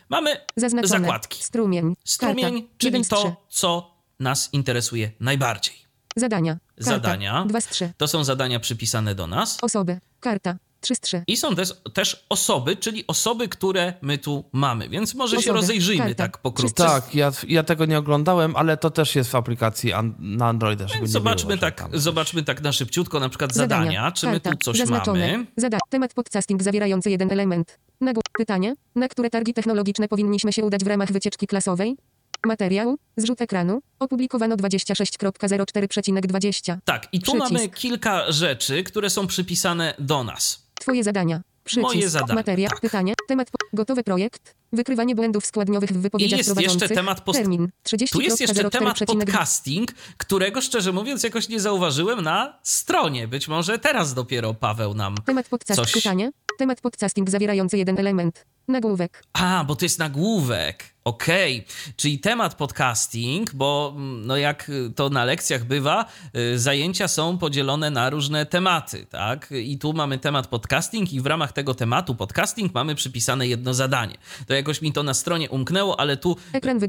Mamy 0.09 0.37
Zaznaczone. 0.55 0.99
zakładki. 0.99 1.43
Strumień. 1.43 1.95
Strumień, 2.03 2.61
Karta. 2.61 2.75
czyli 2.77 3.05
to, 3.05 3.45
co 3.49 3.95
nas 4.19 4.49
interesuje 4.53 5.11
najbardziej. 5.19 5.75
Zadania. 6.15 6.53
Karta. 6.75 6.91
Zadania. 6.91 7.45
Dwa 7.47 7.61
z 7.61 7.67
trzy. 7.67 7.93
To 7.97 8.07
są 8.07 8.23
zadania 8.23 8.59
przypisane 8.59 9.15
do 9.15 9.27
nas. 9.27 9.57
Osoby. 9.61 9.99
Karta. 10.19 10.57
Trzy 10.81 10.95
z 10.95 10.99
trzy. 10.99 11.23
I 11.27 11.37
są 11.37 11.55
też, 11.55 11.73
też 11.93 12.25
osoby, 12.29 12.75
czyli 12.75 13.03
osoby, 13.07 13.47
które 13.47 13.93
my 14.01 14.17
tu 14.17 14.43
mamy, 14.53 14.89
więc 14.89 15.13
może 15.15 15.35
się 15.35 15.39
Osoby. 15.39 15.53
rozejrzyjmy 15.55 16.05
Karta. 16.05 16.23
tak 16.23 16.37
pokrótce. 16.37 16.83
Tak, 16.85 17.15
ja, 17.15 17.31
ja 17.47 17.63
tego 17.63 17.85
nie 17.85 17.97
oglądałem, 17.97 18.55
ale 18.55 18.77
to 18.77 18.89
też 18.89 19.15
jest 19.15 19.31
w 19.31 19.35
aplikacji 19.35 19.93
an, 19.93 20.15
na 20.19 20.47
Androida. 20.47 20.87
Żeby 20.87 20.99
Więc 20.99 21.09
nie 21.09 21.13
zobaczmy 21.13 21.57
było, 21.57 21.71
tak, 21.71 21.83
zobaczmy 21.93 22.43
tak 22.43 22.61
na 22.61 22.71
szybciutko, 22.71 23.19
na 23.19 23.29
przykład 23.29 23.53
zadania, 23.53 24.11
czy 24.11 24.25
my 24.27 24.31
Karta. 24.39 24.51
tu 24.51 24.57
coś 24.65 24.77
Zaznaczone. 24.77 25.31
mamy. 25.31 25.45
Zada 25.57 25.77
temat 25.89 26.13
podcasting 26.13 26.63
zawierający 26.63 27.09
jeden 27.11 27.31
element. 27.31 27.79
Nagł 28.01 28.21
pytanie, 28.37 28.75
na 28.95 29.07
które 29.07 29.29
targi 29.29 29.53
technologiczne 29.53 30.07
powinniśmy 30.07 30.53
się 30.53 30.63
udać 30.65 30.83
w 30.83 30.87
ramach 30.87 31.11
wycieczki 31.11 31.47
klasowej? 31.47 31.97
Materiał, 32.45 32.97
zrzut 33.17 33.41
ekranu, 33.41 33.81
opublikowano 33.99 34.55
26.04,20. 34.55 36.77
Tak, 36.85 37.07
i 37.11 37.19
tu 37.19 37.31
Przycisk. 37.31 37.51
mamy 37.53 37.69
kilka 37.69 38.31
rzeczy, 38.31 38.83
które 38.83 39.09
są 39.09 39.27
przypisane 39.27 39.93
do 39.99 40.23
nas. 40.23 40.70
Twoje 40.81 41.03
zadania. 41.03 41.41
Przycisk. 41.63 41.93
Moje 41.93 42.09
zadania, 42.09 42.35
Materiał, 42.35 42.69
tak. 42.69 42.79
pytanie, 42.79 43.13
temat, 43.27 43.51
gotowy 43.73 44.03
projekt, 44.03 44.55
wykrywanie 44.73 45.15
błędów 45.15 45.45
składniowych 45.45 45.89
w 45.89 45.95
I 45.95 45.99
wypowiedziach 45.99 46.37
jest 46.37 46.49
prowadzących. 46.49 46.81
jeszcze 46.81 46.95
temat 46.95 47.21
post... 47.21 47.39
Termin, 47.39 47.69
30. 47.83 48.13
Tu 48.13 48.21
jest 48.21 48.41
jeszcze 48.41 48.69
temat 48.69 48.99
podcasting, 48.99 49.91
którego 50.17 50.61
szczerze 50.61 50.91
mówiąc 50.91 51.23
jakoś 51.23 51.49
nie 51.49 51.59
zauważyłem 51.59 52.21
na 52.21 52.59
stronie. 52.63 53.27
Być 53.27 53.47
może 53.47 53.79
teraz 53.79 54.13
dopiero 54.13 54.53
Paweł 54.53 54.93
nam 54.93 55.15
Temat 55.25 55.49
podcasting, 55.49 55.87
coś... 55.87 55.93
pytanie, 55.93 56.31
temat 56.57 56.81
podcasting 56.81 57.29
zawierający 57.29 57.77
jeden 57.77 57.99
element. 57.99 58.45
Nagłówek. 58.67 59.23
A, 59.33 59.63
bo 59.67 59.75
to 59.75 59.85
jest 59.85 59.99
nagłówek. 59.99 60.90
Okej, 61.03 61.65
czyli 61.95 62.19
temat 62.19 62.55
podcasting, 62.55 63.53
bo 63.53 63.93
mm, 63.95 64.27
no 64.27 64.37
jak 64.37 64.69
y, 64.69 64.91
to 64.95 65.09
na 65.09 65.25
lekcjach 65.25 65.65
bywa, 65.65 66.05
y, 66.37 66.59
zajęcia 66.59 67.07
są 67.07 67.37
podzielone 67.37 67.89
na 67.89 68.09
różne 68.09 68.45
tematy, 68.45 69.05
tak? 69.05 69.51
I 69.51 69.77
tu 69.77 69.93
mamy 69.93 70.17
temat 70.17 70.47
podcasting 70.47 71.13
i 71.13 71.21
w 71.21 71.25
ramach 71.25 71.51
tego 71.51 71.73
tematu 71.73 72.15
podcasting 72.15 72.73
mamy 72.73 72.95
przypisane 72.95 73.47
jedno 73.47 73.73
zadanie. 73.73 74.17
To 74.47 74.53
jakoś 74.53 74.81
mi 74.81 74.93
to 74.93 75.03
na 75.03 75.13
stronie 75.13 75.49
umknęło, 75.49 75.99
ale 75.99 76.17
tu 76.17 76.37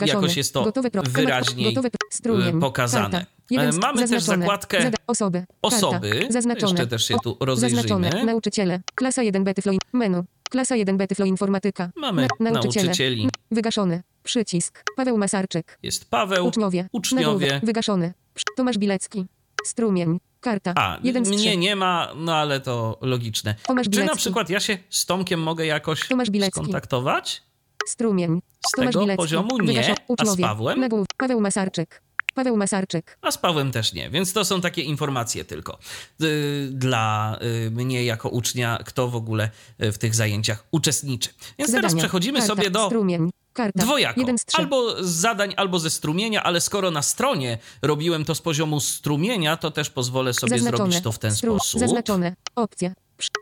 jakoś 0.06 0.36
jest 0.36 0.54
to 0.54 0.72
wyraźniej 1.04 1.76
y, 1.76 2.60
pokazane. 2.60 3.26
Jeden 3.50 3.74
E, 3.74 3.78
mamy 3.78 4.08
też 4.08 4.22
zakładkę 4.22 4.82
Zada 4.82 4.98
osoby. 5.06 5.44
osoby. 5.62 6.26
Zaznaczone. 6.30 6.72
Jeszcze 6.72 6.86
też 6.86 7.08
się 7.08 7.16
tu 7.22 7.36
rozejrzymy. 7.40 7.82
Zaznaczone. 7.82 8.24
Nauczyciele. 8.24 8.80
Klasa 8.94 9.22
1B 9.22 9.54
Tyflo 9.54 9.72
Menu. 9.92 10.22
Klasa 10.52 10.74
1B 10.76 11.06
Tyflo 11.06 11.24
Informatyka. 11.26 11.90
Mamy 11.96 12.28
nauczycieli. 12.40 13.28
Wygaszony. 13.50 14.02
Przycisk. 14.22 14.84
Paweł 14.96 15.18
Masarczyk. 15.18 15.78
Jest 15.82 16.10
Paweł, 16.10 16.46
Uczniowie. 16.46 16.88
uczniowie. 16.92 17.26
Nagłówek. 17.26 17.64
Wygaszony. 17.64 18.12
Tomasz 18.56 18.78
Bilecki. 18.78 19.26
Strumień. 19.64 20.20
Karta. 20.40 20.72
A, 20.76 20.98
Jeden 21.02 21.24
z 21.24 21.28
mnie 21.28 21.38
trzech. 21.38 21.58
nie 21.58 21.76
ma, 21.76 22.08
no 22.16 22.34
ale 22.36 22.60
to 22.60 22.98
logiczne. 23.00 23.54
Tomasz 23.66 23.84
Czy 23.84 23.90
Bilecki. 23.90 24.10
na 24.10 24.16
przykład 24.16 24.50
ja 24.50 24.60
się 24.60 24.78
z 24.90 25.06
Tomkiem 25.06 25.40
mogę 25.42 25.66
jakoś 25.66 26.08
Tomasz 26.08 26.30
Bilecki. 26.30 26.60
skontaktować? 26.60 27.42
Strumień. 27.88 28.42
Z 28.68 28.70
Tomasz 28.76 28.90
tego 28.92 29.00
Bilecki. 29.00 29.16
poziomu 29.22 29.58
nie, 29.58 29.66
Wygaszony. 29.66 29.96
a 30.18 30.24
z. 30.24 30.40
Pawłem? 30.40 30.88
Paweł 31.18 31.40
Masarczyk. 31.40 32.02
Paweł 32.34 32.56
Masarczyk. 32.56 33.18
A 33.22 33.30
z 33.30 33.38
Pawłem 33.38 33.72
też 33.72 33.92
nie, 33.92 34.10
więc 34.10 34.32
to 34.32 34.44
są 34.44 34.60
takie 34.60 34.82
informacje 34.82 35.44
tylko 35.44 35.78
y, 36.22 36.68
dla 36.72 37.38
y, 37.66 37.70
mnie 37.70 38.04
jako 38.04 38.28
ucznia, 38.28 38.78
kto 38.86 39.08
w 39.08 39.16
ogóle 39.16 39.50
y, 39.82 39.92
w 39.92 39.98
tych 39.98 40.14
zajęciach 40.14 40.64
uczestniczy. 40.70 41.30
Więc 41.58 41.70
teraz 41.72 41.90
Zadania. 41.92 42.02
przechodzimy 42.02 42.38
Karta. 42.38 42.54
sobie 42.54 42.70
do 42.70 42.86
Strumień. 42.86 43.30
Karta. 43.52 43.82
dwojako. 43.82 44.20
Z. 44.38 44.54
Albo 44.54 45.04
z 45.04 45.10
zadań, 45.10 45.54
albo 45.56 45.78
ze 45.78 45.90
strumienia, 45.90 46.42
ale 46.42 46.60
skoro 46.60 46.90
na 46.90 47.02
stronie 47.02 47.58
robiłem 47.82 48.24
to 48.24 48.34
z 48.34 48.40
poziomu 48.40 48.80
strumienia, 48.80 49.56
to 49.56 49.70
też 49.70 49.90
pozwolę 49.90 50.34
sobie 50.34 50.50
Zaznaczone. 50.58 50.76
zrobić 50.76 51.00
to 51.04 51.12
w 51.12 51.18
ten 51.18 51.30
Stru- 51.30 51.56
sposób. 51.56 51.80
Zaznaczone. 51.80 52.34
Opcja. 52.56 52.92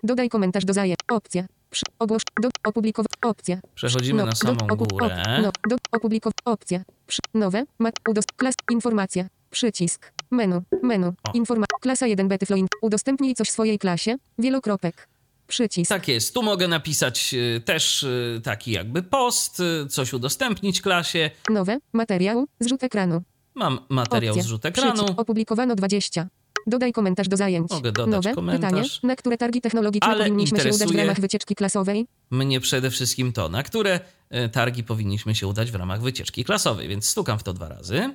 Dodaj 0.02 0.28
komentarz 0.28 0.64
do 0.64 0.72
zajęć. 0.72 0.98
Opcja. 1.08 1.44
Przy- 1.70 1.82
Ogłosz. 1.98 2.22
Do, 2.42 2.48
opublikować. 2.64 3.12
Opcja. 3.22 3.58
Przechodzimy 3.74 4.24
na 4.24 4.34
samą 4.34 4.56
op- 4.68 4.76
górę. 4.92 5.22
no, 5.42 5.52
do, 5.68 5.76
opublikować. 5.92 6.36
Opcja. 6.44 6.82
Przy, 7.06 7.20
nowe. 7.34 7.64
Mat, 7.78 7.94
udost, 8.08 8.32
klas, 8.32 8.54
informacja. 8.70 9.28
Przycisk. 9.50 10.12
Menu. 10.30 10.62
Menu. 10.82 11.06
O. 11.28 11.32
Informa. 11.34 11.66
Klasa 11.80 12.06
1B 12.06 12.38
Tyfloin. 12.38 12.66
Udostępnij 12.82 13.34
coś 13.34 13.50
swojej 13.50 13.78
klasie. 13.78 14.16
Wielokropek. 14.38 15.08
Przycisk. 15.46 15.88
Tak 15.88 16.08
jest. 16.08 16.34
Tu 16.34 16.42
mogę 16.42 16.68
napisać 16.68 17.34
y, 17.34 17.60
też 17.64 18.02
y, 18.02 18.40
taki 18.44 18.70
jakby 18.72 19.02
post, 19.02 19.60
y, 19.60 19.86
coś 19.88 20.12
udostępnić 20.12 20.80
klasie. 20.82 21.30
Nowe. 21.50 21.78
Materiał. 21.92 22.46
Zrzut 22.60 22.84
ekranu. 22.84 23.22
Mam 23.54 23.78
materiał 23.88 24.32
Opcja. 24.32 24.42
zrzut 24.42 24.66
ekranu. 24.66 24.94
Przycisk. 24.94 25.20
Opublikowano 25.20 25.74
20. 25.74 26.28
Dodaj 26.66 26.92
komentarz 26.92 27.28
do 27.28 27.36
zajęć. 27.36 27.70
Mogę 27.70 27.92
dodać 27.92 28.12
Nowe. 28.12 28.34
komentarz. 28.34 28.70
Pytanie. 28.72 28.88
Na 29.02 29.16
które 29.16 29.38
targi 29.38 29.60
technologiczne 29.60 30.08
Ale 30.08 30.24
powinniśmy 30.24 30.60
się 30.60 30.68
udać 30.74 30.92
w 30.92 30.96
ramach 30.96 31.20
wycieczki 31.20 31.54
klasowej? 31.54 32.06
Mnie 32.30 32.60
przede 32.60 32.90
wszystkim 32.90 33.32
to, 33.32 33.48
na 33.48 33.62
które 33.62 34.00
y, 34.34 34.48
targi 34.48 34.84
powinniśmy 34.84 35.34
się 35.34 35.46
udać 35.46 35.70
w 35.70 35.74
ramach 35.74 36.02
wycieczki 36.02 36.44
klasowej, 36.44 36.88
więc 36.88 37.06
stukam 37.08 37.38
w 37.38 37.42
to 37.42 37.52
dwa 37.52 37.68
razy. 37.68 38.14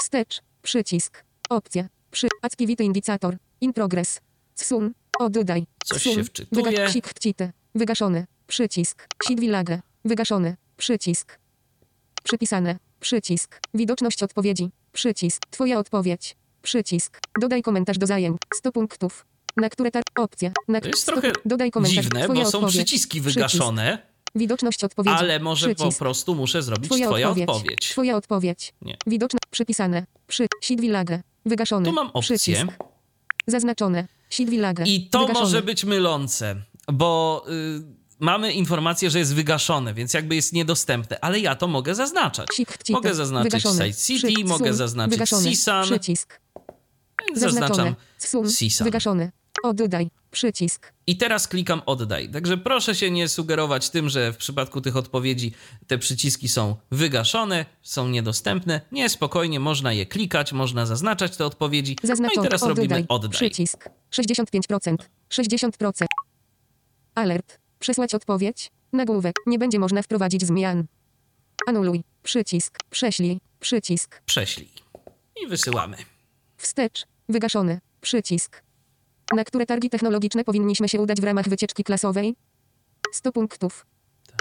Wstecz. 0.00 0.40
Przycisk. 0.62 1.24
Opcja. 1.48 1.88
Przy. 2.10 2.28
Activity 2.42 2.84
indicator. 2.84 3.36
In 3.60 3.72
progress. 3.72 4.20
Sun. 4.54 4.92
O, 5.18 5.30
dodaj. 5.30 5.66
Coś 5.84 6.02
Sun. 6.02 6.14
się 6.14 6.24
wczytuje. 6.24 6.62
Wyga- 6.64 6.90
sik 6.92 7.08
chcite. 7.08 7.52
Wygaszony. 7.74 8.26
Przycisk. 8.46 9.06
Sidwilage. 9.28 9.80
Wygaszony. 10.04 10.56
Przycisk. 10.76 11.38
Przypisane. 12.22 12.78
Przycisk. 13.00 13.60
Widoczność 13.74 14.22
odpowiedzi. 14.22 14.70
Przycisk. 14.92 15.42
Twoja 15.50 15.78
odpowiedź. 15.78 16.36
Przycisk. 16.72 17.18
Dodaj 17.40 17.62
komentarz 17.62 17.98
do 17.98 18.06
zajęć. 18.06 18.36
100 18.54 18.72
punktów. 18.72 19.26
Na 19.56 19.70
które 19.70 19.90
tar... 19.90 20.02
Opcja. 20.18 20.52
Na... 20.68 20.80
To 20.80 20.86
jest 20.88 21.06
trochę 21.06 21.32
Dodaj 21.44 21.70
komentarz. 21.70 22.04
Dziwne, 22.04 22.24
Twoja 22.24 22.44
bo 22.44 22.50
są 22.50 22.58
odpowiedź. 22.58 22.76
przyciski 22.76 23.08
Przycisk. 23.20 23.34
wygaszone, 23.34 23.98
Widoczność 24.34 24.84
odpowiedzi. 24.84 25.16
ale 25.18 25.40
może 25.40 25.68
po 25.68 25.74
Przycisk. 25.74 25.98
prostu 25.98 26.34
muszę 26.34 26.62
zrobić 26.62 26.86
Twoja, 26.88 27.06
twoja 27.06 27.28
odpowiedź. 27.28 27.48
odpowiedź. 27.50 27.88
Twoja 27.90 28.16
odpowiedź. 28.16 28.74
Nie. 28.82 28.96
Widoczne. 29.06 29.38
Przypisane. 29.50 30.06
Przy. 30.26 30.46
Sidwilage. 30.62 31.22
Wygaszony. 31.46 31.86
Tu 31.86 31.92
mam 31.92 32.10
opcję. 32.14 32.36
Przycisk. 32.38 32.66
Zaznaczone. 33.46 34.08
Sidwilage. 34.30 34.84
I 34.86 35.08
to 35.08 35.20
Wygaszony. 35.20 35.44
może 35.44 35.62
być 35.62 35.84
mylące, 35.84 36.56
bo 36.92 37.44
y, 37.48 37.82
mamy 38.20 38.52
informację, 38.52 39.10
że 39.10 39.18
jest 39.18 39.34
wygaszone, 39.34 39.94
więc 39.94 40.14
jakby 40.14 40.34
jest 40.34 40.52
niedostępne, 40.52 41.20
ale 41.20 41.40
ja 41.40 41.54
to 41.54 41.68
mogę 41.68 41.94
zaznaczać. 41.94 42.48
Mogę 42.90 43.14
zaznaczyć 43.14 43.52
Wygaszony. 43.52 43.92
Site 43.92 44.20
City, 44.28 44.44
mogę 44.44 44.74
zaznaczyć. 44.74 45.20
CSUN. 45.20 45.82
Przycisk. 45.84 46.40
Zaznaczone. 47.34 47.74
zaznaczam. 47.74 47.94
CSUN. 48.18 48.84
Wygaszony. 48.84 49.32
O, 49.62 49.74
dodaj. 49.74 50.10
Przycisk. 50.30 50.92
I 51.06 51.16
teraz 51.16 51.48
klikam 51.48 51.82
oddaj. 51.86 52.28
Także 52.28 52.56
proszę 52.58 52.94
się 52.94 53.10
nie 53.10 53.28
sugerować 53.28 53.90
tym, 53.90 54.08
że 54.08 54.32
w 54.32 54.36
przypadku 54.36 54.80
tych 54.80 54.96
odpowiedzi 54.96 55.52
te 55.86 55.98
przyciski 55.98 56.48
są 56.48 56.76
wygaszone, 56.90 57.66
są 57.82 58.08
niedostępne. 58.08 58.80
Nie, 58.92 59.08
spokojnie, 59.08 59.60
można 59.60 59.92
je 59.92 60.06
klikać, 60.06 60.52
można 60.52 60.86
zaznaczać 60.86 61.36
te 61.36 61.46
odpowiedzi. 61.46 61.96
Zaznaczone. 62.02 62.36
No 62.36 62.42
i 62.42 62.46
teraz 62.46 62.62
o, 62.62 62.68
robimy 62.68 63.04
oddaj. 63.08 63.30
Przycisk. 63.30 63.88
65%. 64.12 64.96
60%. 65.30 66.06
Alert. 67.14 67.58
Przesłać 67.78 68.14
odpowiedź. 68.14 68.70
Nagłówek. 68.92 69.36
Nie 69.46 69.58
będzie 69.58 69.78
można 69.78 70.02
wprowadzić 70.02 70.46
zmian. 70.46 70.84
Anuluj. 71.66 72.04
Przycisk. 72.22 72.78
Prześlij. 72.90 73.40
Przycisk. 73.60 74.22
Prześlij. 74.26 74.70
I 75.44 75.46
wysyłamy. 75.46 75.96
Wstecz. 76.58 77.06
Wygaszony. 77.28 77.80
Przycisk. 78.00 78.62
Na 79.36 79.44
które 79.44 79.66
targi 79.66 79.90
technologiczne 79.90 80.44
powinniśmy 80.44 80.88
się 80.88 81.00
udać 81.00 81.20
w 81.20 81.24
ramach 81.24 81.48
wycieczki 81.48 81.84
klasowej? 81.84 82.36
100 83.12 83.32
punktów. 83.32 83.86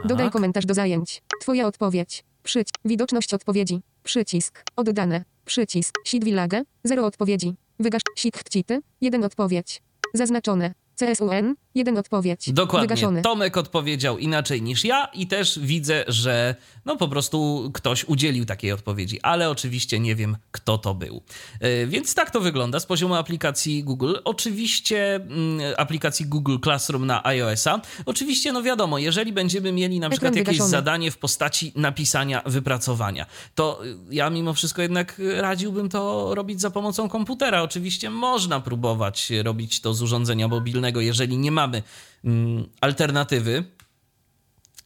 Dodaj 0.05 0.25
Tak. 0.25 0.33
komentarz 0.33 0.65
do 0.65 0.73
zajęć. 0.73 1.23
Twoja 1.41 1.67
odpowiedź. 1.67 2.23
Przyć. 2.43 2.69
Widoczność 2.85 3.33
odpowiedzi. 3.33 3.81
Przycisk. 4.03 4.63
Oddane. 4.75 5.23
Przycisk. 5.45 5.95
Sidwilage. 6.05 6.63
Zero 6.83 7.05
odpowiedzi. 7.05 7.55
Wygasz. 7.79 8.01
Chcity. 8.35 8.81
Jeden 9.01 9.23
odpowiedź. 9.23 9.81
Zaznaczone. 10.13 10.73
CSUN. 10.99 11.55
Jeden 11.77 11.97
odpowiedź. 11.97 12.53
Dokładnie. 12.53 12.87
Wygaszony. 12.87 13.21
Tomek 13.21 13.57
odpowiedział 13.57 14.17
inaczej 14.17 14.61
niż 14.61 14.85
ja 14.85 15.05
i 15.13 15.27
też 15.27 15.59
widzę, 15.59 16.03
że 16.07 16.55
no 16.85 16.95
po 16.97 17.07
prostu 17.07 17.71
ktoś 17.73 18.05
udzielił 18.05 18.45
takiej 18.45 18.71
odpowiedzi, 18.71 19.21
ale 19.21 19.49
oczywiście 19.49 19.99
nie 19.99 20.15
wiem, 20.15 20.37
kto 20.51 20.77
to 20.77 20.95
był. 20.95 21.21
E, 21.59 21.87
Więc 21.87 22.15
tak 22.15 22.31
to 22.31 22.41
wygląda 22.41 22.79
z 22.79 22.85
poziomu 22.85 23.15
aplikacji 23.15 23.83
Google. 23.83 24.13
Oczywiście 24.23 25.15
mm, 25.15 25.59
aplikacji 25.77 26.25
Google 26.25 26.57
Classroom 26.63 27.05
na 27.05 27.25
iOS-a. 27.25 27.81
Oczywiście, 28.05 28.51
no 28.51 28.63
wiadomo, 28.63 28.97
jeżeli 28.97 29.33
będziemy 29.33 29.71
mieli 29.71 29.99
na 29.99 30.09
przykład 30.09 30.35
jakieś 30.35 30.47
wygaszony. 30.47 30.71
zadanie 30.71 31.11
w 31.11 31.17
postaci 31.17 31.71
napisania, 31.75 32.41
wypracowania, 32.45 33.25
to 33.55 33.85
y, 33.85 33.97
ja 34.11 34.29
mimo 34.29 34.53
wszystko 34.53 34.81
jednak 34.81 35.21
radziłbym 35.37 35.89
to 35.89 36.35
robić 36.35 36.61
za 36.61 36.71
pomocą 36.71 37.09
komputera. 37.09 37.61
Oczywiście 37.61 38.09
można 38.09 38.59
próbować 38.59 39.31
robić 39.43 39.81
to 39.81 39.93
z 39.93 40.01
urządzenia 40.01 40.47
mobilnego, 40.47 41.01
jeżeli 41.01 41.37
nie 41.37 41.51
mamy 41.67 41.83
mm, 42.23 42.69
alternatywy. 42.81 43.63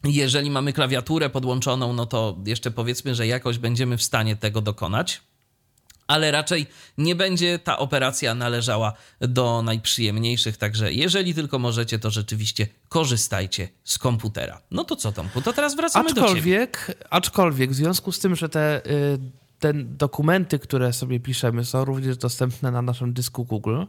Jeżeli 0.04 0.50
mamy 0.50 0.74
klawiaturę 0.74 1.30
podłączoną, 1.30 1.94
no 1.94 2.06
to 2.06 2.38
jeszcze 2.46 2.72
powiedzmy, 2.72 3.16
że 3.16 3.28
jakoś 3.28 3.58
będziemy 3.58 3.98
w 3.98 4.04
stanie 4.04 4.36
tego 4.36 4.62
dokonać. 4.62 5.22
Ale 6.08 6.32
raczej 6.32 6.68
nie 6.98 7.16
będzie 7.16 7.60
ta 7.60 7.78
operacja 7.78 8.36
należała 8.36 8.94
do 9.20 9.62
najprzyjemniejszych, 9.62 10.58
także 10.58 10.94
jeżeli 10.94 11.34
tylko 11.34 11.60
możecie, 11.60 12.00
to 12.00 12.10
rzeczywiście 12.12 12.68
korzystajcie 12.90 13.70
z 13.84 13.98
komputera. 13.98 14.62
No 14.72 14.84
to 14.84 14.96
co, 14.96 15.12
Tomku, 15.12 15.42
to 15.42 15.54
teraz 15.54 15.76
wracamy 15.76 16.10
do 16.10 16.16
ciebie. 16.16 16.24
Aczkolwiek, 16.24 16.98
aczkolwiek 17.10 17.72
w 17.72 17.76
związku 17.76 18.12
z 18.12 18.20
tym, 18.20 18.36
że 18.36 18.50
te, 18.50 18.86
y, 18.86 19.20
te 19.60 19.74
dokumenty, 19.74 20.60
które 20.60 20.94
sobie 20.94 21.20
piszemy, 21.20 21.66
są 21.66 21.86
również 21.86 22.18
dostępne 22.18 22.72
na 22.72 22.82
naszym 22.82 23.14
dysku 23.14 23.46
Google, 23.46 23.84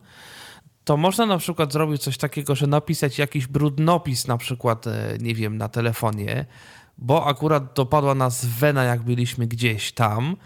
to 0.84 0.96
można 0.96 1.26
na 1.26 1.38
przykład 1.38 1.72
zrobić 1.72 2.02
coś 2.02 2.18
takiego, 2.18 2.54
że 2.54 2.66
napisać 2.66 3.18
jakiś 3.18 3.46
brudnopis 3.46 4.26
na 4.26 4.38
przykład, 4.38 4.86
e, 4.86 5.16
nie 5.20 5.34
wiem, 5.34 5.58
na 5.58 5.68
telefonie, 5.68 6.46
bo 6.98 7.26
akurat 7.26 7.72
dopadła 7.74 8.14
nas 8.14 8.44
wena, 8.44 8.84
jak 8.84 9.02
byliśmy 9.02 9.46
gdzieś 9.46 9.92
tam 9.92 10.36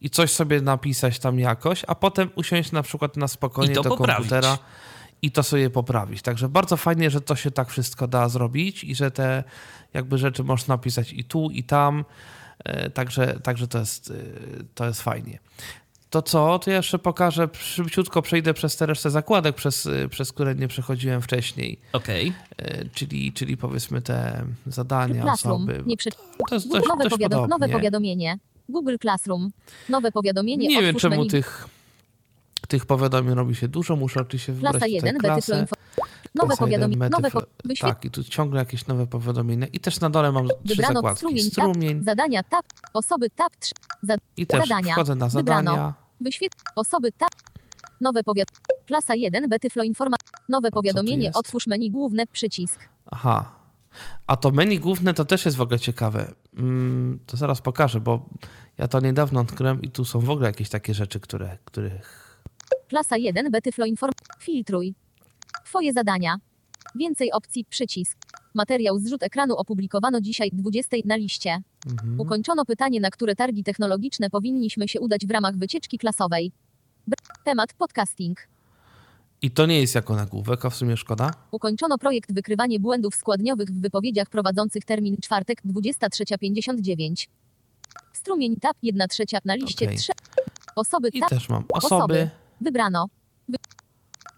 i 0.00 0.10
coś 0.10 0.32
sobie 0.32 0.60
napisać 0.60 1.18
tam 1.18 1.38
jakoś, 1.38 1.84
a 1.86 1.94
potem 1.94 2.30
usiąść 2.34 2.72
na 2.72 2.82
przykład 2.82 3.16
na 3.16 3.28
spokojnie 3.28 3.74
do 3.74 3.82
poprawić. 3.82 4.16
komputera 4.16 4.58
i 5.22 5.30
to 5.30 5.42
sobie 5.42 5.70
poprawić. 5.70 6.22
Także 6.22 6.48
bardzo 6.48 6.76
fajnie, 6.76 7.10
że 7.10 7.20
to 7.20 7.36
się 7.36 7.50
tak 7.50 7.68
wszystko 7.68 8.08
da 8.08 8.28
zrobić 8.28 8.84
i 8.84 8.94
że 8.94 9.10
te 9.10 9.44
jakby 9.94 10.18
rzeczy 10.18 10.44
można 10.44 10.74
napisać 10.74 11.12
i 11.12 11.24
tu, 11.24 11.50
i 11.50 11.64
tam. 11.64 12.04
E, 12.64 12.90
Także, 12.90 13.40
także 13.42 13.68
to, 13.68 13.78
jest, 13.78 14.10
e, 14.10 14.14
to 14.74 14.86
jest 14.86 15.02
fajnie. 15.02 15.38
To 16.10 16.22
co? 16.22 16.58
To 16.58 16.70
ja 16.70 16.76
jeszcze 16.76 16.98
pokażę, 16.98 17.48
szybciutko 17.52 18.22
przejdę 18.22 18.54
przez 18.54 18.76
te 18.76 18.86
resztę 18.86 19.10
zakładek, 19.10 19.56
przez, 19.56 19.86
e, 19.86 20.08
przez 20.08 20.32
które 20.32 20.54
nie 20.54 20.68
przechodziłem 20.68 21.22
wcześniej. 21.22 21.80
Okej. 21.92 22.32
E, 22.58 22.84
Czyli, 22.88 23.32
czyli 23.32 23.56
powiedzmy 23.56 24.02
te 24.02 24.44
zadania, 24.66 25.22
Classroom. 25.22 25.62
osoby. 25.62 25.82
Nie 25.86 25.96
przy... 25.96 26.10
To 26.48 26.54
jest 26.54 26.68
dość, 26.68 26.88
nowe, 26.88 27.04
dość 27.04 27.14
powiado... 27.14 27.46
nowe 27.46 27.68
powiadomienie. 27.68 28.38
Google 28.68 28.96
Classroom. 29.00 29.50
Nowe 29.88 30.12
powiadomienie. 30.12 30.68
Nie 30.68 30.82
wiem, 30.82 30.96
czemu 30.96 31.16
menu. 31.16 31.28
tych, 31.30 31.68
tych 32.68 32.86
powiadomień 32.86 33.34
robi 33.34 33.54
się 33.54 33.68
dużo. 33.68 33.96
Muszę 33.96 34.20
oczywiście 34.20 34.52
wybrać 34.52 34.70
Klasa 34.72 34.86
tutaj 34.86 34.92
1, 34.92 35.18
klasę. 35.18 35.66
Nowe 36.34 36.56
powiadomienie. 36.56 37.08
Nowe 37.08 37.30
po... 37.30 37.42
wyświetl... 37.64 37.94
Tak, 37.94 38.04
i 38.04 38.10
tu 38.10 38.24
ciągle 38.24 38.58
jakieś 38.60 38.86
nowe 38.86 39.06
powiadomienia. 39.06 39.66
I 39.66 39.80
też 39.80 40.00
na 40.00 40.10
dole 40.10 40.32
mam 40.32 40.46
trzy 40.48 40.54
Wybrano 40.64 40.94
zakładki. 40.94 41.18
strumień, 41.18 41.44
Strumień 41.44 41.96
tab, 41.96 42.04
zadania, 42.04 42.42
tab, 42.42 42.66
osoby, 42.94 43.30
tab, 43.30 43.56
3, 43.56 43.74
i 44.36 44.46
też 44.46 44.68
zadania. 44.68 44.92
wchodzę 44.92 45.14
na 45.14 45.28
Wybrano. 45.28 45.70
zadania. 45.70 45.94
wyświetl, 46.20 46.56
osoby, 46.76 47.12
tab, 47.12 47.30
nowe 48.00 48.22
powiad, 48.22 48.48
klasa 48.86 49.14
1, 49.14 49.48
Betyflo 49.48 49.82
informa, 49.82 50.16
nowe 50.48 50.70
powiadomienie, 50.70 51.32
otwórz 51.32 51.66
menu 51.66 51.90
główne, 51.90 52.26
przycisk, 52.26 52.80
Aha. 53.10 53.60
A 54.26 54.36
to 54.36 54.50
menu 54.50 54.78
główne 54.78 55.14
to 55.14 55.24
też 55.24 55.44
jest 55.44 55.56
w 55.56 55.60
ogóle 55.60 55.78
ciekawe. 55.78 56.32
Mm, 56.56 57.18
to 57.26 57.36
zaraz 57.36 57.60
pokażę, 57.60 58.00
bo 58.00 58.28
ja 58.78 58.88
to 58.88 59.00
niedawno 59.00 59.40
odkryłem 59.40 59.82
i 59.82 59.90
tu 59.90 60.04
są 60.04 60.20
w 60.20 60.30
ogóle 60.30 60.46
jakieś 60.46 60.68
takie 60.68 60.94
rzeczy, 60.94 61.20
które, 61.20 61.58
których... 61.64 62.40
klasa 62.88 63.16
1, 63.16 63.50
Betyflo 63.50 63.86
inform, 63.86 64.12
filtruj, 64.40 64.94
twoje 65.64 65.92
zadania, 65.92 66.38
więcej 66.94 67.32
opcji, 67.32 67.64
przycisk, 67.64 68.18
materiał 68.54 68.98
zrzut 68.98 69.22
ekranu 69.22 69.56
opublikowano 69.56 70.20
dzisiaj 70.20 70.50
20 70.52 70.96
na 71.04 71.16
liście. 71.16 71.62
Mhm. 71.86 72.20
Ukończono 72.20 72.64
pytanie, 72.64 73.00
na 73.00 73.10
które 73.10 73.36
targi 73.36 73.64
technologiczne 73.64 74.30
powinniśmy 74.30 74.88
się 74.88 75.00
udać 75.00 75.26
w 75.26 75.30
ramach 75.30 75.56
wycieczki 75.56 75.98
klasowej. 75.98 76.52
Temat 77.44 77.72
podcasting. 77.72 78.48
I 79.42 79.50
to 79.50 79.66
nie 79.66 79.80
jest 79.80 79.94
jako 79.94 80.16
nagłówek, 80.16 80.64
a 80.64 80.70
w 80.70 80.76
sumie 80.76 80.96
szkoda. 80.96 81.30
Ukończono 81.50 81.98
projekt 81.98 82.32
wykrywanie 82.32 82.80
błędów 82.80 83.14
składniowych 83.14 83.68
w 83.68 83.80
wypowiedziach 83.80 84.28
prowadzących 84.28 84.84
termin 84.84 85.16
czwartek 85.22 85.62
23.59. 85.64 87.26
Strumień 88.12 88.56
tab 88.56 88.76
1 88.82 89.08
trzecia 89.08 89.38
na 89.44 89.54
liście 89.54 89.84
Okej. 89.86 89.98
3. 89.98 90.12
Osoby 90.76 91.08
I 91.08 91.20
tab 91.20 91.30
też 91.30 91.48
mam 91.48 91.64
osoby. 91.72 91.94
osoby. 91.96 92.30
wybrano. 92.60 93.06
Wy... 93.48 93.56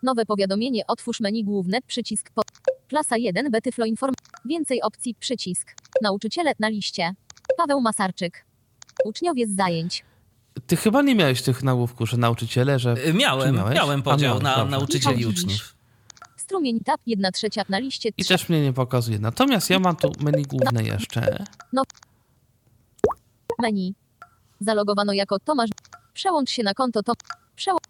Nowe 0.03 0.27
powiadomienie 0.27 0.87
otwórz 0.87 1.21
menu 1.21 1.45
główne 1.45 1.79
przycisk 1.87 2.31
po... 2.35 2.43
Klasa 2.89 3.17
1 3.17 3.51
Betyflo 3.51 3.85
inform. 3.87 4.15
Więcej 4.45 4.83
opcji 4.83 5.15
przycisk. 5.15 5.75
Nauczyciele 6.03 6.53
na 6.59 6.69
liście. 6.69 7.15
Paweł 7.57 7.81
Masarczyk. 7.81 8.45
Uczniowie 9.05 9.47
z 9.47 9.57
zajęć. 9.57 10.05
Ty 10.67 10.77
chyba 10.77 11.03
nie 11.03 11.15
miałeś 11.15 11.43
tych 11.43 11.63
nagłówków, 11.63 12.11
że 12.11 12.17
nauczyciele, 12.17 12.79
że... 12.79 12.95
Y, 13.07 13.15
Miałem, 13.15 13.55
miałem 13.75 14.03
podział 14.03 14.29
miałeś, 14.29 14.43
na 14.45 14.57
dobrze. 14.57 14.71
nauczycieli 14.71 15.23
i 15.23 15.27
uczniów. 15.27 15.75
Strumień 16.37 16.81
tab 16.81 17.01
1 17.07 17.33
trzecia 17.33 17.63
na 17.69 17.79
liście 17.79 18.09
I 18.09 18.13
3. 18.25 18.29
też 18.29 18.49
mnie 18.49 18.63
nie 18.63 18.73
pokazuje. 18.73 19.19
Natomiast 19.19 19.71
ja 19.71 19.79
mam 19.79 19.97
tu 19.97 20.13
menu 20.21 20.43
główne 20.43 20.83
jeszcze. 20.85 21.45
Menu. 23.63 23.95
Zalogowano 24.61 25.13
jako 25.13 25.39
Tomasz. 25.39 25.71
Przełącz 26.15 26.51
się 26.51 26.63
na 26.63 26.75
konto 26.75 27.03
to. 27.03 27.13
Przełącz. 27.57 27.83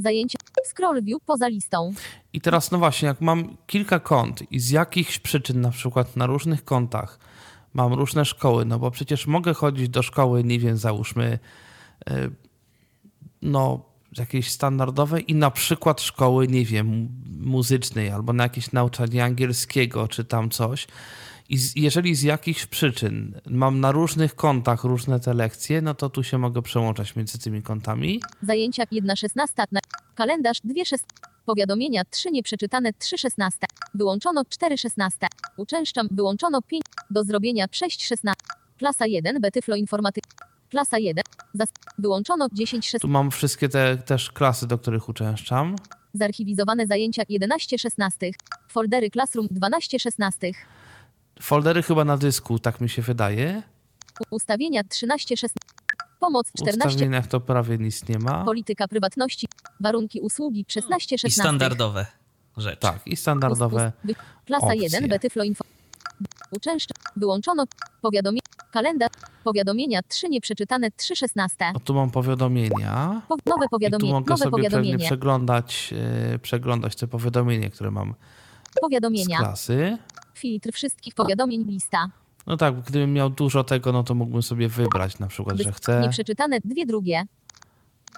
Zajęcie. 0.00 0.38
Scroll 0.64 1.02
view 1.02 1.22
poza 1.26 1.48
listą. 1.48 1.92
I 2.32 2.40
teraz 2.40 2.70
no 2.70 2.78
właśnie, 2.78 3.08
jak 3.08 3.20
mam 3.20 3.56
kilka 3.66 4.00
kont 4.00 4.52
i 4.52 4.60
z 4.60 4.70
jakichś 4.70 5.18
przyczyn, 5.18 5.60
na 5.60 5.70
przykład 5.70 6.16
na 6.16 6.26
różnych 6.26 6.64
kontach, 6.64 7.18
mam 7.74 7.92
różne 7.92 8.24
szkoły, 8.24 8.64
no 8.64 8.78
bo 8.78 8.90
przecież 8.90 9.26
mogę 9.26 9.54
chodzić 9.54 9.88
do 9.88 10.02
szkoły, 10.02 10.44
nie 10.44 10.58
wiem, 10.58 10.76
załóżmy, 10.76 11.38
y, 12.10 12.30
no 13.42 13.90
jakiejś 14.18 14.50
standardowej 14.50 15.30
i 15.30 15.34
na 15.34 15.50
przykład 15.50 16.00
szkoły, 16.00 16.48
nie 16.48 16.64
wiem, 16.64 17.08
muzycznej 17.40 18.10
albo 18.10 18.32
na 18.32 18.42
jakieś 18.42 18.72
nauczanie 18.72 19.24
angielskiego 19.24 20.08
czy 20.08 20.24
tam 20.24 20.50
coś. 20.50 20.86
I 21.50 21.58
z, 21.58 21.76
jeżeli 21.76 22.14
z 22.14 22.22
jakichś 22.22 22.66
przyczyn 22.66 23.40
mam 23.46 23.80
na 23.80 23.92
różnych 23.92 24.34
kontach 24.34 24.84
różne 24.84 25.20
te 25.20 25.34
lekcje, 25.34 25.82
no 25.82 25.94
to 25.94 26.10
tu 26.10 26.22
się 26.22 26.38
mogę 26.38 26.62
przełączać 26.62 27.16
między 27.16 27.38
tymi 27.38 27.62
kontami. 27.62 28.20
Zajęcia 28.42 28.84
1.16 28.84 29.46
na 29.72 29.80
kalendarz 30.14 30.58
2.6. 30.58 30.98
Powiadomienia 31.46 32.02
3 32.10 32.30
nieprzeczytane 32.30 32.90
3.16. 32.92 33.50
Wyłączono 33.94 34.42
4.16. 34.42 35.10
Uczęszczam 35.56 36.08
wyłączono 36.10 36.62
5. 36.62 36.82
Do 37.10 37.24
zrobienia 37.24 37.66
6.16. 37.66 38.32
Klasa 38.78 39.06
1 39.06 39.40
Betyflo 39.40 39.76
informatyk. 39.76 40.24
Klasa 40.68 40.98
1. 40.98 41.24
Zas- 41.54 41.72
wyłączono 41.98 42.48
10.16. 42.48 42.98
Tu 42.98 43.08
mam 43.08 43.30
wszystkie 43.30 43.68
te 43.68 43.96
też 43.96 44.30
klasy, 44.30 44.66
do 44.66 44.78
których 44.78 45.08
uczęszczam. 45.08 45.76
Zarchiwizowane 46.14 46.86
zajęcia 46.86 47.22
11.16. 47.22 48.30
Foldery 48.68 49.10
Classroom 49.10 49.48
12.16. 49.48 50.52
Foldery 51.40 51.82
chyba 51.82 52.04
na 52.04 52.16
dysku, 52.16 52.58
tak 52.58 52.80
mi 52.80 52.88
się 52.88 53.02
wydaje. 53.02 53.62
Ustawienia 54.30 54.82
13.16. 54.82 55.48
Pomoc 56.20 56.48
W 56.48 56.52
14. 56.52 56.88
ustawieniach 56.88 57.26
to 57.26 57.40
prawie 57.40 57.78
nic 57.78 58.08
nie 58.08 58.18
ma. 58.18 58.44
Polityka 58.44 58.88
prywatności. 58.88 59.48
Warunki 59.80 60.20
usługi 60.20 60.64
16.16. 60.64 61.26
I 61.26 61.30
standardowe 61.30 62.06
rzeczy. 62.56 62.76
Tak, 62.76 63.06
i 63.06 63.16
standardowe. 63.16 63.92
Klasa 64.46 64.66
opcje. 64.66 64.82
1 64.82 65.08
Betyflo 65.08 65.44
info. 65.44 65.64
Uczęszcza. 66.50 66.94
Wyłączono. 67.16 67.64
Powiadomienie. 68.02 68.40
Kalendarz. 68.72 69.10
Powiadomienia 69.44 70.00
3 70.08 70.28
nieprzeczytane 70.28 70.88
3.16. 70.88 71.48
O, 71.74 71.80
tu 71.80 71.94
mam 71.94 72.10
powiadomienia. 72.10 73.22
Po, 73.28 73.36
nowe 73.46 73.64
I 73.64 73.66
tu 73.66 73.70
powiadomienie. 73.70 74.12
mogę 74.12 74.30
Nowe 74.30 74.44
sobie 74.44 74.50
pewnie 74.50 74.68
powiadomienie. 74.70 75.06
przeglądać, 75.06 75.94
e, 76.34 76.38
przeglądać 76.38 76.96
te 76.96 77.06
powiadomienia, 77.06 77.70
które 77.70 77.90
mam 77.90 78.14
z 78.76 78.80
Powiadomienia. 78.80 79.38
klasy. 79.38 79.98
Filtr 80.34 80.72
wszystkich 80.72 81.14
powiadomień 81.14 81.64
lista. 81.64 82.06
No 82.46 82.56
tak, 82.56 82.80
gdybym 82.80 83.12
miał 83.12 83.30
dużo 83.30 83.64
tego, 83.64 83.92
no 83.92 84.02
to 84.04 84.14
mógłbym 84.14 84.42
sobie 84.42 84.68
wybrać 84.68 85.18
na 85.18 85.26
przykład, 85.26 85.56
że 85.58 85.70
Wys- 85.70 85.72
chcę 85.74 86.00
Nieprzeczytane 86.00 86.60
dwie 86.64 86.86
drugie. 86.86 87.22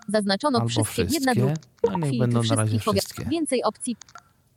Zaznaczono 0.08 0.58
albo 0.58 0.68
wszystkie. 0.68 0.92
wszystkie. 1.06 1.14
Jedna 1.14 1.34
druga. 1.34 1.54
No 1.90 1.98
niech 1.98 2.10
Filtr 2.10 2.18
będą 2.20 2.42
na 2.42 2.54
razie 2.54 2.78
wszystkie. 2.78 3.24
Więcej 3.24 3.62
opcji. 3.64 3.96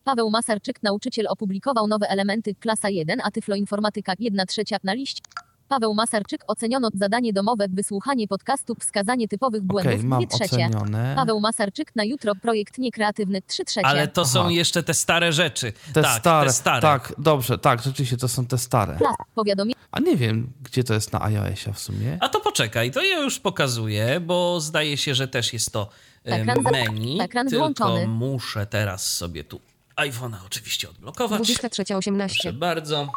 Paweł 0.03 0.29
Masarczyk, 0.29 0.83
nauczyciel, 0.83 1.25
opublikował 1.29 1.87
nowe 1.87 2.07
elementy 2.09 2.55
klasa 2.55 2.89
1, 2.89 3.21
a 3.23 3.31
Tyflo 3.31 3.55
Informatyka 3.55 4.13
1 4.19 4.45
trzecia 4.47 4.77
na 4.83 4.93
liście. 4.93 5.21
Paweł 5.68 5.93
Masarczyk 5.93 6.41
oceniono 6.47 6.89
zadanie 6.93 7.34
domowe 7.34 7.68
wysłuchanie 7.68 8.28
podcastu 8.28 8.76
wskazanie 8.76 9.28
typowych 9.28 9.63
błędów 9.63 9.93
Okej, 9.93 10.05
mam 10.05 10.20
dwie 10.20 10.28
trzecie. 10.38 10.66
ocenione. 10.66 11.13
Paweł 11.16 11.39
Masarczyk 11.39 11.95
na 11.95 12.03
jutro 12.03 12.36
projekt 12.36 12.78
niekreatywny 12.78 13.41
trzy 13.41 13.66
trzecie. 13.66 13.88
Ale 13.88 14.07
to 14.07 14.26
są 14.26 14.39
Aha. 14.41 14.51
jeszcze 14.51 14.84
te 14.84 14.93
stare 14.93 15.34
rzeczy. 15.34 15.74
Te 15.93 16.01
tak, 16.01 16.20
stare, 16.20 16.47
te 16.47 16.53
stare. 16.53 16.82
Tak, 16.82 17.13
dobrze, 17.18 17.57
tak, 17.57 17.82
rzeczywiście 17.82 18.18
to 18.18 18.28
są 18.28 18.45
te 18.45 18.57
stare. 18.57 18.97
Powiadomienie 19.36 19.76
A 19.91 19.99
nie 19.99 20.18
wiem, 20.18 20.53
gdzie 20.63 20.84
to 20.84 20.93
jest 20.93 21.13
na 21.13 21.22
iOSie 21.22 21.74
w 21.74 21.80
sumie. 21.80 22.18
A 22.22 22.30
to 22.30 22.39
poczekaj, 22.39 22.91
to 22.91 23.03
ja 23.03 23.20
już 23.20 23.39
pokazuję, 23.39 24.20
bo 24.20 24.61
zdaje 24.61 24.97
się, 24.97 25.16
że 25.16 25.28
też 25.28 25.53
jest 25.53 25.72
to 25.72 25.89
Ekran 26.24 26.57
menu. 26.72 27.22
ekran 27.22 27.47
tylko 27.47 27.57
wyłączony. 27.59 28.07
muszę 28.07 28.66
teraz 28.66 29.16
sobie 29.16 29.43
tu 29.43 29.59
iPhone'a 29.97 30.36
oczywiście 30.45 30.89
odblokować. 30.89 31.41
23.18. 31.41 32.18
Proszę 32.28 32.53
bardzo. 32.53 33.11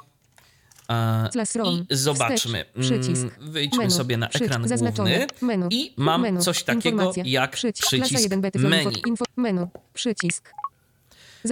I 1.64 1.84
zobaczmy. 1.91 2.64
Mm, 2.74 3.30
Wyjdźmy 3.41 3.91
sobie 3.91 4.16
na 4.16 4.28
ekran 4.28 4.66
główny 4.68 5.26
i 5.70 5.95
mam 5.97 6.41
coś 6.41 6.62
takiego 6.62 7.12
jak 7.24 7.51
Przycisk. 7.51 7.89
Klasa 7.89 8.05
przycisk 8.05 8.22
1 8.22 8.41
bety 8.41 8.59
menu. 8.59 8.91
Menu. 9.36 9.66
Przycisk. 9.95 10.53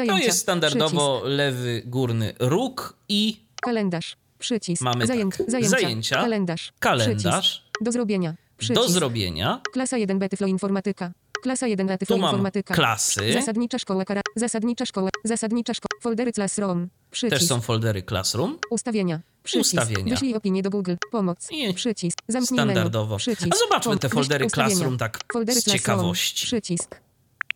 To 0.07 0.19
jest 0.19 0.39
standardowo 0.39 1.23
lewy 1.25 1.83
górny 1.87 2.35
róg 2.39 2.97
i. 3.09 3.41
Kalendarz. 3.63 4.17
Przycisk. 4.39 4.83
Mamy 4.83 5.07
Zajęć, 5.07 5.37
tak. 5.37 5.51
zajęcia. 5.51 5.71
Zajęcia. 5.71 6.17
Kalendarz. 6.17 6.73
kalendarz 6.79 7.49
Przycisk. 7.49 7.85
Do 7.85 7.93
zrobienia. 7.93 8.35
Przycisk. 8.59 8.81
do 8.81 8.89
zrobienia. 8.89 9.61
Klasa 9.73 9.97
1 9.97 10.19
Betyflo 10.19 10.47
Informatyka. 10.47 11.13
Klasa 11.43 11.67
1 11.67 11.87
Betyflo 11.87 12.17
Tu 12.17 12.21
mam 12.23 12.31
Informatyka. 12.31 12.75
klasy. 12.75 13.33
Zasadnicza 13.33 13.79
szkoła 13.79 14.05
kara. 14.05 14.21
Zasadnicza 14.37 14.87
szkoła. 14.87 15.11
Zasadnicza 15.25 15.75
szkoła. 15.75 16.01
Foldery 16.03 16.33
Classroom. 16.33 16.89
Przycisk. 17.11 17.39
Też 17.41 17.49
są 17.49 17.61
foldery 17.61 18.03
Classroom. 18.03 18.59
Ustawienia. 18.71 19.21
Przycisk. 19.43 19.75
Ustawienia. 19.75 20.11
Wyślij 20.15 20.35
opinię 20.35 20.63
do 20.63 20.71
Google. 20.71 20.95
Pomoc. 21.11 21.49
I 21.51 21.75
Przycisk. 21.75 22.19
Zamknij 22.29 22.59
Standardowo. 22.59 23.07
menu. 23.15 23.19
Przycisk. 23.19 23.49
A 23.55 23.57
zobaczmy 23.59 23.97
te 23.99 24.09
Pom- 24.09 24.15
foldery 24.15 24.45
wyślij 24.45 24.47
ustawienia. 24.47 24.75
Classroom 24.77 24.99
tak 24.99 25.19
Foldery 25.33 25.61
z 25.61 25.65
ciekawości. 25.65 26.47
Przycisk. 26.47 27.01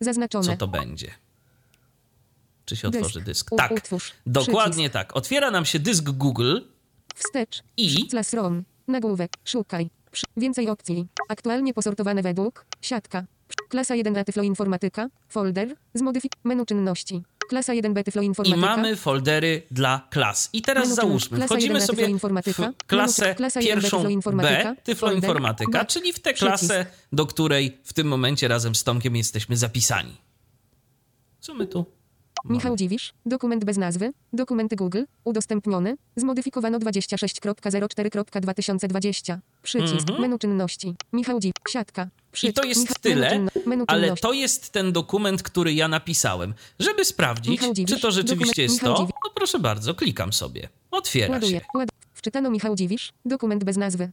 Zaznaczone. 0.01 0.45
Co 0.45 0.57
to 0.57 0.67
będzie? 0.67 1.11
Czy 2.65 2.75
się 2.75 2.87
otworzy 2.87 3.21
dysk? 3.21 3.51
U- 3.51 3.55
Tak. 3.57 3.71
Utwórz. 3.71 4.13
Dokładnie 4.25 4.89
tak. 4.89 5.15
Otwiera 5.17 5.51
nam 5.51 5.65
się 5.65 5.79
dysk 5.79 6.03
Google 6.03 6.59
Wstecz. 7.15 7.63
i 7.77 8.07
Classroom. 8.09 8.63
Nagłówek. 8.87 9.31
Szukaj. 9.45 9.89
Więcej 10.37 10.69
opcji. 10.69 11.07
Aktualnie 11.29 11.73
posortowane 11.73 12.21
według. 12.21 12.65
Siatka. 12.81 13.23
Klasa 13.69 13.95
1 13.95 14.13
Betyflo 14.13 14.43
Informatyka. 14.43 15.09
Folder. 15.29 15.75
Zmodyfik. 15.93 16.31
Menu 16.43 16.65
czynności. 16.65 17.21
Klasa 17.49 17.73
1 17.73 17.93
Betyflo 17.93 18.21
I 18.21 18.25
Informatyka. 18.25 18.67
mamy 18.67 18.95
foldery 18.95 19.61
dla 19.71 20.07
klas. 20.09 20.49
I 20.53 20.61
teraz 20.61 20.83
Menu 20.83 20.95
załóżmy, 20.95 21.45
wchodzimy 21.45 21.81
sobie 21.81 21.97
Tyflo 21.97 22.09
Informatyka. 22.11 22.71
w 22.83 22.85
klasę 23.35 23.59
pierwszą 23.59 24.03
Tyflo. 24.03 24.31
B, 24.33 24.75
Tyflo. 24.83 25.11
Informatyka, 25.11 25.85
czyli 25.85 26.13
w 26.13 26.19
tę 26.19 26.33
klasę, 26.33 26.85
do 27.11 27.25
której 27.25 27.77
w 27.83 27.93
tym 27.93 28.07
momencie 28.07 28.47
razem 28.47 28.75
z 28.75 28.83
Tomkiem 28.83 29.15
jesteśmy 29.15 29.57
zapisani. 29.57 30.17
Co 31.39 31.53
my 31.53 31.67
tu? 31.67 31.85
Michał 32.45 32.75
Dziwisz. 32.75 33.13
Dokument 33.25 33.65
bez 33.65 33.77
nazwy. 33.77 34.11
Dokumenty 34.33 34.75
Google. 34.75 35.03
Udostępniony. 35.23 35.97
Zmodyfikowano 36.15 36.79
26.04.2020. 36.79 39.37
Przycisk. 39.63 39.99
Mhm. 40.01 40.21
Menu 40.21 40.39
czynności. 40.39 40.95
Michał 41.13 41.39
Dziwisz. 41.39 41.53
Siatka. 41.69 42.07
Przycisk. 42.31 42.61
to 42.61 42.67
jest 42.67 42.99
tyle, 43.01 43.47
Ale 43.87 44.15
to 44.15 44.33
jest 44.33 44.71
ten 44.71 44.91
dokument, 44.91 45.43
który 45.43 45.73
ja 45.73 45.87
napisałem. 45.87 46.53
Żeby 46.79 47.05
sprawdzić, 47.05 47.61
czy 47.87 47.99
to 47.99 48.11
rzeczywiście 48.11 48.63
jest 48.63 48.81
to, 48.81 49.07
no 49.25 49.31
proszę 49.35 49.59
bardzo, 49.59 49.95
klikam 49.95 50.33
sobie. 50.33 50.69
Otwiera 50.91 51.33
Ładuję. 51.33 51.59
się. 51.59 51.65
Wczytano 52.13 52.49
Michał 52.49 52.75
Dziwisz. 52.75 53.13
Dokument 53.25 53.63
bez 53.63 53.77
nazwy. 53.77 54.11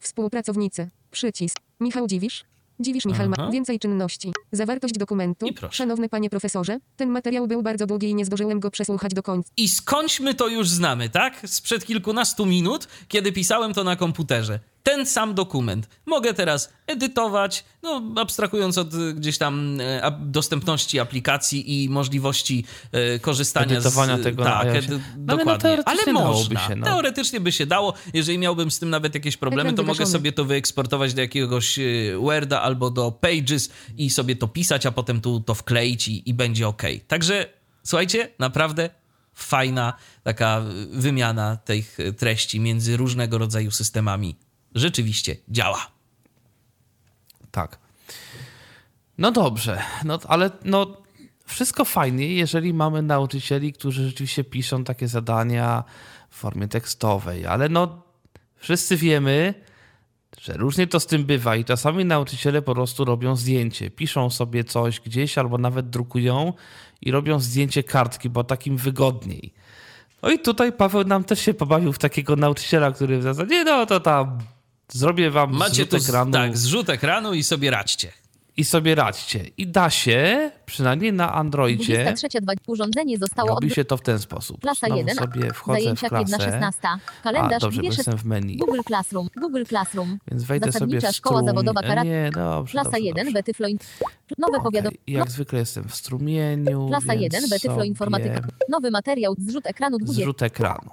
Współpracownicy. 0.00 0.88
Przycisk. 1.10 1.58
Michał 1.80 2.06
Dziwisz. 2.06 2.44
Dziwisz 2.80 3.04
Michał 3.04 3.26
Aha. 3.32 3.44
ma 3.46 3.50
więcej 3.50 3.78
czynności. 3.78 4.32
Zawartość 4.52 4.94
dokumentu. 4.94 5.46
Szanowny 5.70 6.08
panie 6.08 6.30
profesorze, 6.30 6.78
ten 6.96 7.10
materiał 7.10 7.46
był 7.46 7.62
bardzo 7.62 7.86
długi 7.86 8.10
i 8.10 8.14
nie 8.14 8.24
zdążyłem 8.24 8.60
go 8.60 8.70
przesłuchać 8.70 9.14
do 9.14 9.22
końca. 9.22 9.50
I 9.56 9.68
skądś 9.68 10.20
my 10.20 10.34
to 10.34 10.48
już 10.48 10.68
znamy, 10.68 11.08
tak? 11.08 11.40
Sprzed 11.46 11.86
kilkunastu 11.86 12.46
minut, 12.46 12.88
kiedy 13.08 13.32
pisałem 13.32 13.74
to 13.74 13.84
na 13.84 13.96
komputerze. 13.96 14.60
Ten 14.82 15.06
sam 15.06 15.34
dokument. 15.34 15.88
Mogę 16.06 16.34
teraz 16.34 16.72
edytować, 16.86 17.64
no 17.82 18.02
abstrahując 18.16 18.78
od 18.78 18.94
y, 18.94 19.14
gdzieś 19.14 19.38
tam 19.38 19.80
e, 19.80 20.18
dostępności 20.20 21.00
aplikacji 21.00 21.84
i 21.84 21.88
możliwości 21.88 22.64
e, 22.92 23.18
korzystania 23.18 23.74
Edytowania 23.74 24.18
z... 24.18 24.22
tego 24.22 24.44
tak, 24.44 24.66
edy- 24.66 25.00
No 25.16 25.32
ale 25.32 25.44
no 25.44 25.52
dokładnie. 25.56 25.82
ale 25.86 26.12
można. 26.12 26.68
się, 26.68 26.76
no. 26.76 26.86
Teoretycznie 26.86 27.40
by 27.40 27.52
się 27.52 27.66
dało. 27.66 27.94
Jeżeli 28.14 28.38
miałbym 28.38 28.70
z 28.70 28.78
tym 28.78 28.90
nawet 28.90 29.14
jakieś 29.14 29.36
problemy, 29.36 29.72
to 29.72 29.82
mogę 29.82 30.06
sobie 30.06 30.32
to 30.32 30.44
wyeksportować 30.44 31.14
do 31.14 31.20
jakiegoś 31.20 31.78
e, 31.78 31.82
Worda 32.20 32.62
albo 32.62 32.90
do 32.90 33.12
Pages 33.12 33.70
i 33.96 34.10
sobie 34.10 34.36
to 34.36 34.48
pisać, 34.48 34.86
a 34.86 34.92
potem 34.92 35.20
tu 35.20 35.40
to 35.40 35.54
wkleić 35.54 36.08
i, 36.08 36.28
i 36.30 36.34
będzie 36.34 36.68
ok. 36.68 36.82
Także 37.08 37.46
słuchajcie, 37.82 38.28
naprawdę 38.38 38.90
fajna 39.34 39.92
taka 40.22 40.62
wymiana 40.90 41.56
tych 41.56 41.98
treści 42.18 42.60
między 42.60 42.96
różnego 42.96 43.38
rodzaju 43.38 43.70
systemami 43.70 44.36
rzeczywiście 44.74 45.36
działa. 45.48 45.86
Tak. 47.50 47.78
No 49.18 49.32
dobrze, 49.32 49.82
no 50.04 50.18
ale 50.28 50.50
no 50.64 50.96
wszystko 51.46 51.84
fajnie, 51.84 52.34
jeżeli 52.34 52.74
mamy 52.74 53.02
nauczycieli, 53.02 53.72
którzy 53.72 54.04
rzeczywiście 54.08 54.44
piszą 54.44 54.84
takie 54.84 55.08
zadania 55.08 55.84
w 56.30 56.36
formie 56.36 56.68
tekstowej, 56.68 57.46
ale 57.46 57.68
no 57.68 58.02
wszyscy 58.56 58.96
wiemy, 58.96 59.54
że 60.40 60.52
różnie 60.52 60.86
to 60.86 61.00
z 61.00 61.06
tym 61.06 61.24
bywa 61.24 61.56
i 61.56 61.64
czasami 61.64 62.04
nauczyciele 62.04 62.62
po 62.62 62.74
prostu 62.74 63.04
robią 63.04 63.36
zdjęcie, 63.36 63.90
piszą 63.90 64.30
sobie 64.30 64.64
coś 64.64 65.00
gdzieś 65.00 65.38
albo 65.38 65.58
nawet 65.58 65.90
drukują 65.90 66.52
i 67.00 67.10
robią 67.10 67.40
zdjęcie 67.40 67.82
kartki, 67.82 68.30
bo 68.30 68.44
takim 68.44 68.76
wygodniej. 68.76 69.54
No 70.22 70.30
i 70.30 70.38
tutaj 70.38 70.72
Paweł 70.72 71.04
nam 71.04 71.24
też 71.24 71.40
się 71.40 71.54
pobawił 71.54 71.92
w 71.92 71.98
takiego 71.98 72.36
nauczyciela, 72.36 72.92
który 72.92 73.18
w 73.18 73.22
zasadzie, 73.22 73.64
no 73.64 73.86
to 73.86 74.00
tam 74.00 74.38
zrobię 74.92 75.30
wam 75.30 75.52
Macie 75.56 75.74
zrzut 75.74 75.90
tu 75.90 75.96
ekranu 75.96 76.32
tak, 76.32 76.58
zrzut 76.58 76.88
ekranu 76.88 77.34
i 77.34 77.42
sobie 77.42 77.70
radźcie. 77.70 78.12
i 78.56 78.64
sobie 78.64 78.94
radźcie. 78.94 79.44
I 79.56 79.66
da 79.66 79.90
się, 79.90 80.50
przynajmniej 80.66 81.12
na 81.12 81.34
Androidzie, 81.34 82.04
23.2 82.14 82.54
urządzenie 82.66 83.18
zostało 83.18 83.48
robi 83.48 83.70
się 83.70 83.84
to 83.84 83.96
w 83.96 84.00
ten 84.02 84.18
sposób. 84.18 84.60
Klasa 84.60 84.86
Znowu 84.86 84.98
1. 84.98 85.16
sobie 85.16 85.52
wchodzę 85.52 85.78
w 85.78 85.82
Zajęcia 85.82 86.08
klasę. 86.08 86.36
1.16. 86.36 86.72
A, 86.82 86.98
Kalendarz 87.22 87.60
dobrze, 87.62 87.82
bo 87.82 87.88
2.16. 87.88 87.96
jestem 87.96 88.18
w 88.18 88.24
menu. 88.24 88.56
Google 88.56 88.80
Classroom. 88.86 89.28
Google 89.40 89.62
Classroom. 89.68 90.18
Więc 90.30 90.42
wejdę 90.44 90.72
sobie 90.72 91.00
w 91.00 91.06
szkoła 91.16 91.42
zawodowa 91.42 91.82
karate. 91.82 92.08
Nie, 92.08 92.30
dobrze, 92.34 92.72
Klasa 92.72 92.90
dobrze, 92.90 93.00
1 93.06 93.24
dobrze. 93.26 93.38
Betyflo. 93.38 93.68
in- 93.68 93.78
Nowe 94.38 94.52
Okej, 94.52 94.62
powiadomienie. 94.64 94.98
Jak 95.06 95.30
zwykle 95.30 95.58
jestem 95.58 95.88
w 95.88 95.94
strumieniu, 95.94 96.86
Klasa 96.88 97.06
więc 97.12 97.22
1 97.22 97.48
Betyflo 97.50 97.74
sobie 97.74 97.86
Informatyka. 97.86 98.40
Nowy 98.68 98.90
materiał. 98.90 99.34
Zrzut 99.38 99.66
ekranu 99.66 99.98
20. 99.98 100.22
Zrzut 100.22 100.42
ekranu. 100.42 100.90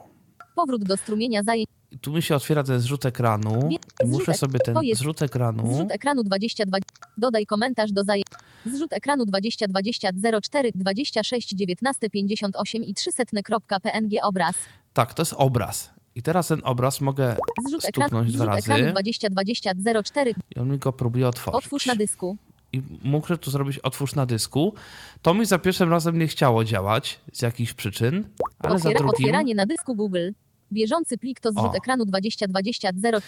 Powrót 0.55 0.83
do 0.83 0.97
strumienia 0.97 1.43
zajęć. 1.43 1.67
Tu 2.01 2.13
mi 2.13 2.21
się 2.21 2.35
otwiera 2.35 2.63
ten 2.63 2.79
zrzut 2.79 3.05
ekranu. 3.05 3.69
Muszę 4.05 4.31
zrzut- 4.31 4.37
sobie 4.37 4.59
ten 4.59 4.75
zrzut 4.93 5.21
ekranu 5.21 5.73
Zrzut 5.73 5.91
ekranu 5.91 6.23
22. 6.23 6.77
Dodaj 7.17 7.45
komentarz 7.45 7.91
do 7.91 8.03
zajęć. 8.03 8.27
Zrzut 8.65 8.93
ekranu 8.93 9.25
2020 9.25 10.09
04 10.41 10.71
26 10.75 11.49
19 11.49 12.09
58 12.09 12.83
i 12.83 12.93
300.png 12.93 14.19
obraz. 14.23 14.55
Tak, 14.93 15.13
to 15.13 15.21
jest 15.21 15.33
obraz. 15.37 15.89
I 16.15 16.21
teraz 16.21 16.47
ten 16.47 16.61
obraz 16.63 17.01
mogę 17.01 17.35
Zrzut 17.67 17.83
stuknąć 17.83 18.31
dwa 18.31 18.37
zrzut 18.37 18.47
razy 18.55 18.73
ekranu 18.73 18.91
2020 18.91 19.71
04. 20.03 20.35
i 20.55 20.59
on 20.59 20.69
mi 20.69 20.77
go 20.77 20.93
próbuje 20.93 21.27
otworzyć. 21.27 21.63
Otwórz 21.65 21.85
na 21.85 21.95
dysku. 21.95 22.37
I 22.73 22.81
muszę 23.03 23.37
tu 23.37 23.51
zrobić 23.51 23.79
otwórz 23.79 24.15
na 24.15 24.25
dysku. 24.25 24.73
To 25.21 25.33
mi 25.33 25.45
za 25.45 25.59
pierwszym 25.59 25.89
razem 25.89 26.19
nie 26.19 26.27
chciało 26.27 26.63
działać 26.63 27.19
z 27.33 27.41
jakichś 27.41 27.73
przyczyn, 27.73 28.27
ale 28.59 28.69
za 28.69 28.75
Otwiera, 28.75 28.99
drugim... 28.99 29.09
otwieranie 29.09 29.55
na 29.55 29.65
dysku 29.65 29.95
Google. 29.95 30.29
Bieżący 30.73 31.17
plik 31.17 31.39
to 31.39 31.51
zrzut 31.51 31.65
O. 31.65 31.73
ekranu 31.75 32.05
2020 32.05 32.89
0. 32.95 33.19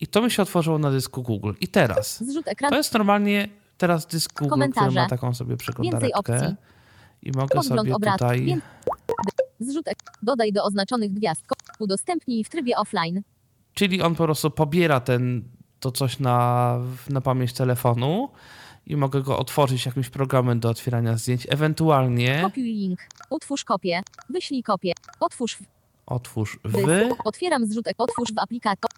I 0.00 0.06
to 0.06 0.22
mi 0.22 0.30
się 0.30 0.42
otworzyło 0.42 0.78
na 0.78 0.90
dysku 0.90 1.22
Google. 1.22 1.52
I 1.60 1.68
teraz, 1.68 2.24
Zrzut 2.24 2.44
to 2.44 2.50
ekranu. 2.50 2.76
jest 2.76 2.92
normalnie 2.92 3.48
teraz 3.78 4.06
dysk 4.06 4.30
Google, 4.32 4.38
który 4.38 4.50
Komentarze. 4.50 5.00
ma 5.00 5.08
taką 5.08 5.34
sobie 5.34 5.48
Więcej 5.48 5.64
przeglądareczkę. 5.64 6.18
opcji. 6.18 6.54
I 7.22 7.30
mogę 7.32 7.54
Podgląd 7.54 7.66
sobie 7.88 7.92
tutaj... 8.12 8.44
Wię- 8.44 8.60
Zrzut 9.60 9.88
ek- 9.88 9.98
Dodaj 10.22 10.52
do 10.52 10.64
oznaczonych 10.64 11.12
gwiazd. 11.12 11.44
Udostępnij 11.78 12.44
w 12.44 12.48
trybie 12.48 12.76
offline. 12.76 13.22
Czyli 13.74 14.02
on 14.02 14.14
po 14.14 14.24
prostu 14.24 14.50
pobiera 14.50 15.00
ten, 15.00 15.44
to 15.80 15.92
coś 15.92 16.18
na, 16.18 16.78
na 17.08 17.20
pamięć 17.20 17.52
telefonu 17.52 18.28
i 18.86 18.96
mogę 18.96 19.22
go 19.22 19.38
otworzyć 19.38 19.86
jakimś 19.86 20.08
programem 20.10 20.60
do 20.60 20.68
otwierania 20.68 21.16
zdjęć. 21.16 21.46
Ewentualnie 21.50 22.40
Kopiuj 22.42 22.64
link. 22.64 23.00
Utwórz 23.30 23.64
kopię. 23.64 24.00
Wyślij 24.30 24.62
kopię. 24.62 24.92
Otwórz 25.20 25.54
w 25.56 25.62
otwórz 26.06 26.58
w. 26.64 26.76
Otwieram 27.24 27.66
zrzut 27.66 27.86
ek- 27.86 27.94
Otwórz 27.98 28.32
w 28.34 28.38
aplikacji. 28.38 28.88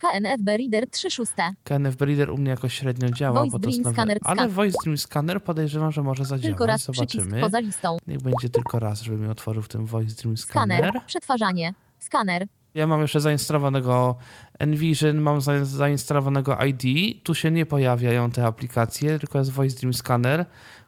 KNFB 0.00 0.56
Reader 0.56 0.90
3 0.90 1.10
szóste. 1.10 1.42
KNF 1.64 2.00
Reader 2.00 2.30
u 2.30 2.38
mnie 2.38 2.50
jakoś 2.50 2.74
średnio 2.74 3.10
działa, 3.10 3.40
Voice 3.40 3.52
bo 3.52 3.58
to 3.58 3.76
nowe. 3.78 3.92
Scanner 3.92 4.18
Ale 4.24 4.48
Voice 4.48 4.76
Dream 4.84 4.98
Scanner 4.98 5.42
podejrzewam, 5.42 5.92
że 5.92 6.02
może 6.02 6.24
zadziałać. 6.24 6.42
Tylko 6.42 6.66
raz 6.66 6.82
Zobaczymy. 6.84 7.40
poza 7.40 7.58
listą. 7.60 7.96
Niech 8.06 8.20
będzie 8.22 8.48
tylko 8.48 8.78
raz, 8.78 9.02
żeby 9.02 9.16
mi 9.18 9.28
otworzył 9.28 9.62
w 9.62 9.68
tym 9.68 9.86
Voice 9.86 10.14
Dream 10.22 10.36
Skaner. 10.36 10.78
Scanner. 10.78 11.02
Przetwarzanie. 11.06 11.74
Skaner. 11.98 12.46
Ja 12.74 12.86
mam 12.86 13.00
jeszcze 13.00 13.20
zainstalowanego 13.20 14.16
Envision, 14.58 15.16
mam 15.20 15.40
za- 15.40 15.64
zainstalowanego 15.64 16.58
ID. 16.64 16.82
Tu 17.22 17.34
się 17.34 17.50
nie 17.50 17.66
pojawiają 17.66 18.30
te 18.30 18.46
aplikacje, 18.46 19.18
tylko 19.18 19.38
jest 19.38 19.50
Voice 19.50 19.76
Dream 19.76 19.94
Scanner, 19.94 20.46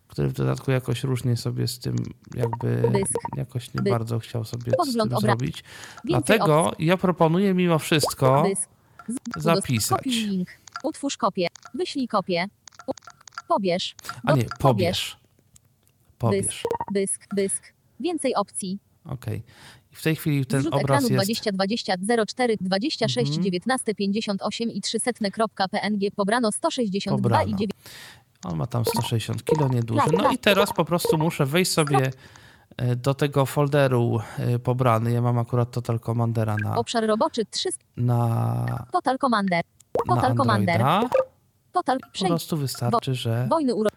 który 0.09 0.29
w 0.29 0.33
dodatku 0.33 0.71
jakoś 0.71 1.05
różnie 1.05 1.37
sobie 1.37 1.69
z 1.69 1.79
tym 1.79 1.97
jakby 2.35 2.91
Dysk. 2.93 3.15
jakoś 3.37 3.75
nie 3.75 3.83
Dy- 3.83 3.91
bardzo 3.91 4.19
chciał 4.19 4.45
sobie 4.45 4.73
z 4.87 4.93
tym 4.97 5.19
zrobić. 5.21 5.65
Więcej 6.05 6.39
Dlatego 6.39 6.73
ja 6.79 6.97
proponuję 6.97 7.55
mimo 7.55 7.79
wszystko 7.79 8.43
Dysk. 8.43 8.69
Zapisać. 9.37 9.99
Kopiuj 9.99 10.13
link. 10.15 10.49
Utwórz 10.83 11.17
kopię. 11.17 11.47
Wyślij 11.75 12.09
kopię. 12.09 12.47
Pobierz. 13.49 13.95
A 14.25 14.33
nie, 14.33 14.45
pobierz. 14.59 15.17
Pobierz. 16.19 16.63
Dysk. 16.95 17.27
Dysk. 17.37 17.73
Więcej 18.01 18.35
opcji. 18.35 18.79
Okej. 19.05 19.43
I 19.93 19.97
w 19.97 20.03
tej 20.03 20.17
chwili 20.17 20.47
ten 20.47 20.61
Zrzut 20.61 20.75
obraz 20.75 20.85
ekranu 20.85 21.03
jest 21.03 21.15
2020 21.15 21.95
04 22.27 22.57
26 22.61 23.29
Mhm. 23.29 23.45
19 23.45 23.95
58 23.95 24.71
i 24.71 24.81
300.png 24.81 26.11
pobrano 26.17 26.53
162 26.53 27.17
i 27.17 27.23
Pobrano. 27.23 27.57
9. 27.59 27.71
On 28.45 28.57
ma 28.57 28.67
tam 28.67 28.85
160 28.85 29.45
kilo, 29.45 29.69
nieduży. 29.69 30.07
No 30.17 30.31
i 30.31 30.39
teraz 30.39 30.73
po 30.73 30.85
prostu 30.85 31.19
muszę 31.19 31.47
wejść 31.47 31.73
sobie 31.73 32.11
e, 32.77 32.97
do 32.97 33.15
tego 33.15 33.47
folderu 33.47 34.21
e, 34.39 34.59
pobrany. 34.59 35.13
Ja 35.13 35.23
mam 35.23 35.39
akurat 35.39 35.71
Total 35.71 36.01
Commandera 36.01 36.57
na, 36.57 36.77
Obszar 36.77 37.07
roboczy 37.07 37.45
3. 37.45 37.69
na, 37.97 38.87
Total 38.93 39.19
Commander. 39.19 39.65
na 40.07 40.15
Total 40.15 40.37
Commander. 40.37 40.85
Total. 41.73 41.99
Po 42.21 42.27
prostu 42.27 42.57
wystarczy, 42.57 43.15
że 43.15 43.47
Wojny 43.51 43.75
uro. 43.75 43.91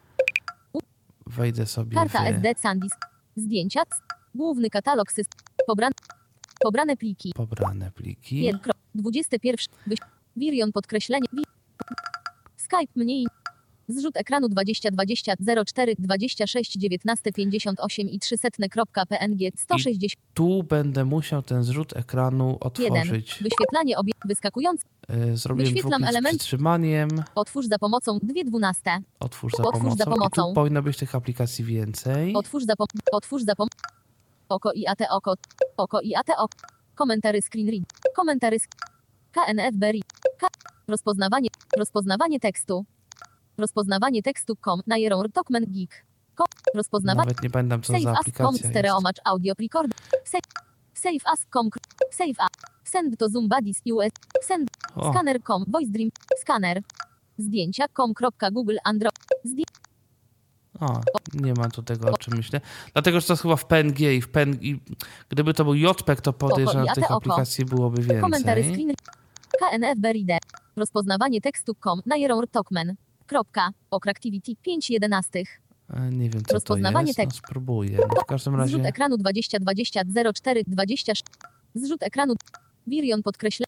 wejdę 1.28 1.66
sobie 1.66 1.96
Karta 1.96 2.24
w... 2.24 2.26
SD 2.26 2.54
SanDisk. 2.58 3.06
Zdjęcia. 3.36 3.82
Główny 4.36 4.70
katalog 4.70 5.12
system. 5.12 5.39
Pobran... 5.68 5.92
Pobrane 6.60 6.98
pliki. 6.98 7.32
pobrane 7.36 7.92
pliki. 7.92 8.42
1. 8.42 8.72
21. 8.96 9.58
Wyś... 9.88 10.00
Virion 10.36 10.72
podkreślenie. 10.72 11.28
Skype 12.58 12.92
mniej. 12.96 13.28
Zrzut 13.92 14.18
ekranu 14.18 14.48
2020 14.50 15.34
04 15.66 15.96
26 16.00 16.78
19 16.78 17.32
58 17.34 18.10
i 18.10 18.20
300.png 18.20 19.52
160. 19.58 20.14
Tu 20.34 20.64
będę 20.64 21.06
musiał 21.06 21.42
ten 21.42 21.64
zrzut 21.64 21.96
ekranu 21.96 22.58
1. 22.80 22.98
otworzyć. 22.98 23.32
Wyświetlanie 23.44 23.98
obie... 23.98 24.12
Wyskakując. 24.26 24.82
E, 25.08 25.38
Zrobiłem 25.38 25.74
Wyświetlam 25.74 26.04
element- 26.04 26.30
przytrzymaniem. 26.38 27.10
Otwórz 27.36 27.66
za 27.68 27.78
pomocą 27.80 28.18
2.12. 28.18 29.00
Otwórz 29.20 29.54
za 29.58 29.64
Otwórz 29.64 29.82
pomocą. 29.84 29.98
za 29.98 30.04
I 30.04 30.08
pomocą. 30.14 30.54
powinno 30.54 30.82
być 30.82 30.98
tych 30.98 31.16
aplikacji 31.16 31.66
więcej. 31.66 32.34
Otwórz 32.36 32.64
za. 32.64 32.74
Otwórz 33.12 33.44
za 33.44 33.56
pom... 33.56 33.68
Oko 34.50 34.72
i 34.74 34.88
AT 34.88 35.00
oko. 35.10 35.34
Oko 35.78 36.02
i 36.02 36.16
AT 36.16 36.30
oko. 36.38 36.58
Komentary 36.96 37.42
screen 37.42 37.70
read. 37.70 37.84
Komentary 38.16 38.60
sk... 38.60 38.72
KNF 39.32 39.76
Berry. 39.76 40.00
K... 40.38 40.48
Rozpoznawanie. 40.88 41.50
Rozpoznawanie 41.78 42.39
tekstu. 42.39 42.86
Rozpoznawanie 43.62 44.22
tekstu 44.24 44.55
com. 44.66 44.82
Najeror 44.88 45.32
Tokman 45.32 45.66
Geek. 45.66 46.05
Ko... 46.36 46.45
Rozpoznawanie. 46.76 47.28
Nawet 47.28 47.43
nie 47.43 47.49
pamiętam 47.49 47.82
co 47.82 47.93
Save 47.93 48.03
za 48.03 48.12
as 48.12 48.16
com. 48.16 48.22
aplikacja 48.22 48.51
jest. 48.51 48.70
Stereo 48.70 49.01
match 49.01 49.22
audio 49.26 49.53
record. 49.59 49.91
Save. 50.24 50.41
Save 50.93 51.26
as 51.26 51.45
com. 51.53 51.70
Save 52.12 52.36
a. 52.39 52.47
Send 52.84 53.18
to 53.18 53.30
Zoom 53.30 53.49
Buddies 53.49 53.82
US. 53.86 54.12
Send. 54.41 54.70
O, 54.95 55.12
Scanner 55.12 55.43
com. 55.43 55.66
Voice 55.68 55.91
Dream. 55.91 56.09
Scanner. 56.41 56.82
Zdjęcia 57.38 57.86
com.google 57.97 58.78
Android. 58.84 59.16
Zdję... 59.43 59.66
O, 60.80 61.01
nie 61.34 61.53
ma 61.53 61.70
tu 61.70 61.84
tego, 61.84 62.12
o 62.12 62.18
czym 62.18 62.38
myślę. 62.38 62.62
Dlatego, 62.93 63.20
że 63.20 63.28
to 63.28 63.34
jest 63.34 63.43
chyba 63.43 63.55
w 63.55 63.66
PNG 63.66 63.99
i 63.99 64.22
w 64.22 64.30
PNG. 64.30 64.64
i 64.64 64.82
Gdyby 65.30 65.53
to 65.53 65.64
był 65.64 65.76
JPEG, 65.76 66.22
to 66.22 66.34
podejrzewam, 66.34 66.88
że 66.88 66.93
tych 66.95 67.12
aplikacji 67.12 67.66
byłoby 67.66 68.22
Komentary 68.22 68.64
więcej. 68.64 68.86
screen. 68.86 68.95
KNF 69.59 69.99
Beride. 69.99 70.38
Rozpoznawanie 70.76 71.41
tekstu 71.41 71.76
com. 71.84 72.01
Najeror 72.05 72.47
Tokman. 72.47 72.95
Kropka. 73.32 73.72
Ocractivity 73.92 74.52
5.11. 74.68 75.44
E, 75.90 76.10
Nie 76.10 76.30
wiem, 76.30 76.44
co 76.46 76.54
Rozpoznawanie 76.54 77.14
to 77.14 77.22
jest. 77.22 77.34
No, 77.34 77.38
spróbuję. 77.48 77.98
W 78.22 78.26
każdym 78.26 78.54
Zrzut 78.54 78.82
razie 78.82 78.90
ekranu 78.90 79.18
2020 79.18 80.02
04 80.34 80.64
20. 80.68 81.14
Zrzut 81.76 82.04
ekranu. 82.04 82.34
Virion 82.88 83.24
podkreśla. 83.24 83.66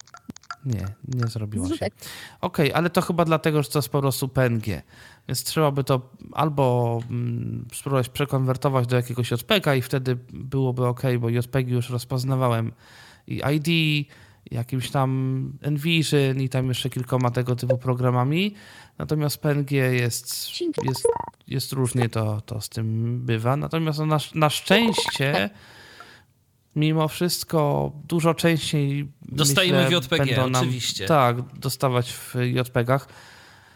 nie, 0.66 0.86
nie 1.07 1.28
zrobiło 1.28 1.66
Zrzut 1.66 1.80
się. 1.80 1.88
Okej, 2.41 2.74
ale 2.74 2.89
to 2.89 3.01
chyba 3.01 3.26
dlatego, 3.26 3.64
że 3.64 3.70
to 3.70 3.80
jest 3.80 3.89
po 3.89 4.01
prostu 4.01 4.28
PNG. 4.28 4.66
Więc 5.28 5.43
trzeba 5.43 5.72
by 5.72 5.84
to 5.84 6.09
albo 6.32 6.99
mm, 7.09 7.66
spróbować 7.74 8.09
przekonwertować 8.09 8.88
do 8.88 8.95
jakiegoś 8.95 9.32
JPEGa 9.32 9.76
i 9.76 9.82
wtedy 9.82 10.18
byłoby 10.34 10.88
ok, 10.88 11.01
bo 11.20 11.30
JPEG 11.30 11.70
już 11.70 11.89
rozpoznawałem 11.89 12.72
i 13.28 13.41
ID, 13.55 13.68
jakimś 14.53 14.89
tam 14.89 15.51
Envision 15.61 16.41
i 16.41 16.49
tam 16.49 16.67
jeszcze 16.67 16.89
kilkoma 16.89 17.31
tego 17.31 17.55
typu 17.55 17.77
programami. 17.77 18.55
Natomiast 18.97 19.37
PNG 19.37 19.71
jest, 19.71 20.49
jest, 20.83 21.07
jest 21.47 21.71
różnie 21.73 22.09
to, 22.09 22.41
to 22.41 22.61
z 22.61 22.69
tym 22.69 23.19
bywa. 23.25 23.57
Natomiast 23.57 23.99
no 23.99 24.05
na, 24.05 24.17
na 24.35 24.49
szczęście 24.49 25.49
mimo 26.75 27.07
wszystko 27.07 27.91
dużo 28.07 28.33
częściej 28.33 29.11
Dostajemy 29.21 29.83
myślę, 29.83 30.01
w 30.01 30.03
JPG, 30.03 30.25
będą 30.25 30.49
nam, 30.49 30.61
oczywiście. 30.61 31.05
Tak, 31.05 31.59
dostawać 31.59 32.13
w 32.13 32.35
JPEGach. 32.35 33.07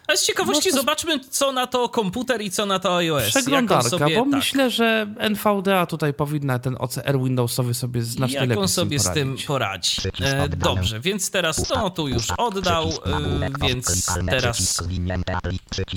A 0.08 0.16
z 0.16 0.26
ciekawości 0.26 0.70
No 0.70 0.76
to- 0.76 0.82
zobaczmy, 0.82 1.20
co 1.20 1.52
na 1.52 1.68
to 1.68 1.90
komputer 1.90 2.42
i 2.42 2.52
co 2.52 2.66
na 2.66 2.80
to 2.80 2.98
iOS. 2.98 3.24
Przeglądarka, 3.30 3.90
sobie, 3.90 4.16
bo 4.16 4.22
tak, 4.22 4.34
myślę, 4.34 4.70
że 4.70 5.08
NVDA 5.18 5.86
tutaj 5.86 6.14
powinna 6.14 6.60
ten 6.60 6.76
OCR 6.80 7.20
Windowsowy 7.24 7.74
sobie 7.74 8.02
znacznie 8.02 8.36
jak 8.36 8.50
lepiej 8.50 8.62
on 8.62 8.68
sobie 8.68 9.00
z 9.00 9.12
tym 9.14 9.38
poradzić. 9.48 10.02
poradzi. 10.02 10.44
E, 10.44 10.50
dobrze, 10.50 11.00
więc 11.00 11.32
teraz 11.32 11.70
no 11.70 11.90
tu 11.90 12.08
już 12.08 12.32
oddał, 12.38 12.88
e, 12.88 13.68
więc 13.68 14.06
teraz 14.30 14.84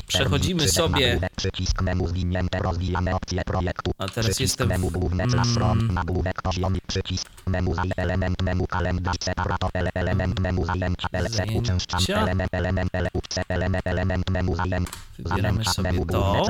przechodzimy 0.06 0.68
sobie-. 0.68 1.20
A 3.98 4.08
teraz 4.08 4.40
jestem 4.40 4.68
w- 4.68 4.96
mm. 5.12 5.30
classroom, 5.30 5.90
Wybieramy 15.18 15.64
sobie 15.64 16.07
to. 16.07 16.44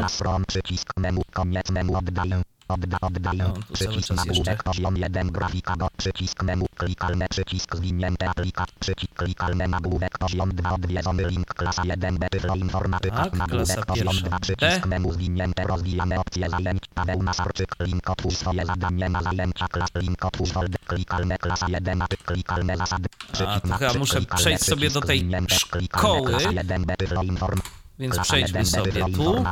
przycisk 0.46 0.96
menu, 0.96 1.22
koniec 1.32 1.70
menu, 1.70 1.96
oddaję. 1.96 2.42
Odda, 2.70 2.98
oddaję. 3.00 3.38
No, 3.38 3.54
przycisk 3.72 4.10
nagłówek, 4.10 4.62
poziom 4.62 4.96
1, 4.96 5.30
grafika 5.30 5.76
do, 5.76 5.88
przycisk 5.96 6.42
menu, 6.42 6.66
klikalne, 6.76 7.26
przycisk 7.30 7.76
zwinięte, 7.76 8.30
aplikacja, 8.30 8.74
przycisk 8.80 9.14
klikalne, 9.14 9.68
nagłówek, 9.68 10.18
poziom 10.18 10.50
2, 10.54 10.72
odwiedzony. 10.74 11.24
Link, 11.28 11.54
klasa 11.54 11.82
1, 11.84 12.18
B, 12.18 12.28
tyflo, 12.30 12.54
informatyka, 12.56 13.16
Tak, 13.24 13.32
nagłówek, 13.32 13.86
poziom 13.86 14.06
pierwsza. 14.06 14.28
2, 14.28 14.38
B. 14.38 14.40
przycisk 14.40 14.86
menu, 14.86 15.12
zwinięte, 15.12 15.62
rozwijane 15.64 16.20
opcje 16.20 16.50
zajęć, 16.50 16.82
Paweł 16.94 17.22
Masarczyk, 17.22 17.76
link, 17.80 18.10
otwórz 18.10 18.36
swoje 18.36 18.66
zadanie 18.66 19.08
na 19.08 19.22
zajęcia, 19.22 19.68
klas, 19.68 19.90
link, 19.94 20.24
otwórz 20.24 20.50
folder, 20.50 20.80
klikalne, 20.86 21.38
klasa 21.38 21.66
1, 21.68 22.02
a 22.02 22.06
klikalne 22.24 22.76
zasady, 22.76 23.08
przycisk 23.32 23.62
to 23.62 23.68
na 23.68 23.78
chyba 23.78 23.94
muszę 23.94 24.20
przejść 24.22 24.64
sobie 24.64 24.90
do 24.90 25.00
tej 25.00 25.30
szkoły. 25.48 26.30
klasa 26.30 26.52
1, 26.52 26.84
B, 26.84 26.96
tyflo, 26.96 27.22
inform, 27.22 27.60
Więc 28.01 28.18
przejdźmy 28.18 28.59
1, 28.59 28.82
B, 28.82 28.90
sobie 28.90 29.14
tu. 29.14 29.44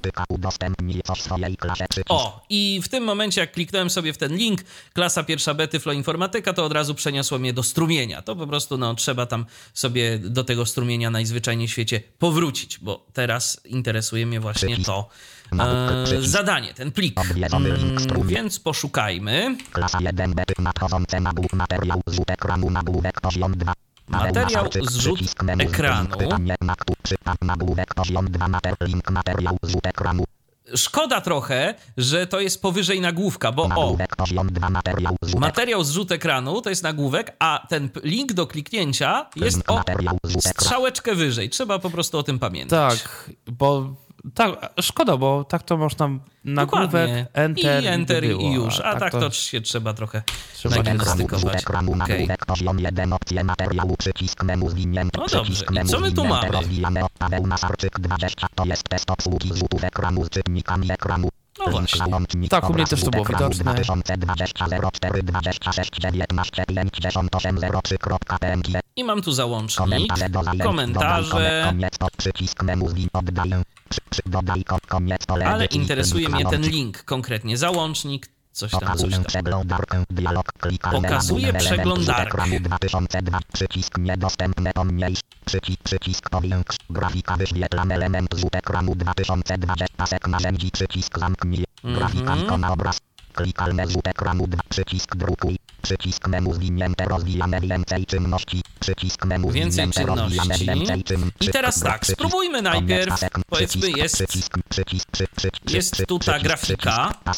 O, 2.09 2.45
i 2.49 2.81
w 2.85 2.89
tym 2.89 3.05
momencie, 3.05 3.41
jak 3.41 3.53
kliknąłem 3.53 3.91
sobie 3.91 4.13
w 4.13 4.19
ten 4.19 4.37
link, 4.37 4.61
klasa 4.93 5.25
pierwsza 5.25 5.55
B 5.55 5.69
Tyflo 5.69 5.93
Informatyka, 5.93 6.53
to 6.53 6.65
od 6.65 6.73
razu 6.73 6.95
przeniosło 6.95 7.39
mnie 7.39 7.53
do 7.53 7.63
strumienia. 7.63 8.23
To 8.23 8.37
po 8.37 8.47
prostu, 8.47 8.79
no, 8.79 8.95
trzeba 8.95 9.27
tam 9.27 9.47
sobie 9.75 10.19
do 10.19 10.45
tego 10.45 10.67
strumienia 10.67 11.11
najzwyczajniej 11.11 11.69
w 11.69 11.71
świecie 11.71 12.03
powrócić, 12.19 12.79
bo 12.79 13.07
teraz 13.13 13.61
interesuje 13.65 14.27
mnie 14.27 14.41
właśnie 14.41 14.77
to 14.77 15.09
e, 15.61 16.05
zadanie, 16.21 16.75
ten 16.75 16.93
plik. 16.93 17.21
Mm, 17.53 18.27
więc 18.27 18.61
poszukajmy. 18.61 19.57
Klasa 19.73 19.99
1 20.01 20.35
B 20.35 20.43
nadchodzące 20.59 21.21
nagłów 21.21 21.53
materiał 21.53 22.01
zrzut 22.07 22.31
ekranu 22.31 22.71
nagłówek 22.71 23.21
poziom 23.21 23.53
2. 23.53 23.57
Materiał 23.57 23.57
zrzut 23.57 23.57
ekranu. 23.57 23.57
Pytanie 23.57 23.57
na 23.57 23.57
poziom 23.57 23.57
2 23.57 23.63
mater 23.63 23.77
link 23.77 23.88
materiał 24.09 24.67
zrzut 24.83 25.21
ekranu 25.59 26.17
Szkoda 30.75 31.21
trochę, 31.21 31.75
że 31.97 32.27
to 32.27 32.41
jest 32.41 32.63
powyżej 32.63 33.01
nagłówka, 33.01 33.53
bo 33.53 33.63
o, 33.63 33.69
nagłówek 33.69 34.17
poziom 34.17 34.49
2 34.53 34.71
materiał 35.39 35.85
zrzut 35.85 36.13
ekranu 36.13 36.63
to 36.63 36.71
jest 36.71 36.83
nagłówek, 36.83 37.37
a 37.39 37.67
ten 37.69 37.91
link 38.03 38.33
do 38.33 38.47
kliknięcia 38.47 39.27
jest 39.37 39.63
o 39.67 39.83
strzałeczkę 40.41 41.15
wyżej. 41.15 41.51
Trzeba 41.51 41.79
po 41.79 41.91
prostu 41.91 42.19
o 42.19 42.23
tym 42.23 42.39
pamiętać. 42.39 43.03
Tak, 43.03 43.31
bo 43.47 43.95
tak, 44.35 44.73
szkoda, 44.81 45.17
bo 45.17 45.45
tak 45.45 45.63
to 45.63 45.77
można 45.77 46.09
nagłówek, 46.45 46.91
Dokładnie. 46.91 47.27
enter, 47.33 47.85
I 47.85 47.87
enter 47.87 48.23
by 48.23 48.29
było, 48.29 48.43
i 48.43 48.53
już. 48.53 48.81
A 48.81 49.01
tak 49.01 49.13
to 49.13 49.31
się 49.31 49.61
trzeba 49.61 49.95
trochę 49.95 50.23
nagimnastykować. 50.71 51.41
zrzut 51.41 51.55
ekranu 51.55 51.93
Okej. 51.93 51.99
nagłówek 52.09 52.47
poziom 52.47 52.79
1 52.79 53.13
opcje 53.13 53.45
materiału 53.45 53.97
przycisk 53.97 54.43
menu 54.45 54.71
zwinięty 54.71 55.19
No 55.21 55.27
dobrze, 55.27 55.65
i 55.85 55.87
co 55.87 56.01
my 56.01 56.13
tu 56.13 56.25
mamy? 56.25 56.49
rozwijane 56.49 57.01
Paweł 57.19 57.47
Masarczyk 57.47 58.01
20 58.01 58.47
to 58.55 58.65
jest 58.65 58.89
test 58.89 59.11
obsługi 59.11 59.53
zrzutów 59.53 59.85
ekranu 59.85 60.25
z 60.25 60.31
czytnikami 60.31 60.93
ekranu 60.93 61.29
No 61.59 61.65
No 61.67 61.73
właśnie. 61.73 62.49
Tak, 62.49 62.71
u 62.71 62.75
mnie 62.75 62.87
też 62.87 63.05
to 63.05 63.11
było 63.11 63.25
widoczne. 63.25 63.65
2020 63.65 64.67
04 64.93 65.23
26 65.23 65.91
19 66.01 66.63
503.png 66.69 68.81
I 68.97 69.05
mam 69.05 69.23
tu 69.23 69.33
załącznik, 69.33 70.13
komentarze, 70.63 71.65
Dodaj 74.27 74.65
koniec, 74.89 75.27
pole 75.27 75.47
ale 75.47 75.65
interesuje 75.65 76.29
mnie 76.29 76.45
ten 76.47 76.63
link, 76.63 77.05
konkretnie 77.05 77.57
załącznik, 77.59 78.29
coś 78.53 78.71
tam, 78.71 78.99
coś 78.99 79.11
tam. 79.13 79.25
przeglądarkę, 79.25 80.05
dialog, 80.11 80.53
klikalne 80.53 81.09
Pokazuje 81.09 81.53
przeglądarkę. 81.53 82.23
ekranu 82.23 82.61
2002, 82.61 83.39
przycisk 83.53 83.99
niedostępne 83.99 84.73
pomniejsz, 84.73 85.21
przycisk, 85.45 85.83
przycisk 85.83 86.31
powiększ, 86.31 86.77
grafika 86.91 87.37
wyświetlam 87.37 87.93
element 87.93 88.29
rzut 88.35 88.55
ekranu 88.57 88.95
2020, 88.95 89.87
pasek 89.97 90.29
narzędzi, 90.29 90.71
przycisk 90.71 91.19
zamknij, 91.19 91.65
grafika 91.85 92.33
Mhm. 92.33 92.45
ikona 92.47 92.73
obraz, 92.73 92.99
klikalne 93.39 93.87
rzut 93.87 94.07
ekranu 94.07 94.47
2, 94.47 94.59
przycisk 94.69 95.17
drukuj, 95.17 95.57
przycisk 95.83 96.29
menu 96.29 96.55
zwinięte 96.55 97.05
rozwijane 97.05 97.61
więcej 97.61 98.07
czynności, 98.07 98.63
przycisk 98.81 99.25
menu 99.25 99.51
Więcej 99.51 99.91
czynności. 99.91 100.67
więcej 100.67 101.05
czyn, 101.05 101.31
I 101.41 101.49
teraz 101.49 101.81
tak, 101.81 102.07
spróbujmy 102.07 102.63
najpierw, 102.63 103.21
powiedzmy 103.47 103.91
jest, 103.91 104.25
jest 105.71 106.07
tu 106.07 106.19
ta 106.19 106.39
grafika. 106.39 107.15
A. 107.25 107.33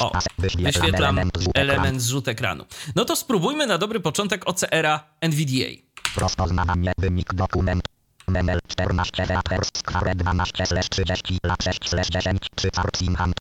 O, 0.00 0.12
wyświetlam 0.38 1.18
element 1.54 2.02
zrzut 2.02 2.28
ekranu. 2.28 2.64
No 2.94 3.04
to 3.04 3.16
spróbujmy 3.16 3.66
na 3.66 3.78
dobry 3.78 4.00
początek 4.00 4.48
OCR-a 4.48 5.04
NVDA. 5.20 5.70
Rozpoznawanie 6.16 6.92
wynik 6.98 7.34
dokument. 7.34 7.82
Memel 8.28 8.60
14 8.68 9.26
Weapers 9.26 9.68
Square 9.78 10.14
12 10.14 10.66
slash 10.66 10.88
30 10.88 11.38
lat 11.42 11.62
6 11.62 11.88
slash 11.88 12.08
10 12.10 12.38
3 12.54 12.70
Arcsingham. 12.76 13.32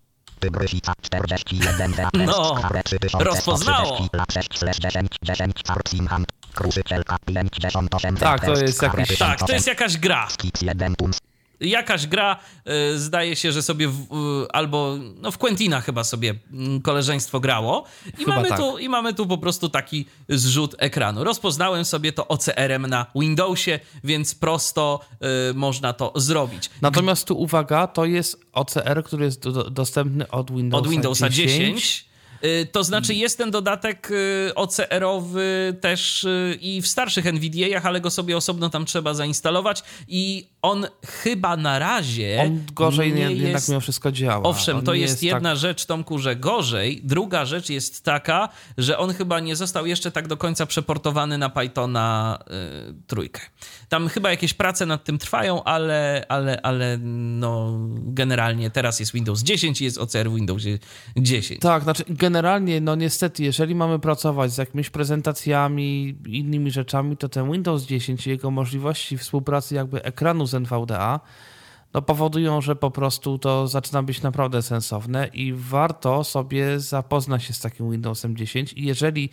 Tygrysica 0.41 0.93
41 1.01 1.91
Weapers 1.91 2.25
No, 2.25 2.55
Square 2.57 2.83
3130 2.83 3.23
rozpoznało. 3.23 4.07
lat 4.13 4.33
6 4.33 4.59
slash 4.59 4.77
10 4.77 5.07
10 5.23 5.61
Arcsingham. 5.67 6.25
Kruszycielka 6.53 7.17
58 7.25 7.87
Tak, 8.17 8.45
to 8.45 8.51
jest 8.51 8.81
jakiś- 8.81 9.17
Tak, 9.17 9.39
to 9.39 9.45
1008. 9.45 9.53
jest 9.55 9.67
jakaś 9.67 9.97
gra. 9.97 10.27
Skips 11.61 11.67
1 11.67 11.69
Tums. 11.69 11.71
Jakaś 11.71 12.07
gra, 12.07 12.37
y, 12.93 12.99
zdaje 12.99 13.35
się, 13.35 13.51
że 13.51 13.61
sobie 13.61 13.87
w, 13.87 13.99
y, 14.01 14.51
albo 14.51 14.97
no 15.21 15.31
w 15.31 15.37
Quentina 15.37 15.81
chyba 15.81 16.03
sobie 16.03 16.35
mm, 16.53 16.81
koleżeństwo 16.81 17.39
grało. 17.39 17.83
I 18.07 18.23
Chyba 18.23 18.35
mamy, 18.35 18.49
tak. 18.49 18.59
tu, 18.59 18.77
I 18.77 18.89
mamy 18.89 19.13
tu 19.13 19.27
po 19.27 19.37
prostu 19.37 19.69
taki 19.69 20.05
zrzut 20.29 20.75
ekranu. 20.77 21.23
Rozpoznałem 21.23 21.85
sobie 21.85 22.11
to 22.13 22.27
OCR-em 22.27 22.87
na 22.87 23.05
Windowsie, 23.15 23.79
więc 24.03 24.35
prosto 24.35 24.99
y, 25.49 25.53
można 25.53 25.93
to 25.93 26.13
zrobić. 26.15 26.69
Natomiast 26.81 27.27
tu 27.27 27.37
uwaga, 27.37 27.87
to 27.87 28.05
jest 28.05 28.45
OCR, 28.53 29.03
który 29.03 29.25
jest 29.25 29.49
do, 29.49 29.69
dostępny 29.69 30.27
od 30.27 30.51
Windowsa, 30.51 30.85
od 30.85 30.87
Windowsa 30.87 31.29
10. 31.29 31.57
10. 31.57 32.10
Y, 32.43 32.67
To 32.71 32.83
znaczy 32.83 33.13
jest 33.13 33.37
ten 33.37 33.51
dodatek 33.51 34.11
y, 34.11 34.51
OCR-owy 34.55 35.77
też 35.81 36.23
y, 36.23 36.57
i 36.61 36.81
w 36.81 36.87
starszych 36.87 37.25
NVDA-ach, 37.25 37.85
ale 37.85 38.01
go 38.01 38.09
sobie 38.09 38.37
osobno 38.37 38.69
tam 38.69 38.85
trzeba 38.85 39.13
zainstalować 39.13 39.83
i 40.07 40.47
on 40.61 40.87
chyba 41.23 41.57
na 41.57 41.79
razie 41.79 42.41
On 42.45 42.63
gorzej 42.73 43.13
nie, 43.13 43.25
nie 43.25 43.31
jednak 43.31 43.51
jest... 43.53 43.69
mimo 43.69 43.81
wszystko 43.81 44.11
działa. 44.11 44.43
Owszem, 44.43 44.77
On 44.77 44.85
to 44.85 44.93
jest, 44.93 45.15
tak- 45.15 45.23
jedna 45.23 45.55
rzecz, 45.55 45.85
Tomku, 45.85 46.19
że 46.19 46.35
gorzej. 46.35 47.01
Druga 47.03 47.45
rzecz 47.45 47.69
jest 47.69 48.03
taka, 48.05 48.49
że 48.77 48.97
on 48.97 49.13
chyba 49.13 49.39
nie 49.39 49.55
został 49.55 49.85
jeszcze 49.85 50.11
tak 50.11 50.27
do 50.27 50.37
końca 50.37 50.65
przeportowany 50.65 51.37
na 51.37 51.49
Pythona 51.49 52.39
y, 52.89 52.93
trójkę. 53.07 53.41
Tam 53.89 54.07
chyba 54.07 54.29
jakieś 54.29 54.53
prace 54.53 54.85
nad 54.85 55.03
tym 55.03 55.17
trwają, 55.17 55.63
ale, 55.63 56.25
ale, 56.29 56.61
ale 56.61 56.97
no, 57.01 57.77
generalnie 57.91 58.69
teraz 58.69 58.99
jest 58.99 59.13
Windows 59.13 59.43
10 59.43 59.81
i 59.81 59.83
jest 59.83 59.97
OCR 59.97 60.29
w 60.29 60.35
Windowsie 60.35 60.79
10. 61.17 61.61
Tak, 61.61 61.83
znaczy 61.83 62.03
generalnie, 62.09 62.30
no 62.81 62.95
niestety, 62.95 63.43
jeżeli 63.43 63.75
mamy 63.75 63.99
pracować 63.99 64.51
z 64.51 64.57
jakimiś 64.57 64.89
prezentacjami, 64.89 66.17
innymi 66.25 66.71
rzeczami, 66.71 67.17
to 67.17 67.29
ten 67.29 67.51
Windows 67.51 67.83
10 67.83 68.27
i 68.27 68.29
jego 68.29 68.51
możliwości 68.51 69.17
współpracy 69.17 69.75
jakby 69.75 70.03
ekranu 70.03 70.45
z 70.45 70.53
NVDA 70.53 71.19
no 71.93 72.01
powodują, 72.01 72.61
że 72.61 72.75
po 72.75 72.91
prostu 72.91 73.39
to 73.39 73.67
zaczyna 73.67 74.03
być 74.03 74.21
naprawdę 74.21 74.61
sensowne 74.61 75.27
i 75.27 75.53
warto 75.53 76.23
sobie 76.23 76.79
zapoznać 76.79 77.43
się 77.43 77.53
z 77.53 77.59
takim 77.59 77.91
Windowsem 77.91 78.37
10 78.37 78.73
i 78.73 78.85
jeżeli 78.85 79.29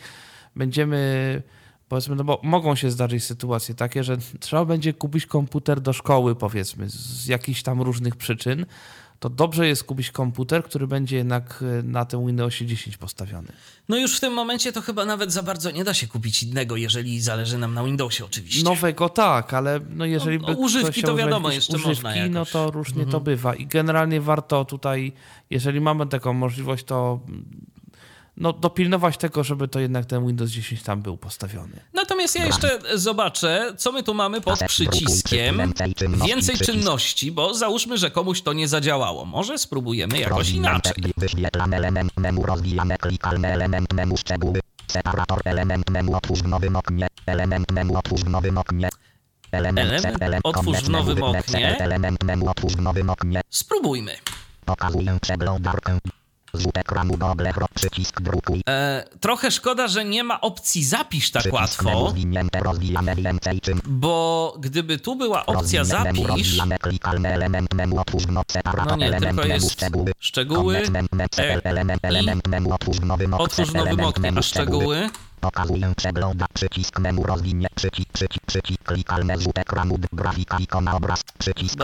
będziemy 0.56 1.42
powiedzmy, 1.88 2.16
no 2.16 2.24
bo 2.24 2.40
mogą 2.42 2.74
się 2.74 2.90
zdarzyć 2.90 3.24
sytuacje 3.24 3.74
takie, 3.74 4.04
że 4.04 4.16
trzeba 4.40 4.64
będzie 4.64 4.92
kupić 4.92 5.26
komputer 5.26 5.80
do 5.80 5.92
szkoły, 5.92 6.34
powiedzmy, 6.34 6.88
z 6.88 7.26
jakichś 7.26 7.62
tam 7.62 7.82
różnych 7.82 8.16
przyczyn, 8.16 8.66
to 9.20 9.30
dobrze 9.30 9.68
jest 9.68 9.84
kupić 9.84 10.10
komputer, 10.10 10.64
który 10.64 10.86
będzie 10.86 11.16
jednak 11.16 11.64
e, 11.78 11.82
na 11.82 12.04
tym 12.04 12.26
Windowsie 12.26 12.66
10 12.66 12.96
postawiony. 12.96 13.48
No 13.88 13.96
już 13.98 14.16
w 14.16 14.20
tym 14.20 14.32
momencie 14.32 14.72
to 14.72 14.80
chyba 14.82 15.04
nawet 15.04 15.32
za 15.32 15.42
bardzo 15.42 15.70
nie 15.70 15.84
da 15.84 15.94
się 15.94 16.06
kupić 16.06 16.42
innego, 16.42 16.76
jeżeli 16.76 17.20
zależy 17.20 17.58
nam 17.58 17.74
na 17.74 17.84
Windowsie 17.84 18.24
oczywiście. 18.24 18.64
Nowego 18.64 19.08
tak, 19.08 19.54
ale 19.54 19.80
no 19.90 20.04
jeżeli 20.04 20.38
No, 20.38 20.46
by 20.46 20.52
no, 20.52 20.58
używki 20.58 21.02
to 21.02 21.16
wiadomo, 21.16 21.50
jeszcze 21.50 21.72
używki, 21.72 21.88
można 21.88 22.16
jakoś. 22.16 22.34
no 22.34 22.46
to 22.46 22.70
różnie 22.70 23.06
to 23.06 23.20
bywa 23.20 23.54
i 23.54 23.66
generalnie 23.66 24.20
warto 24.20 24.64
tutaj, 24.64 25.12
jeżeli 25.50 25.80
mamy 25.80 26.06
taką 26.06 26.32
możliwość, 26.32 26.84
to 26.84 27.20
no, 28.40 28.52
dopilnować 28.52 29.16
tego, 29.16 29.44
żeby 29.44 29.68
to 29.68 29.80
jednak 29.80 30.06
ten 30.06 30.26
Windows 30.26 30.50
10 30.50 30.82
tam 30.82 31.02
był 31.02 31.16
postawiony. 31.16 31.80
Natomiast 31.94 32.36
ja 32.36 32.46
jeszcze 32.46 32.78
zobaczę, 32.94 33.74
co 33.76 33.92
my 33.92 34.02
tu 34.02 34.14
mamy 34.14 34.40
pod 34.40 34.58
przyciskiem. 34.60 35.72
Więcej 36.26 36.58
czynności, 36.58 37.32
bo 37.32 37.54
załóżmy, 37.54 37.98
że 37.98 38.10
komuś 38.10 38.42
to 38.42 38.52
nie 38.52 38.68
zadziałało. 38.68 39.24
Może 39.24 39.58
spróbujemy 39.58 40.18
jakoś 40.18 40.50
inaczej. 40.50 40.94
Wyświetlam 41.16 41.74
element 41.74 42.12
menu 42.16 42.42
rozwijane 42.42 42.96
klikalny 42.98 43.48
element 43.48 43.92
menu 43.92 44.16
szczegóły. 44.16 44.60
Separator 44.86 45.40
element 45.44 45.90
menu 45.90 46.14
otwórz 46.14 46.42
w 46.42 46.48
nowym 46.48 46.76
oknie. 46.76 47.06
Element 47.26 47.72
menu 47.72 47.96
otwórz 47.96 48.20
w 48.20 48.28
nowym 48.28 48.58
oknie. 48.58 48.88
Element, 49.52 50.04
Element 50.20 50.46
otwórz 50.46 50.76
w 50.76 50.88
nowym 50.90 51.22
oknie. 51.22 51.78
Element 51.78 52.18
otwórz 52.46 52.72
w 52.72 52.80
nowym 52.80 53.10
oknie. 53.10 53.40
Spróbujmy. 53.50 54.12
Pokazuję 54.64 55.18
przeglądarkę. 55.22 55.98
Ekranu 56.74 57.16
przycisk 57.74 58.20
drukuj. 58.20 58.60
E, 58.68 59.04
trochę 59.20 59.50
szkoda, 59.50 59.88
że 59.88 60.04
nie 60.04 60.24
ma 60.24 60.40
opcji 60.40 60.84
zapisz 60.84 61.30
tak 61.30 61.40
Przycisk 61.42 61.82
łatwo, 61.82 62.14
więcej 63.16 63.60
czym. 63.60 63.80
bo 63.86 64.54
gdyby 64.60 64.98
tu 64.98 65.16
była 65.16 65.46
opcja 65.46 65.84
zapisz, 65.84 66.58
klikalny 66.80 67.28
element 67.28 67.74
menu 67.74 67.98
otwórz 67.98 68.26
no 68.26 68.96
nie, 68.96 69.06
element 69.06 69.36
tylko 69.36 69.54
jest 69.54 69.72
szczegóły. 69.72 70.12
szczegóły, 70.18 70.82
e, 71.38 71.64
element, 71.64 72.04
element 72.04 72.48
menu 72.48 72.72
otwórz 72.72 73.00
nowym 73.00 73.34
oknie. 73.34 73.44
otwórz 73.44 73.72
nowym 73.72 74.00
a 74.38 74.42
szczegóły 74.42 75.10
Pokazuję 75.40 75.92
przegląda 75.96 76.46
przycisk 76.54 76.98
menu 76.98 77.22
rozwinie 77.22 77.66
przycisk 77.74 78.08
przycisk 78.12 78.46
przycisk 78.46 78.82
klikalne 78.82 79.38
rzut 79.38 79.58
ekranu 79.58 79.98
grafika 80.12 80.58
ikona 80.58 80.96
obraz 80.96 81.22
przycisk 81.38 81.78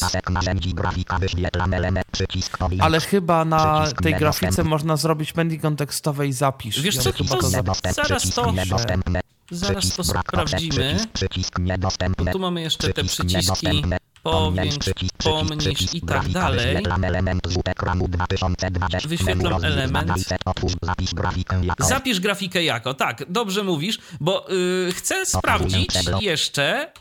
pasek 0.00 0.30
narzędzi 0.30 0.74
grafika 0.74 1.18
wyświetlam 1.18 1.74
element 1.74 2.06
przycisk 2.12 2.58
Ale 2.80 3.00
chyba 3.00 3.44
na 3.44 3.80
Przycisk 3.80 4.02
tej 4.02 4.14
grafice 4.14 4.64
można 4.64 4.96
zrobić 4.96 5.34
menu 5.34 5.58
kontekstowe 5.58 6.28
i 6.28 6.32
zapisz. 6.32 6.80
Wiesz 6.80 6.98
co, 6.98 7.12
chyba 7.12 7.36
to 7.36 7.48
zaraz 7.50 7.80
przycisk 7.80 8.34
to- 8.34 8.52
niedostępne 8.52 9.20
zaraz 9.50 9.76
przycisk 9.78 9.96
to 9.96 10.12
brak 10.12 10.26
sprawdzimy. 10.28 10.70
przycisk, 10.70 11.08
przycisk 11.12 11.58
niedostępne 11.58 12.32
Tu 12.32 12.38
mamy 12.38 12.60
jeszcze 12.62 12.86
te 12.92 12.92
przycisk 13.04 13.14
przyciski 13.14 13.36
niedostępne. 13.36 13.98
Powiększ, 14.22 14.90
pomniejsz 15.24 15.94
i 15.94 16.00
tak 16.00 16.28
dalej. 16.28 16.66
Wyświetlam 16.66 17.04
element 17.04 17.46
rzut 17.46 17.68
ekranu 17.68 18.08
2020 18.08 19.08
Wyświetlam 19.08 19.38
menu 19.38 19.50
rozwij, 19.50 19.72
element. 19.72 20.08
badaj 20.08 20.24
set, 20.24 20.40
otwórz 20.44 20.72
zapis 20.82 21.14
grafikę 21.14 21.64
jako 21.64 21.84
Zapisz 21.84 22.20
grafikę 22.20 22.64
jako, 22.64 22.94
tak, 22.94 23.24
dobrze 23.28 23.64
mówisz, 23.64 23.98
bo 24.20 24.46
yy, 24.48 24.92
chcę 24.92 25.26
sprawdzić 25.26 25.94
jeszcze, 26.20 26.92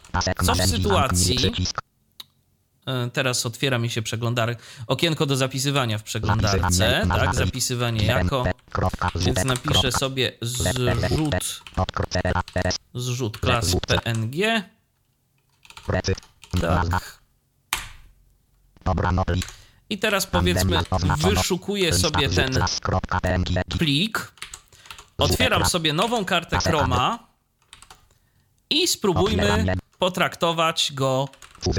co 0.45 0.55
w 0.55 0.57
sytuacji, 0.57 1.38
yy, 2.88 3.09
teraz 3.13 3.45
otwiera 3.45 3.78
mi 3.78 3.89
się 3.89 4.01
przeglądarek, 4.01 4.59
okienko 4.88 5.26
do 5.26 5.36
zapisywania 5.36 5.97
w 5.97 6.03
przeglądarce, 6.03 7.05
tak, 7.09 7.36
zapisywanie 7.36 8.05
jako, 8.05 8.43
więc 9.15 9.45
napiszę 9.45 9.91
sobie 9.91 10.32
zrzut, 10.41 11.36
zrzut 12.93 13.38
klas 13.38 13.76
PNG, 13.88 14.63
tak, 16.62 17.20
dobrano 18.86 19.26
plik, 19.26 19.45
i 19.89 19.97
teraz 19.97 20.26
powiedzmy 20.28 20.80
wyszukuję 21.18 21.93
sobie 21.93 22.30
ten 22.30 22.64
plik, 23.80 24.32
otwieram 25.18 25.66
sobie 25.66 25.93
nową 25.93 26.26
kartę 26.26 26.58
Chroma 26.58 27.20
i 28.70 28.88
spróbujmy 28.88 29.66
potraktować 30.00 30.91
go 30.93 31.28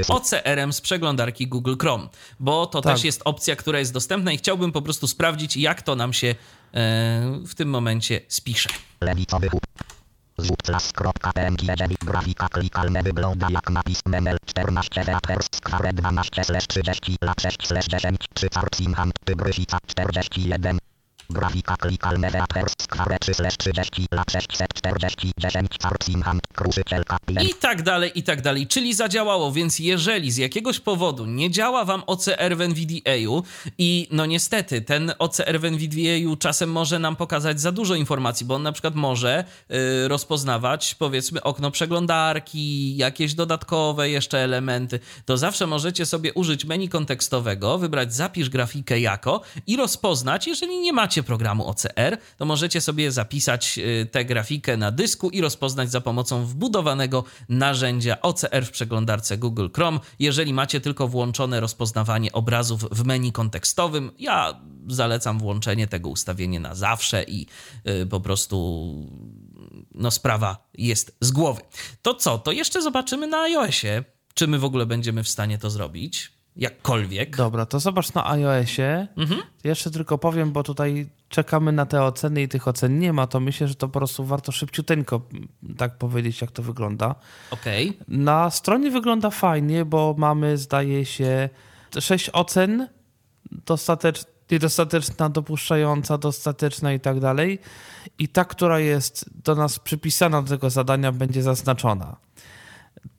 OCR-em 0.09 0.73
z 0.73 0.81
przeglądarki 0.81 1.47
Google 1.49 1.75
Chrome, 1.81 2.09
bo 2.41 2.67
to 2.67 2.81
Tak. 2.81 2.95
też 2.95 3.05
jest 3.05 3.23
opcja, 3.25 3.57
która 3.57 3.79
jest 3.79 3.93
dostępna 3.93 4.33
i 4.33 4.39
chciałbym 4.39 4.73
po 4.73 4.83
prostu 4.83 5.09
sprawdzić, 5.09 5.57
jak 5.57 5.83
to 5.83 5.97
nam 5.97 6.13
się 6.13 6.27
e, 6.27 6.35
w 7.47 7.55
tym 7.55 7.69
momencie 7.71 8.21
spisze. 8.29 8.69
Zupclas.png 10.41 11.97
grafika 12.05 12.49
klikalne 12.49 13.03
wygląda 13.03 13.47
jak 13.51 13.71
napis 13.71 14.01
memel 14.07 14.39
14 14.47 15.05
Weapers 15.05 15.47
Square 15.57 15.93
12 15.93 16.45
slash 16.45 16.67
30 16.67 17.17
la 17.23 17.35
6 17.43 17.67
slash 17.67 17.89
10 17.89 18.17
3 18.35 18.49
Carcingham 18.49 19.11
Tygrysica 19.25 19.79
41 19.87 20.79
Grafika 21.31 21.77
klikalne 21.77 22.31
Weapers 22.31 22.73
Square 22.83 23.19
3 23.19 23.35
slash 23.35 23.57
30 23.57 24.07
la 24.13 24.25
640 24.33 25.33
10 25.39 25.69
Carcingham 25.79 26.41
Kruszycielka 26.55 27.17
5 27.27 27.51
I 27.51 27.55
tak 27.55 27.83
dalej, 27.83 28.13
i 28.15 28.23
tak 28.23 28.43
dalej. 28.43 28.67
Czyli 28.67 28.95
zadziałało, 28.95 29.53
więc 29.53 29.79
jeżeli 29.79 30.31
z 30.31 30.37
jakiegoś 30.37 30.81
powodu 30.81 31.27
nie 31.27 31.51
działa 31.51 31.85
wam 31.85 32.03
OCR 32.07 32.57
w 32.57 32.61
NVDA-u 32.61 33.43
i 33.79 34.09
no 34.11 34.27
niestety 34.27 34.81
ten 34.81 35.13
OCR 35.19 35.61
w 35.61 35.65
NVDA-u 35.65 36.37
czasem 36.37 36.73
może 36.73 36.99
nam 36.99 37.17
pokazać 37.17 37.61
za 37.61 37.73
dużo 37.73 37.95
informacji, 37.95 38.47
bo 38.47 38.55
on 38.55 38.63
na 38.63 38.73
przykład 38.73 38.95
może 38.95 39.45
y, 40.05 40.09
rozpoznawać 40.09 40.95
powiedzmy 40.95 41.43
okno 41.43 41.71
przeglądarki, 41.71 42.97
jakieś 42.97 43.35
dodatkowe 43.35 44.11
jeszcze 44.11 44.39
elementy, 44.39 45.01
to 45.25 45.37
zawsze 45.39 45.67
możecie 45.67 46.07
sobie 46.07 46.35
użyć 46.35 46.65
menu 46.65 46.89
kontekstowego, 46.89 47.79
wybrać 47.79 48.15
zapisz 48.15 48.51
grafikę 48.51 49.01
jako 49.01 49.41
i 49.67 49.77
rozpoznać, 49.77 50.47
jeżeli 50.47 50.79
nie 50.79 50.93
macie 50.93 51.20
programu 51.23 51.69
OCR, 51.69 52.19
to 52.37 52.45
możecie 52.45 52.81
sobie 52.81 53.13
zapisać 53.13 53.79
y, 53.79 54.07
tę 54.11 54.25
grafikę 54.25 54.77
na 54.77 54.91
dysku 54.91 55.31
i 55.31 55.41
rozpoznać 55.41 55.91
za 55.91 56.01
pomocą 56.01 56.45
wbudowanego 56.45 57.25
narzędzia 57.49 58.21
OCR 58.21 58.67
w 58.67 58.71
przeglądarce 58.71 59.39
Google 59.39 59.69
Chrome. 59.75 59.99
Jeżeli 60.19 60.53
macie 60.53 60.81
tylko 60.81 61.09
włączone 61.09 61.61
rozpoznawanie 61.61 62.33
obrazów 62.33 62.85
w 62.91 63.05
menu 63.05 63.33
kontekstowym, 63.33 64.11
ja 64.19 64.61
zalecam 64.89 65.39
włączenie 65.39 65.87
tego 65.87 66.09
ustawienia 66.09 66.61
na 66.61 66.75
zawsze 66.75 67.23
i 67.23 67.47
y, 68.03 68.07
po 68.07 68.21
prostu 68.21 68.91
no 69.95 70.11
sprawa 70.11 70.69
jest 70.75 71.17
z 71.21 71.31
głowy. 71.31 71.61
To 72.03 72.15
co? 72.15 72.39
To 72.39 72.53
jeszcze 72.53 72.83
zobaczymy 72.83 73.27
na 73.27 73.43
iOSie, 73.43 74.05
czy 74.35 74.47
my 74.47 74.59
w 74.59 74.65
ogóle 74.65 74.87
będziemy 74.87 75.25
w 75.25 75.29
stanie 75.29 75.59
to 75.59 75.71
zrobić. 75.71 76.40
Jakkolwiek. 76.61 77.37
Dobra, 77.37 77.67
to 77.67 77.81
zobacz 77.81 78.15
na 78.15 78.31
iOSie. 78.31 79.07
Mhm. 79.17 79.41
Jeszcze 79.65 79.91
tylko 79.91 80.19
powiem, 80.19 80.53
bo 80.53 80.63
tutaj 80.63 81.07
czekamy 81.29 81.73
na 81.73 81.87
te 81.87 82.03
oceny 82.03 82.43
i 82.43 82.49
tych 82.49 82.69
ocen 82.69 82.99
nie 82.99 83.13
ma, 83.13 83.27
to 83.27 83.41
myślę, 83.41 83.69
że 83.69 83.75
to 83.75 83.89
po 83.89 83.99
prostu 83.99 84.25
warto 84.25 84.53
szybciuteńko 84.53 85.23
m, 85.35 85.49
tak 85.77 85.99
powiedzieć, 85.99 86.41
jak 86.41 86.51
to 86.51 86.63
wygląda. 86.63 87.15
Okej. 87.51 87.99
Na 88.09 88.51
stronie 88.51 88.91
wygląda 88.91 89.31
fajnie, 89.31 89.85
bo 89.85 90.15
mamy, 90.19 90.59
zdaje 90.59 91.05
się, 91.05 91.49
sześć 92.01 92.31
ocen, 92.31 92.89
dostatecz, 93.67 94.25
niedostateczna, 94.51 95.29
dopuszczająca, 95.29 96.19
dostateczna 96.19 96.93
i 96.93 97.01
tak 97.01 97.21
dalej. 97.21 97.59
I 98.19 98.29
ta, 98.29 98.45
która 98.45 98.79
jest 98.79 99.31
do 99.45 99.55
nas 99.55 99.79
przypisana 99.79 100.43
do 100.43 100.49
tego 100.49 100.71
zadania, 100.71 101.13
będzie 101.13 101.43
zaznaczona. 101.43 102.17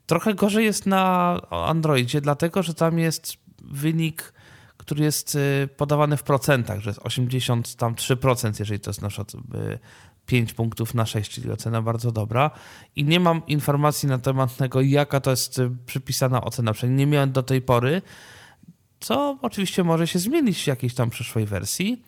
Trochę 0.06 0.34
gorzej 0.34 0.64
jest 0.64 0.86
na 0.86 1.36
Androidzie, 1.50 2.20
dlatego 2.20 2.62
że 2.62 2.74
tam 2.74 2.98
jest 2.98 3.36
wynik, 3.62 4.32
który 4.76 5.04
jest 5.04 5.34
y, 5.34 5.68
podawany 5.76 6.16
w 6.16 6.22
procentach, 6.22 6.80
że 6.80 6.90
jest 6.90 7.00
83%, 7.00 8.52
jeżeli 8.58 8.80
to 8.80 8.90
jest 8.90 9.02
na 9.02 9.08
przykład 9.08 9.34
y, 9.34 9.78
5 10.26 10.52
punktów 10.52 10.94
na 10.94 11.06
6, 11.06 11.30
czyli 11.30 11.50
ocena 11.50 11.82
bardzo 11.82 12.12
dobra. 12.12 12.50
I 12.96 13.04
nie 13.04 13.20
mam 13.20 13.46
informacji 13.46 14.08
na 14.08 14.18
temat 14.18 14.56
tego, 14.56 14.80
jaka 14.80 15.20
to 15.20 15.30
jest 15.30 15.58
y, 15.58 15.70
przypisana 15.86 16.44
ocena. 16.44 16.72
Przynajmniej 16.72 17.06
nie 17.06 17.12
miałem 17.12 17.32
do 17.32 17.42
tej 17.42 17.62
pory, 17.62 18.02
co 19.00 19.38
oczywiście 19.42 19.84
może 19.84 20.06
się 20.06 20.18
zmienić 20.18 20.62
w 20.62 20.66
jakiejś 20.66 20.94
tam 20.94 21.10
przyszłej 21.10 21.46
wersji. 21.46 22.02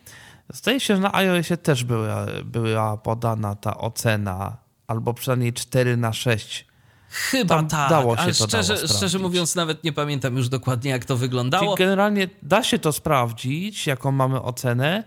Zdaje 0.53 0.79
się, 0.79 0.95
że 0.95 1.01
na 1.01 1.13
iOSie 1.13 1.57
też 1.57 1.83
była, 1.83 2.25
była 2.45 2.97
podana 2.97 3.55
ta 3.55 3.77
ocena, 3.77 4.57
albo 4.87 5.13
przynajmniej 5.13 5.53
4 5.53 5.97
na 5.97 6.13
6. 6.13 6.67
Chyba 7.15 7.55
Tam 7.55 7.67
tak, 7.67 7.89
dało 7.89 8.15
się 8.15 8.21
ale 8.21 8.33
to 8.33 8.47
dało 8.47 8.63
szczerze, 8.63 8.77
szczerze 8.77 8.89
sprawdzić. 8.97 9.21
mówiąc 9.21 9.55
nawet 9.55 9.83
nie 9.83 9.93
pamiętam 9.93 10.37
już 10.37 10.49
dokładnie 10.49 10.91
jak 10.91 11.05
to 11.05 11.13
Czyli 11.15 11.21
wyglądało. 11.21 11.75
generalnie 11.75 12.29
da 12.43 12.63
się 12.63 12.79
to 12.79 12.91
sprawdzić, 12.91 13.87
jaką 13.87 14.11
mamy 14.11 14.41
ocenę, 14.41 15.03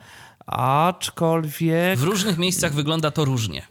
aczkolwiek 0.46 1.98
W 1.98 2.02
różnych 2.02 2.38
miejscach 2.38 2.72
wygląda 2.74 3.10
to 3.10 3.24
różnie. 3.24 3.62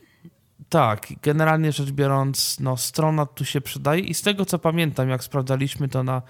tak, 0.70 1.08
generalnie 1.22 1.72
rzecz 1.72 1.92
biorąc, 1.92 2.60
no, 2.60 2.78
strona 2.78 3.26
tu 3.26 3.46
się 3.46 3.62
przydaje 3.62 4.02
i 4.02 4.14
z 4.14 4.22
tego 4.22 4.46
co 4.46 4.60
pamiętam, 4.60 5.10
jak 5.10 5.24
sprawdzaliśmy 5.24 5.88
to 5.90 6.04
na 6.04 6.22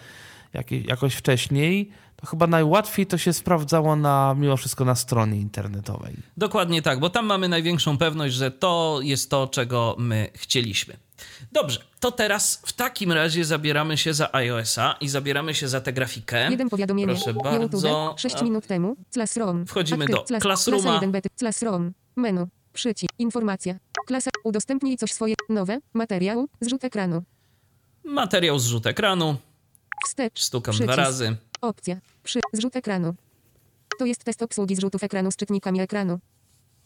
jakiej, 0.54 0.86
jakoś 0.88 1.16
wcześniej, 1.16 1.92
to 2.16 2.26
chyba 2.28 2.48
najłatwiej 2.48 3.06
to 3.08 3.18
się 3.18 3.34
sprawdzało 3.34 3.96
na, 3.96 4.36
mimo 4.38 4.58
wszystko 4.58 4.86
na 4.86 4.96
stronie 4.96 5.38
internetowej. 5.40 6.16
Dokładnie 6.38 6.82
tak, 6.82 7.00
bo 7.00 7.10
tam 7.10 7.26
mamy 7.26 7.50
największą 7.50 7.98
pewność, 7.98 8.36
że 8.36 8.52
to 8.52 9.00
jest 9.04 9.30
to, 9.30 9.48
czego 9.48 9.96
my 10.00 10.30
chcieliśmy. 10.36 10.98
Dobrze, 11.52 11.80
to 12.00 12.12
teraz 12.12 12.62
w 12.66 12.74
takim 12.74 13.12
razie 13.12 13.46
zabieramy 13.46 13.98
się 13.98 14.14
za 14.14 14.34
iOS-a 14.34 14.96
i 15.02 15.10
zabieramy 15.10 15.54
się 15.56 15.68
za 15.68 15.82
tę 15.82 15.94
grafikę. 15.94 16.52
Jeden 16.52 16.70
powiadomienie. 16.70 17.14
Proszę 17.16 17.34
bardzo. 17.34 18.16
6 18.18 18.42
minut 18.42 18.68
temu. 18.68 18.96
Classroom. 19.10 19.66
Wchodzimy 19.68 20.06
do 20.06 20.18
Class- 20.18 20.42
Classrooma. 20.42 20.82
Klasa 20.84 20.96
1 20.96 21.12
bety. 21.12 21.30
Classroom. 21.36 21.94
Menu. 22.16 22.48
Przycisk. 22.74 23.14
Informacja. 23.20 23.76
Klasa. 24.08 24.30
Udostępnij 24.44 24.98
coś 24.98 25.14
swoje. 25.14 25.36
Nowe. 25.50 25.80
Materiał. 25.94 26.48
Zrzut 26.62 26.84
ekranu. 26.84 27.24
Materiał 28.04 28.60
zrzut 28.60 28.86
ekranu. 28.88 29.36
Wstecz. 30.06 30.42
Stukam 30.42 30.72
Przycisk. 30.74 30.94
dwa 30.94 31.04
razy. 31.04 31.36
Opcja. 31.62 31.98
Przy. 32.24 32.40
Zrzut 32.54 32.76
ekranu. 32.76 33.16
To 34.00 34.06
jest 34.06 34.24
test 34.24 34.42
obsługi 34.42 34.76
zrzutów 34.76 35.04
ekranu 35.04 35.32
z 35.32 35.36
czytnikami 35.36 35.82
ekranu. 35.82 36.20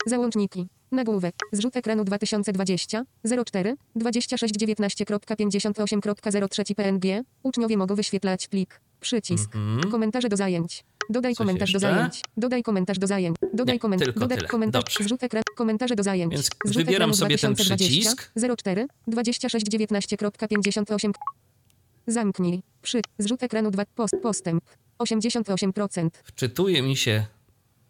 Załączniki. 0.06 0.68
Nagłówek. 0.92 1.36
Zrzut 1.52 1.78
ekranu 1.78 2.04
2020 2.04 3.04
04 3.46 3.76
2619.58.03 3.96 6.76
PNG. 6.76 7.24
Uczniowie 7.44 7.78
mogą 7.78 7.96
wyświetlać 7.96 8.48
plik. 8.48 8.82
Przycisk. 9.00 9.56
Mhm. 9.56 9.92
Komentarze 9.92 10.30
do 10.30 10.38
zajęć. 10.38 10.84
Dodaj 11.10 11.36
komentarz 11.36 11.74
do 11.74 11.80
zajęć. 11.80 12.22
Dodaj 12.38 12.64
komentarz 12.64 13.00
do 13.00 13.08
zajęć. 13.08 13.36
Dodaj 13.54 13.80
komentarz. 13.80 14.14
Dodaj 14.16 14.38
tyle. 14.38 14.50
komentarz. 14.50 14.84
Dobrze. 14.84 15.04
Zrzut 15.04 15.24
ekran. 15.24 15.44
Komentarze 15.56 15.96
do 15.96 16.04
zajęć. 16.04 16.34
Więc 16.34 16.50
Zrzut 16.66 16.84
wybieram 16.84 17.14
sobie 17.14 17.38
ten 17.38 17.54
2020 17.54 17.76
przycisk. 17.76 18.32
04 18.58 18.88
2619.58. 19.08 21.12
Zamknij. 22.08 22.64
Przy. 22.82 23.02
Zrzut 23.20 23.44
ekranu 23.44 23.72
2. 23.72 23.86
Post, 23.96 24.16
postęp. 24.22 24.64
88%. 25.00 26.10
Wczytuje 26.24 26.82
mi 26.82 26.98
się 26.98 27.26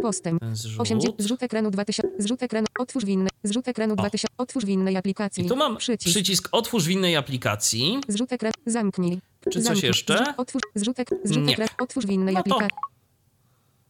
Postęp. 0.01 0.39
ten 0.39 0.55
zrzut. 0.55 0.81
80, 0.81 1.15
zrzut 1.21 1.43
ekranu 1.43 1.71
2000. 1.71 2.09
Zrzut 2.19 2.43
ekranu. 2.43 2.67
Otwórz 2.79 3.05
winny. 3.05 3.29
Zrzut 3.43 3.67
ekranu 3.67 3.95
2000. 3.95 4.27
Otwórz 4.37 4.65
w 4.65 4.69
innej 4.69 4.97
aplikacji. 4.97 5.45
I 5.45 5.47
tu 5.47 5.55
mam 5.55 5.77
Przycisk. 5.77 6.11
przycisk 6.15 6.49
otwórz 6.51 6.83
w 6.85 6.89
innej 6.89 7.15
aplikacji. 7.15 7.99
Zrzut 8.07 8.31
ekran. 8.33 8.51
Zamknij. 8.65 9.19
Czy 9.43 9.49
coś 9.49 9.63
Zamknij. 9.63 9.87
jeszcze? 9.87 10.17
Zrzut, 10.17 10.33
otwórz. 10.37 10.61
Zrzut, 10.75 10.99
ek, 10.99 11.09
zrzut 11.23 11.49
ekran. 11.49 11.67
Otwórz 11.79 12.05
w 12.05 12.09
innej 12.09 12.33
No 12.33 12.39
aplikacji. 12.39 12.67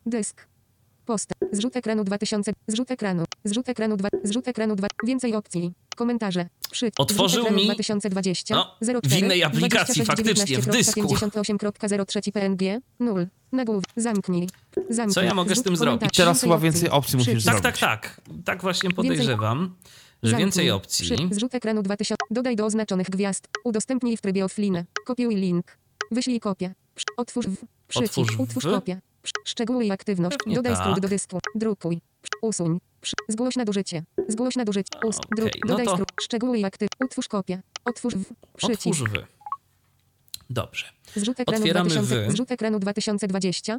Dysk. 0.06 0.48
Postęp. 1.12 1.56
Zrzut 1.56 1.76
ekranu 1.76 2.04
2000. 2.04 2.52
Zrzut 2.68 2.92
ekranu. 2.92 3.24
Zrzut 3.44 3.70
ekranu 3.70 3.98
2. 3.98 4.10
Zrzut 4.24 4.48
ekranu 4.48 4.76
2. 4.76 4.88
Więcej 5.04 5.36
opcji. 5.36 5.72
Komentarze. 5.96 6.48
Przy. 6.72 6.92
Otworzył 6.98 7.52
mi- 7.52 7.66
2020. 7.66 8.56
no, 8.56 8.78
04, 8.82 9.16
w 9.16 9.20
innej 9.20 9.44
aplikacji, 9.44 10.06
faktycznie, 10.06 10.58
w 10.58 10.66
dysku. 10.66 11.02
58.03 11.02 12.32
PNG. 12.32 12.82
0. 13.00 13.26
Nagłów. 13.52 13.84
Zamknij. 13.96 14.50
Zamknij. 14.90 15.14
Co 15.14 15.22
ja 15.22 15.34
mogę 15.34 15.56
z 15.56 15.64
tym 15.64 15.76
zrobić? 15.76 16.16
Teraz 16.18 16.42
chyba 16.42 16.58
więcej 16.58 16.90
opcji 16.90 17.18
musisz 17.18 17.44
zrobić. 17.44 17.64
Tak, 17.64 17.78
tak, 17.78 17.78
tak. 17.78 18.22
Tak 18.46 18.62
właśnie 18.62 18.92
podejrzewam, 18.92 19.76
że 20.24 20.38
więcej 20.38 20.72
opcji. 20.72 21.06
Przy, 21.06 21.16
zrzut 21.32 21.56
ekranu 21.56 21.84
2000. 21.84 22.16
Dodaj 22.32 22.56
do 22.56 22.66
oznaczonych 22.66 23.10
gwiazd. 23.10 23.48
Udostępnij 23.64 24.18
w 24.18 24.22
trybie 24.22 24.46
offline. 24.46 24.84
Kopiuj 25.06 25.36
link. 25.36 25.78
Wyślij 26.12 26.40
kopię. 26.40 26.74
Przy, 26.96 27.06
otwórz 27.18 27.48
w. 27.48 27.66
Przycisk. 27.88 28.10
Otwórz 28.20 28.38
w. 28.38 28.40
Utwórz 28.40 28.64
kopię. 28.64 29.02
Szczegóły 29.46 29.86
i 29.86 29.92
aktywność. 29.92 30.38
Pewnie 30.38 30.56
Dodaj 30.56 30.74
tak. 30.74 30.82
skrót 30.82 31.00
do 31.00 31.08
dysku. 31.08 31.40
Drukuj. 31.56 32.02
Usuń. 32.42 32.80
Zgłoś 33.28 33.56
nadużycie. 33.56 34.04
Zgłoś 34.28 34.56
nadużycie. 34.56 35.00
Ust, 35.06 35.20
Okej, 35.20 35.30
druk. 35.36 35.52
no 35.66 35.68
Dodaj 35.68 35.86
to- 35.86 35.92
skrót. 35.94 36.10
Szczegóły 36.22 36.58
i 36.60 36.66
aktyw. 36.66 36.90
Utwórz 37.06 37.28
kopię. 37.28 37.62
Otwórz 37.86 38.16
w. 38.16 38.26
Przycisk. 38.58 38.88
Otwórz 38.88 39.10
wy. 39.12 39.26
Dobrze. 40.50 40.86
Zrzut 41.16 41.40
ekranu 41.40 41.60
Otwieramy 41.64 41.90
2000. 41.90 42.26
wy. 42.26 42.32
Zrzut 42.32 42.52
ekranu 42.52 42.80
2020. 42.80 43.78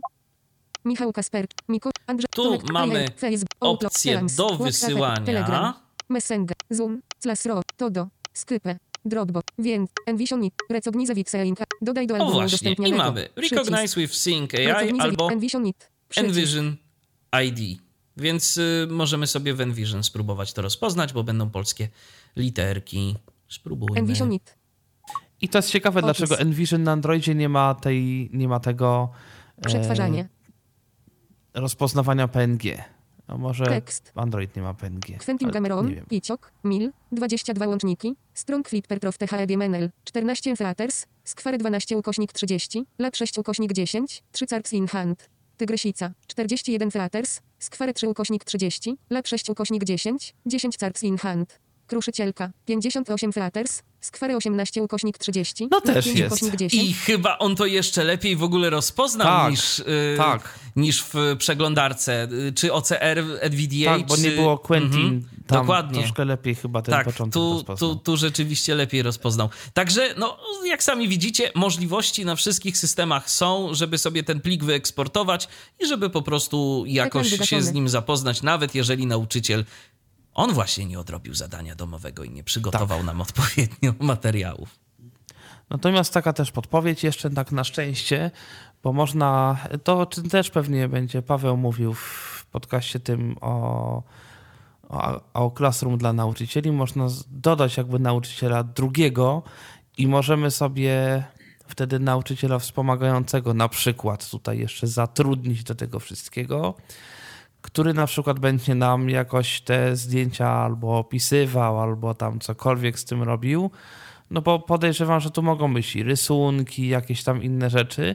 Michał 0.84 1.12
Kasper. 1.12 1.46
Miko. 1.68 1.90
Andrzej. 2.06 2.26
Tu 2.30 2.42
Tomek, 2.44 2.70
mamy 2.72 3.06
Facebook, 3.18 3.48
Opcję 3.60 4.26
do 4.36 4.56
wysyłania. 4.56 5.26
Telegram. 5.26 5.74
Messenger, 6.08 6.56
Zoom, 6.70 7.00
Classroom, 7.20 7.62
Todo, 7.76 8.08
Skype, 8.32 8.76
Dropbox, 9.04 9.44
Więc, 9.58 9.90
Envision, 10.06 10.48
Recognize 10.70 11.14
Wixelink, 11.14 11.58
dodaj 11.82 12.06
do 12.06 12.14
O 12.14 12.16
albumu 12.16 12.32
właśnie, 12.32 12.44
i 12.44 12.72
udostępnianego. 12.72 13.04
mamy. 13.04 13.28
Recognize 13.36 14.00
with 14.00 14.14
Sync 14.14 14.54
AI 14.54 14.66
Recognize 14.66 15.02
albo 15.04 15.30
Envision. 15.32 15.72
Envision 16.16 16.76
ID. 17.46 17.80
Więc 18.16 18.56
y, 18.56 18.86
możemy 18.90 19.26
sobie 19.26 19.54
w 19.54 19.60
Envision 19.60 20.02
spróbować 20.04 20.52
to 20.52 20.62
rozpoznać, 20.62 21.12
bo 21.12 21.24
będą 21.24 21.50
polskie 21.50 21.88
literki. 22.36 23.16
Spróbujmy. 23.48 23.98
Envision 24.00 24.32
It. 24.32 24.56
I 25.40 25.48
to 25.48 25.58
jest 25.58 25.70
ciekawe, 25.70 26.00
Opis. 26.00 26.06
dlaczego 26.18 26.38
Envision 26.40 26.82
na 26.82 26.92
Androidzie 26.92 27.34
nie 27.34 27.48
ma 27.48 27.74
tej, 27.74 28.30
nie 28.32 28.48
ma 28.48 28.60
tego 28.60 29.08
e, 29.58 29.62
Przetwarzanie. 29.62 30.28
rozpoznawania 31.54 32.28
PNG. 32.28 32.62
No 33.32 33.38
może 33.38 33.64
Tekst. 33.64 34.12
Android 34.14 34.56
nie 34.56 34.62
ma 34.62 34.74
PNG. 34.74 35.24
Quentin 35.24 35.50
Cameron. 35.50 35.94
Piciok, 36.08 36.52
Mil, 36.64 36.92
22 37.12 37.66
łączniki, 37.66 38.16
Strong 38.34 38.68
Flipper 38.68 39.00
Prof 39.00 39.18
THEG 39.18 39.56
Menel, 39.56 39.90
14 40.04 40.56
Flatters, 40.56 41.06
Skwary 41.24 41.58
12 41.58 41.98
ukośnik 41.98 42.32
30, 42.32 42.84
Lab 42.98 43.16
6 43.16 43.38
ukośnik 43.38 43.72
10, 43.72 44.22
3 44.32 44.46
Carps 44.46 44.72
in 44.72 44.86
Hand. 44.86 45.28
Tygrysica, 45.56 46.12
41 46.26 46.90
Flatters, 46.90 47.40
Skwary 47.58 47.92
3 47.92 48.08
ukośnik 48.08 48.44
30, 48.44 48.96
Lab 49.10 49.26
6 49.26 49.50
ukośnik 49.50 49.84
10, 49.84 50.34
10 50.46 50.76
Carps 50.76 51.02
in 51.02 51.18
Hand. 51.18 51.58
Kruszycielka, 51.86 52.50
58 52.64 53.32
Flatters, 53.32 53.82
Skwary 54.02 54.36
18 54.36 54.82
ukośnik 54.82 55.18
30, 55.18 55.68
No 55.70 55.80
też 55.80 56.04
5 56.04 56.18
jest. 56.18 56.32
ukośnik 56.32 56.56
10. 56.56 56.84
I 56.84 56.92
chyba 56.94 57.38
on 57.38 57.56
to 57.56 57.66
jeszcze 57.66 58.04
lepiej 58.04 58.36
w 58.36 58.42
ogóle 58.42 58.70
rozpoznał 58.70 59.26
Tak, 59.26 59.50
niż, 59.50 59.78
y, 59.78 59.84
tak. 60.16 60.58
niż 60.76 61.02
w 61.02 61.14
przeglądarce. 61.38 62.28
Y, 62.32 62.52
Czy 62.52 62.72
OCR, 62.72 63.18
NVDA, 63.40 63.98
Tak, 63.98 64.06
bo 64.06 64.16
czy... 64.16 64.22
nie 64.22 64.30
było 64.30 64.58
Quentin. 64.58 65.00
Mhm, 65.00 65.22
Tam 65.46 65.58
Dokładnie. 65.60 65.98
Troszkę 66.02 66.24
lepiej 66.24 66.54
chyba 66.54 66.82
ten 66.82 66.92
tak, 66.92 67.04
początek 67.04 67.34
tu, 67.34 67.52
rozpoznał. 67.52 67.94
tu, 67.94 68.00
tu 68.00 68.16
rzeczywiście 68.16 68.74
lepiej 68.74 69.02
rozpoznał. 69.02 69.48
Także, 69.74 70.14
no, 70.18 70.38
jak 70.64 70.82
sami 70.82 71.08
widzicie, 71.08 71.50
możliwości 71.54 72.24
na 72.24 72.36
wszystkich 72.36 72.78
systemach 72.78 73.30
są, 73.30 73.74
żeby 73.74 73.98
sobie 73.98 74.22
ten 74.22 74.40
plik 74.40 74.64
wyeksportować 74.64 75.48
i 75.80 75.86
żeby 75.86 76.10
po 76.10 76.22
prostu 76.22 76.84
jakoś 76.86 77.48
się 77.48 77.62
z 77.62 77.72
nim 77.72 77.88
zapoznać, 77.88 78.42
nawet 78.42 78.74
jeżeli 78.74 79.06
nauczyciel, 79.06 79.64
on 80.34 80.52
właśnie 80.52 80.86
nie 80.86 81.00
odrobił 81.00 81.34
zadania 81.34 81.74
domowego 81.74 82.24
i 82.24 82.30
nie 82.30 82.44
przygotował 82.44 82.98
Tak. 82.98 83.06
nam 83.06 83.20
odpowiednio 83.20 83.94
materiałów. 84.12 84.78
Natomiast 85.70 86.14
taka 86.14 86.32
też 86.32 86.50
podpowiedź 86.50 87.04
jeszcze 87.04 87.30
tak 87.30 87.52
na 87.52 87.64
szczęście, 87.64 88.30
bo 88.82 88.92
można, 88.92 89.56
to 89.84 90.00
o 90.00 90.06
czym 90.06 90.28
też 90.28 90.50
pewnie 90.50 90.88
będzie 90.88 91.22
Paweł 91.22 91.56
mówił 91.56 91.94
w 91.94 92.46
podcaście 92.50 93.00
tym 93.00 93.36
o, 93.40 94.02
o, 94.88 95.20
o 95.34 95.50
Classroom 95.50 95.98
dla 95.98 96.12
nauczycieli, 96.12 96.72
można 96.72 97.06
dodać 97.30 97.76
jakby 97.76 97.98
nauczyciela 97.98 98.62
drugiego 98.64 99.42
i 99.98 100.06
możemy 100.06 100.50
sobie 100.50 101.24
wtedy 101.66 101.98
nauczyciela 101.98 102.58
wspomagającego 102.58 103.54
na 103.54 103.68
przykład 103.68 104.30
tutaj 104.30 104.58
jeszcze 104.58 104.86
zatrudnić 104.86 105.64
do 105.64 105.74
tego 105.74 106.00
wszystkiego, 106.00 106.74
który 107.62 107.94
na 107.94 108.06
przykład 108.06 108.38
będzie 108.38 108.74
nam 108.74 109.10
jakoś 109.10 109.60
te 109.60 109.96
zdjęcia 109.96 110.48
albo 110.48 110.98
opisywał, 110.98 111.80
albo 111.80 112.14
tam 112.14 112.40
cokolwiek 112.40 112.98
z 112.98 113.04
tym 113.04 113.22
robił. 113.22 113.70
No 114.30 114.42
bo 114.42 114.58
podejrzewam, 114.58 115.20
że 115.20 115.30
tu 115.30 115.42
mogą 115.42 115.74
być 115.74 115.96
i 115.96 116.02
rysunki, 116.02 116.88
jakieś 116.88 117.24
tam 117.24 117.42
inne 117.42 117.70
rzeczy. 117.70 118.14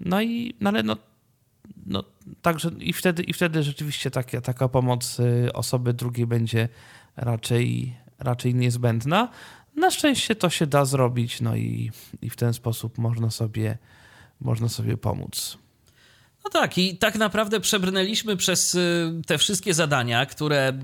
No 0.00 0.22
i, 0.22 0.54
no 0.60 0.70
ale 0.70 0.82
no, 0.82 0.96
no 1.86 2.04
także 2.42 2.70
i 2.78 2.92
wtedy, 2.92 3.22
i 3.22 3.32
wtedy 3.32 3.62
rzeczywiście 3.62 4.10
taka, 4.10 4.40
taka 4.40 4.68
pomoc 4.68 5.20
y, 5.20 5.52
osoby 5.52 5.94
drugiej 5.94 6.26
będzie 6.26 6.68
raczej, 7.16 7.96
raczej 8.18 8.54
niezbędna. 8.54 9.28
Na 9.76 9.90
szczęście 9.90 10.34
to 10.34 10.50
się 10.50 10.66
da 10.66 10.84
zrobić, 10.84 11.40
no 11.40 11.56
i, 11.56 11.90
i 12.22 12.30
w 12.30 12.36
ten 12.36 12.52
sposób 12.52 12.98
można 12.98 13.30
sobie, 13.30 13.78
można 14.40 14.68
sobie 14.68 14.96
pomóc. 14.96 15.63
No 16.44 16.50
tak, 16.50 16.78
i 16.78 16.96
tak 16.96 17.14
naprawdę 17.14 17.60
przebrnęliśmy 17.60 18.36
przez 18.36 18.74
y, 18.74 19.12
te 19.26 19.38
wszystkie 19.38 19.74
zadania, 19.74 20.26
które 20.26 20.68
y, 20.70 20.74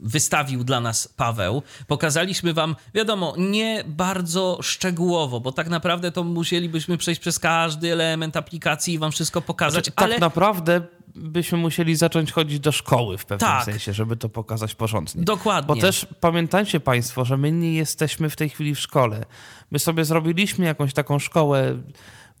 wystawił 0.00 0.64
dla 0.64 0.80
nas 0.80 1.08
Paweł. 1.08 1.62
Pokazaliśmy 1.86 2.54
wam, 2.54 2.76
wiadomo, 2.94 3.34
nie 3.38 3.84
bardzo 3.86 4.58
szczegółowo, 4.62 5.40
bo 5.40 5.52
tak 5.52 5.68
naprawdę 5.68 6.12
to 6.12 6.24
musielibyśmy 6.24 6.98
przejść 6.98 7.20
przez 7.20 7.38
każdy 7.38 7.92
element 7.92 8.36
aplikacji 8.36 8.94
i 8.94 8.98
wam 8.98 9.12
wszystko 9.12 9.42
pokazać, 9.42 9.84
Znaczy, 9.84 9.92
ale 9.96 10.12
Tak 10.14 10.20
naprawdę 10.20 10.80
byśmy 11.14 11.58
musieli 11.58 11.96
zacząć 11.96 12.32
chodzić 12.32 12.60
do 12.60 12.72
szkoły 12.72 13.18
w 13.18 13.24
pewnym 13.24 13.50
Tak. 13.50 13.64
sensie, 13.64 13.92
żeby 13.92 14.16
to 14.16 14.28
pokazać 14.28 14.74
porządnie. 14.74 15.24
dokładnie. 15.24 15.74
Bo 15.74 15.80
też 15.80 16.06
pamiętajcie 16.20 16.80
Państwo, 16.80 17.24
że 17.24 17.36
my 17.36 17.52
nie 17.52 17.74
jesteśmy 17.74 18.30
w 18.30 18.36
tej 18.36 18.48
chwili 18.48 18.74
w 18.74 18.80
szkole. 18.80 19.24
My 19.70 19.78
sobie 19.78 20.04
zrobiliśmy 20.04 20.64
jakąś 20.64 20.92
taką 20.92 21.18
szkołę 21.18 21.78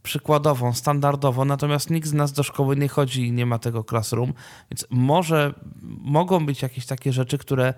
przykładową, 0.06 0.72
standardową, 0.72 1.44
natomiast 1.44 1.90
nikt 1.90 2.08
z 2.08 2.12
nas 2.12 2.32
do 2.32 2.42
szkoły 2.42 2.76
nie 2.76 2.88
chodzi 2.88 3.26
i 3.26 3.32
nie 3.32 3.46
ma 3.46 3.58
tego 3.58 3.84
classroom, 3.84 4.32
więc 4.70 4.86
może 4.90 5.54
mogą 6.00 6.46
być 6.46 6.62
jakieś 6.62 6.86
takie 6.86 7.12
rzeczy, 7.12 7.38
które, 7.38 7.74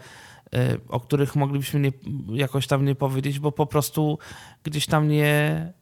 y, 0.54 0.80
o 0.88 1.00
których 1.00 1.36
moglibyśmy 1.36 1.80
nie, 1.80 1.92
jakoś 2.32 2.66
tam 2.66 2.84
nie 2.84 2.94
powiedzieć, 2.94 3.38
bo 3.38 3.52
po 3.52 3.66
prostu 3.66 4.18
gdzieś 4.62 4.86
tam 4.86 5.08
nie, 5.08 5.72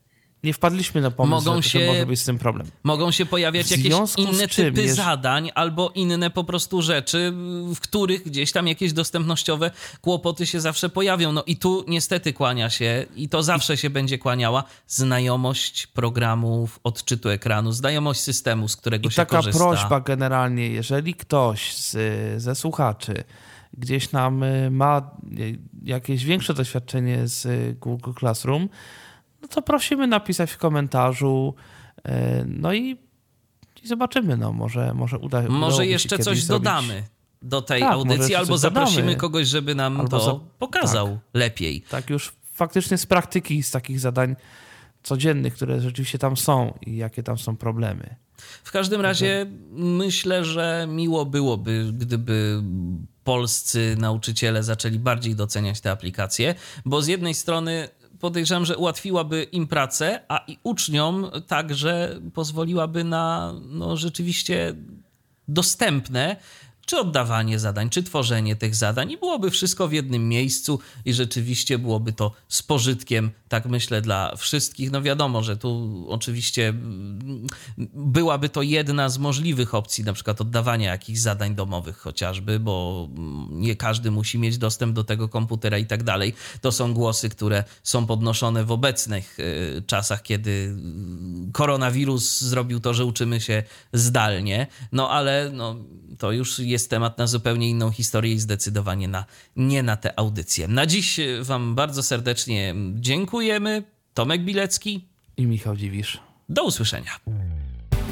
nie 0.44 0.52
wpadliśmy 0.52 1.00
na 1.00 1.10
pomysł, 1.10 1.44
Mogą 1.48 1.60
się- 1.62 1.80
że 1.80 1.86
może 1.86 2.06
być 2.06 2.20
z 2.20 2.24
tym 2.24 2.38
problem. 2.38 2.66
Mogą 2.84 3.10
się 3.10 3.26
pojawiać 3.26 3.70
jakieś 3.70 3.92
inne 4.16 4.48
typy 4.48 4.82
jeż- 4.82 4.94
zadań 4.94 5.50
albo 5.54 5.90
inne 5.94 6.30
po 6.30 6.44
prostu 6.44 6.82
rzeczy, 6.82 7.32
w 7.74 7.80
których 7.80 8.24
gdzieś 8.24 8.52
tam 8.52 8.66
jakieś 8.68 8.92
dostępnościowe 8.92 9.70
kłopoty 10.00 10.46
się 10.46 10.60
zawsze 10.60 10.88
pojawią. 10.88 11.32
No 11.32 11.42
i 11.46 11.56
tu 11.56 11.84
niestety 11.88 12.32
kłania 12.32 12.70
się, 12.70 13.06
i 13.16 13.28
to 13.28 13.42
zawsze 13.42 13.76
się 13.76 13.90
będzie 13.90 14.18
kłaniała, 14.18 14.64
znajomość 14.86 15.86
programów 15.86 16.80
odczytu 16.84 17.28
ekranu, 17.28 17.72
znajomość 17.72 18.20
systemu, 18.20 18.68
z 18.68 18.76
którego 18.76 19.08
I 19.08 19.12
się 19.12 19.16
taka 19.16 19.36
korzysta. 19.36 19.58
prośba 19.64 20.00
generalnie, 20.00 20.68
jeżeli 20.68 21.14
ktoś 21.14 21.74
z, 21.76 21.96
ze 22.42 22.54
słuchaczy 22.54 23.24
gdzieś 23.78 24.12
nam 24.12 24.42
y, 24.42 24.70
ma 24.70 25.10
y, 25.38 25.58
jakieś 25.82 26.24
większe 26.24 26.54
doświadczenie 26.54 27.28
z 27.28 27.46
y, 27.46 27.76
Google 27.80 28.10
Classroom, 28.18 28.68
no 29.46 29.54
to 29.54 29.62
prosimy 29.62 30.06
napisać 30.06 30.50
w 30.52 30.58
komentarzu. 30.58 31.54
y, 31.98 32.10
No 32.46 32.72
i, 32.72 32.96
i 33.82 33.88
zobaczymy, 33.88 34.36
no 34.36 34.52
może, 34.52 34.94
może 34.94 35.18
uda 35.18 35.42
Może 35.48 35.86
jeszcze 35.86 36.18
coś 36.18 36.24
zrobić. 36.24 36.46
dodamy 36.64 37.02
do 37.42 37.62
tej 37.62 37.80
Tak, 37.80 37.92
audycji, 37.92 38.34
albo 38.34 38.58
zaprosimy 38.58 39.02
dodamy. 39.02 39.16
kogoś, 39.16 39.46
żeby 39.48 39.74
nam 39.74 40.00
Albo 40.00 40.18
to 40.18 40.24
za- 40.24 40.40
pokazał 40.58 41.18
lepiej. 41.34 41.82
Tak 41.90 42.10
już 42.10 42.32
faktycznie 42.52 42.98
z 42.98 43.06
praktyki, 43.06 43.62
z 43.62 43.70
takich 43.70 44.00
zadań 44.00 44.36
codziennych, 45.02 45.54
które 45.54 45.80
rzeczywiście 45.80 46.18
tam 46.18 46.36
są 46.36 46.78
i 46.86 46.96
jakie 46.96 47.22
tam 47.22 47.38
są 47.38 47.56
problemy. 47.56 48.16
W 48.64 48.72
każdym 48.72 49.00
razie 49.00 49.46
myślę, 49.72 50.44
że 50.44 50.86
miło 50.90 51.26
byłoby, 51.26 51.90
gdyby 51.92 52.62
polscy 53.24 53.96
nauczyciele 53.98 54.62
zaczęli 54.62 54.98
bardziej 54.98 55.34
doceniać 55.34 55.80
te 55.80 55.90
aplikacje, 55.90 56.54
bo 56.84 57.02
z 57.02 57.06
jednej 57.06 57.34
strony 57.34 57.88
podejrzewam, 58.20 58.64
że 58.64 58.76
ułatwiłaby 58.76 59.42
im 59.42 59.66
pracę, 59.66 60.20
a 60.28 60.44
i 60.46 60.58
uczniom 60.62 61.30
także 61.46 62.20
pozwoliłaby 62.34 63.04
na 63.04 63.54
no, 63.68 63.96
rzeczywiście 63.96 64.74
dostępne 65.48 66.36
czy 66.86 66.98
oddawanie 66.98 67.58
zadań, 67.58 67.90
czy 67.90 68.02
tworzenie 68.02 68.56
tych 68.56 68.74
zadań 68.74 69.10
i 69.10 69.18
byłoby 69.18 69.50
wszystko 69.50 69.88
w 69.88 69.92
jednym 69.92 70.28
miejscu 70.28 70.78
i 71.04 71.12
rzeczywiście 71.12 71.78
byłoby 71.78 72.12
to 72.12 72.32
z 72.48 72.62
pożytkiem, 72.62 73.30
tak 73.48 73.66
myślę, 73.66 74.02
dla 74.02 74.36
wszystkich. 74.36 74.90
No 74.90 75.02
wiadomo, 75.02 75.42
że 75.42 75.56
tu 75.56 76.04
oczywiście 76.08 76.68
mm, 76.68 77.46
byłaby 77.94 78.48
to 78.48 78.62
jedna 78.62 79.08
z 79.08 79.18
możliwych 79.18 79.74
opcji, 79.74 80.04
na 80.04 80.12
przykład 80.12 80.40
oddawania 80.40 80.90
jakichś 80.90 81.18
zadań 81.18 81.54
domowych 81.54 81.98
chociażby, 81.98 82.60
bo 82.60 83.08
mm, 83.16 83.60
nie 83.60 83.76
każdy 83.76 84.10
musi 84.10 84.38
mieć 84.38 84.58
dostęp 84.58 84.94
do 84.94 85.04
tego 85.04 85.28
komputera 85.28 85.78
i 85.78 85.86
tak 85.86 86.02
dalej. 86.02 86.34
To 86.60 86.72
są 86.72 86.94
głosy, 86.94 87.28
które 87.28 87.64
są 87.82 88.06
podnoszone 88.06 88.64
w 88.64 88.72
obecnych 88.72 89.38
y, 89.40 89.82
czasach, 89.86 90.22
kiedy 90.22 90.50
y, 91.48 91.52
koronawirus 91.52 92.40
zrobił 92.40 92.80
to, 92.80 92.94
że 92.94 93.04
uczymy 93.04 93.40
się 93.40 93.62
zdalnie, 93.92 94.66
no 94.92 95.10
ale 95.10 95.50
no, 95.52 95.76
to 96.18 96.32
już 96.32 96.58
jest 96.58 96.90
temat 96.90 97.18
na 97.18 97.26
zupełnie 97.26 97.70
inną 97.70 97.90
historię 97.90 98.32
i 98.32 98.38
zdecydowanie 98.38 99.08
na, 99.08 99.24
nie 99.56 99.82
na 99.82 99.96
tę 99.96 100.18
audycję. 100.18 100.68
Na 100.68 100.86
dziś 100.86 101.18
y, 101.18 101.44
Wam 101.44 101.74
bardzo 101.74 102.02
serdecznie 102.02 102.74
dziękujemy. 102.94 103.82
Tomek 104.14 104.44
Bilecki, 104.44 105.08
I 105.36 105.46
Michał 105.46 105.76
Dziwisz. 105.76 106.20
do 106.48 106.64
usłyszenia. 106.64 107.10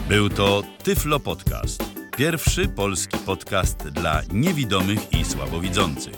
Był 0.08 0.28
to 0.28 0.62
Tyflo 0.82 1.20
Podcast. 1.20 1.84
Pierwszy 2.16 2.68
polski 2.68 3.18
podcast 3.18 3.88
dla 3.88 4.22
niewidomych 4.32 5.12
i 5.12 5.24
słabowidzących. 5.24 6.14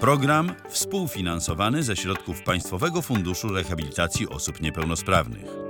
Program 0.00 0.52
współfinansowany 0.68 1.82
ze 1.82 1.96
środków 1.96 2.42
Państwowego 2.42 3.02
Funduszu 3.02 3.48
Rehabilitacji 3.48 4.28
Osób 4.28 4.60
Niepełnosprawnych. 4.60 5.65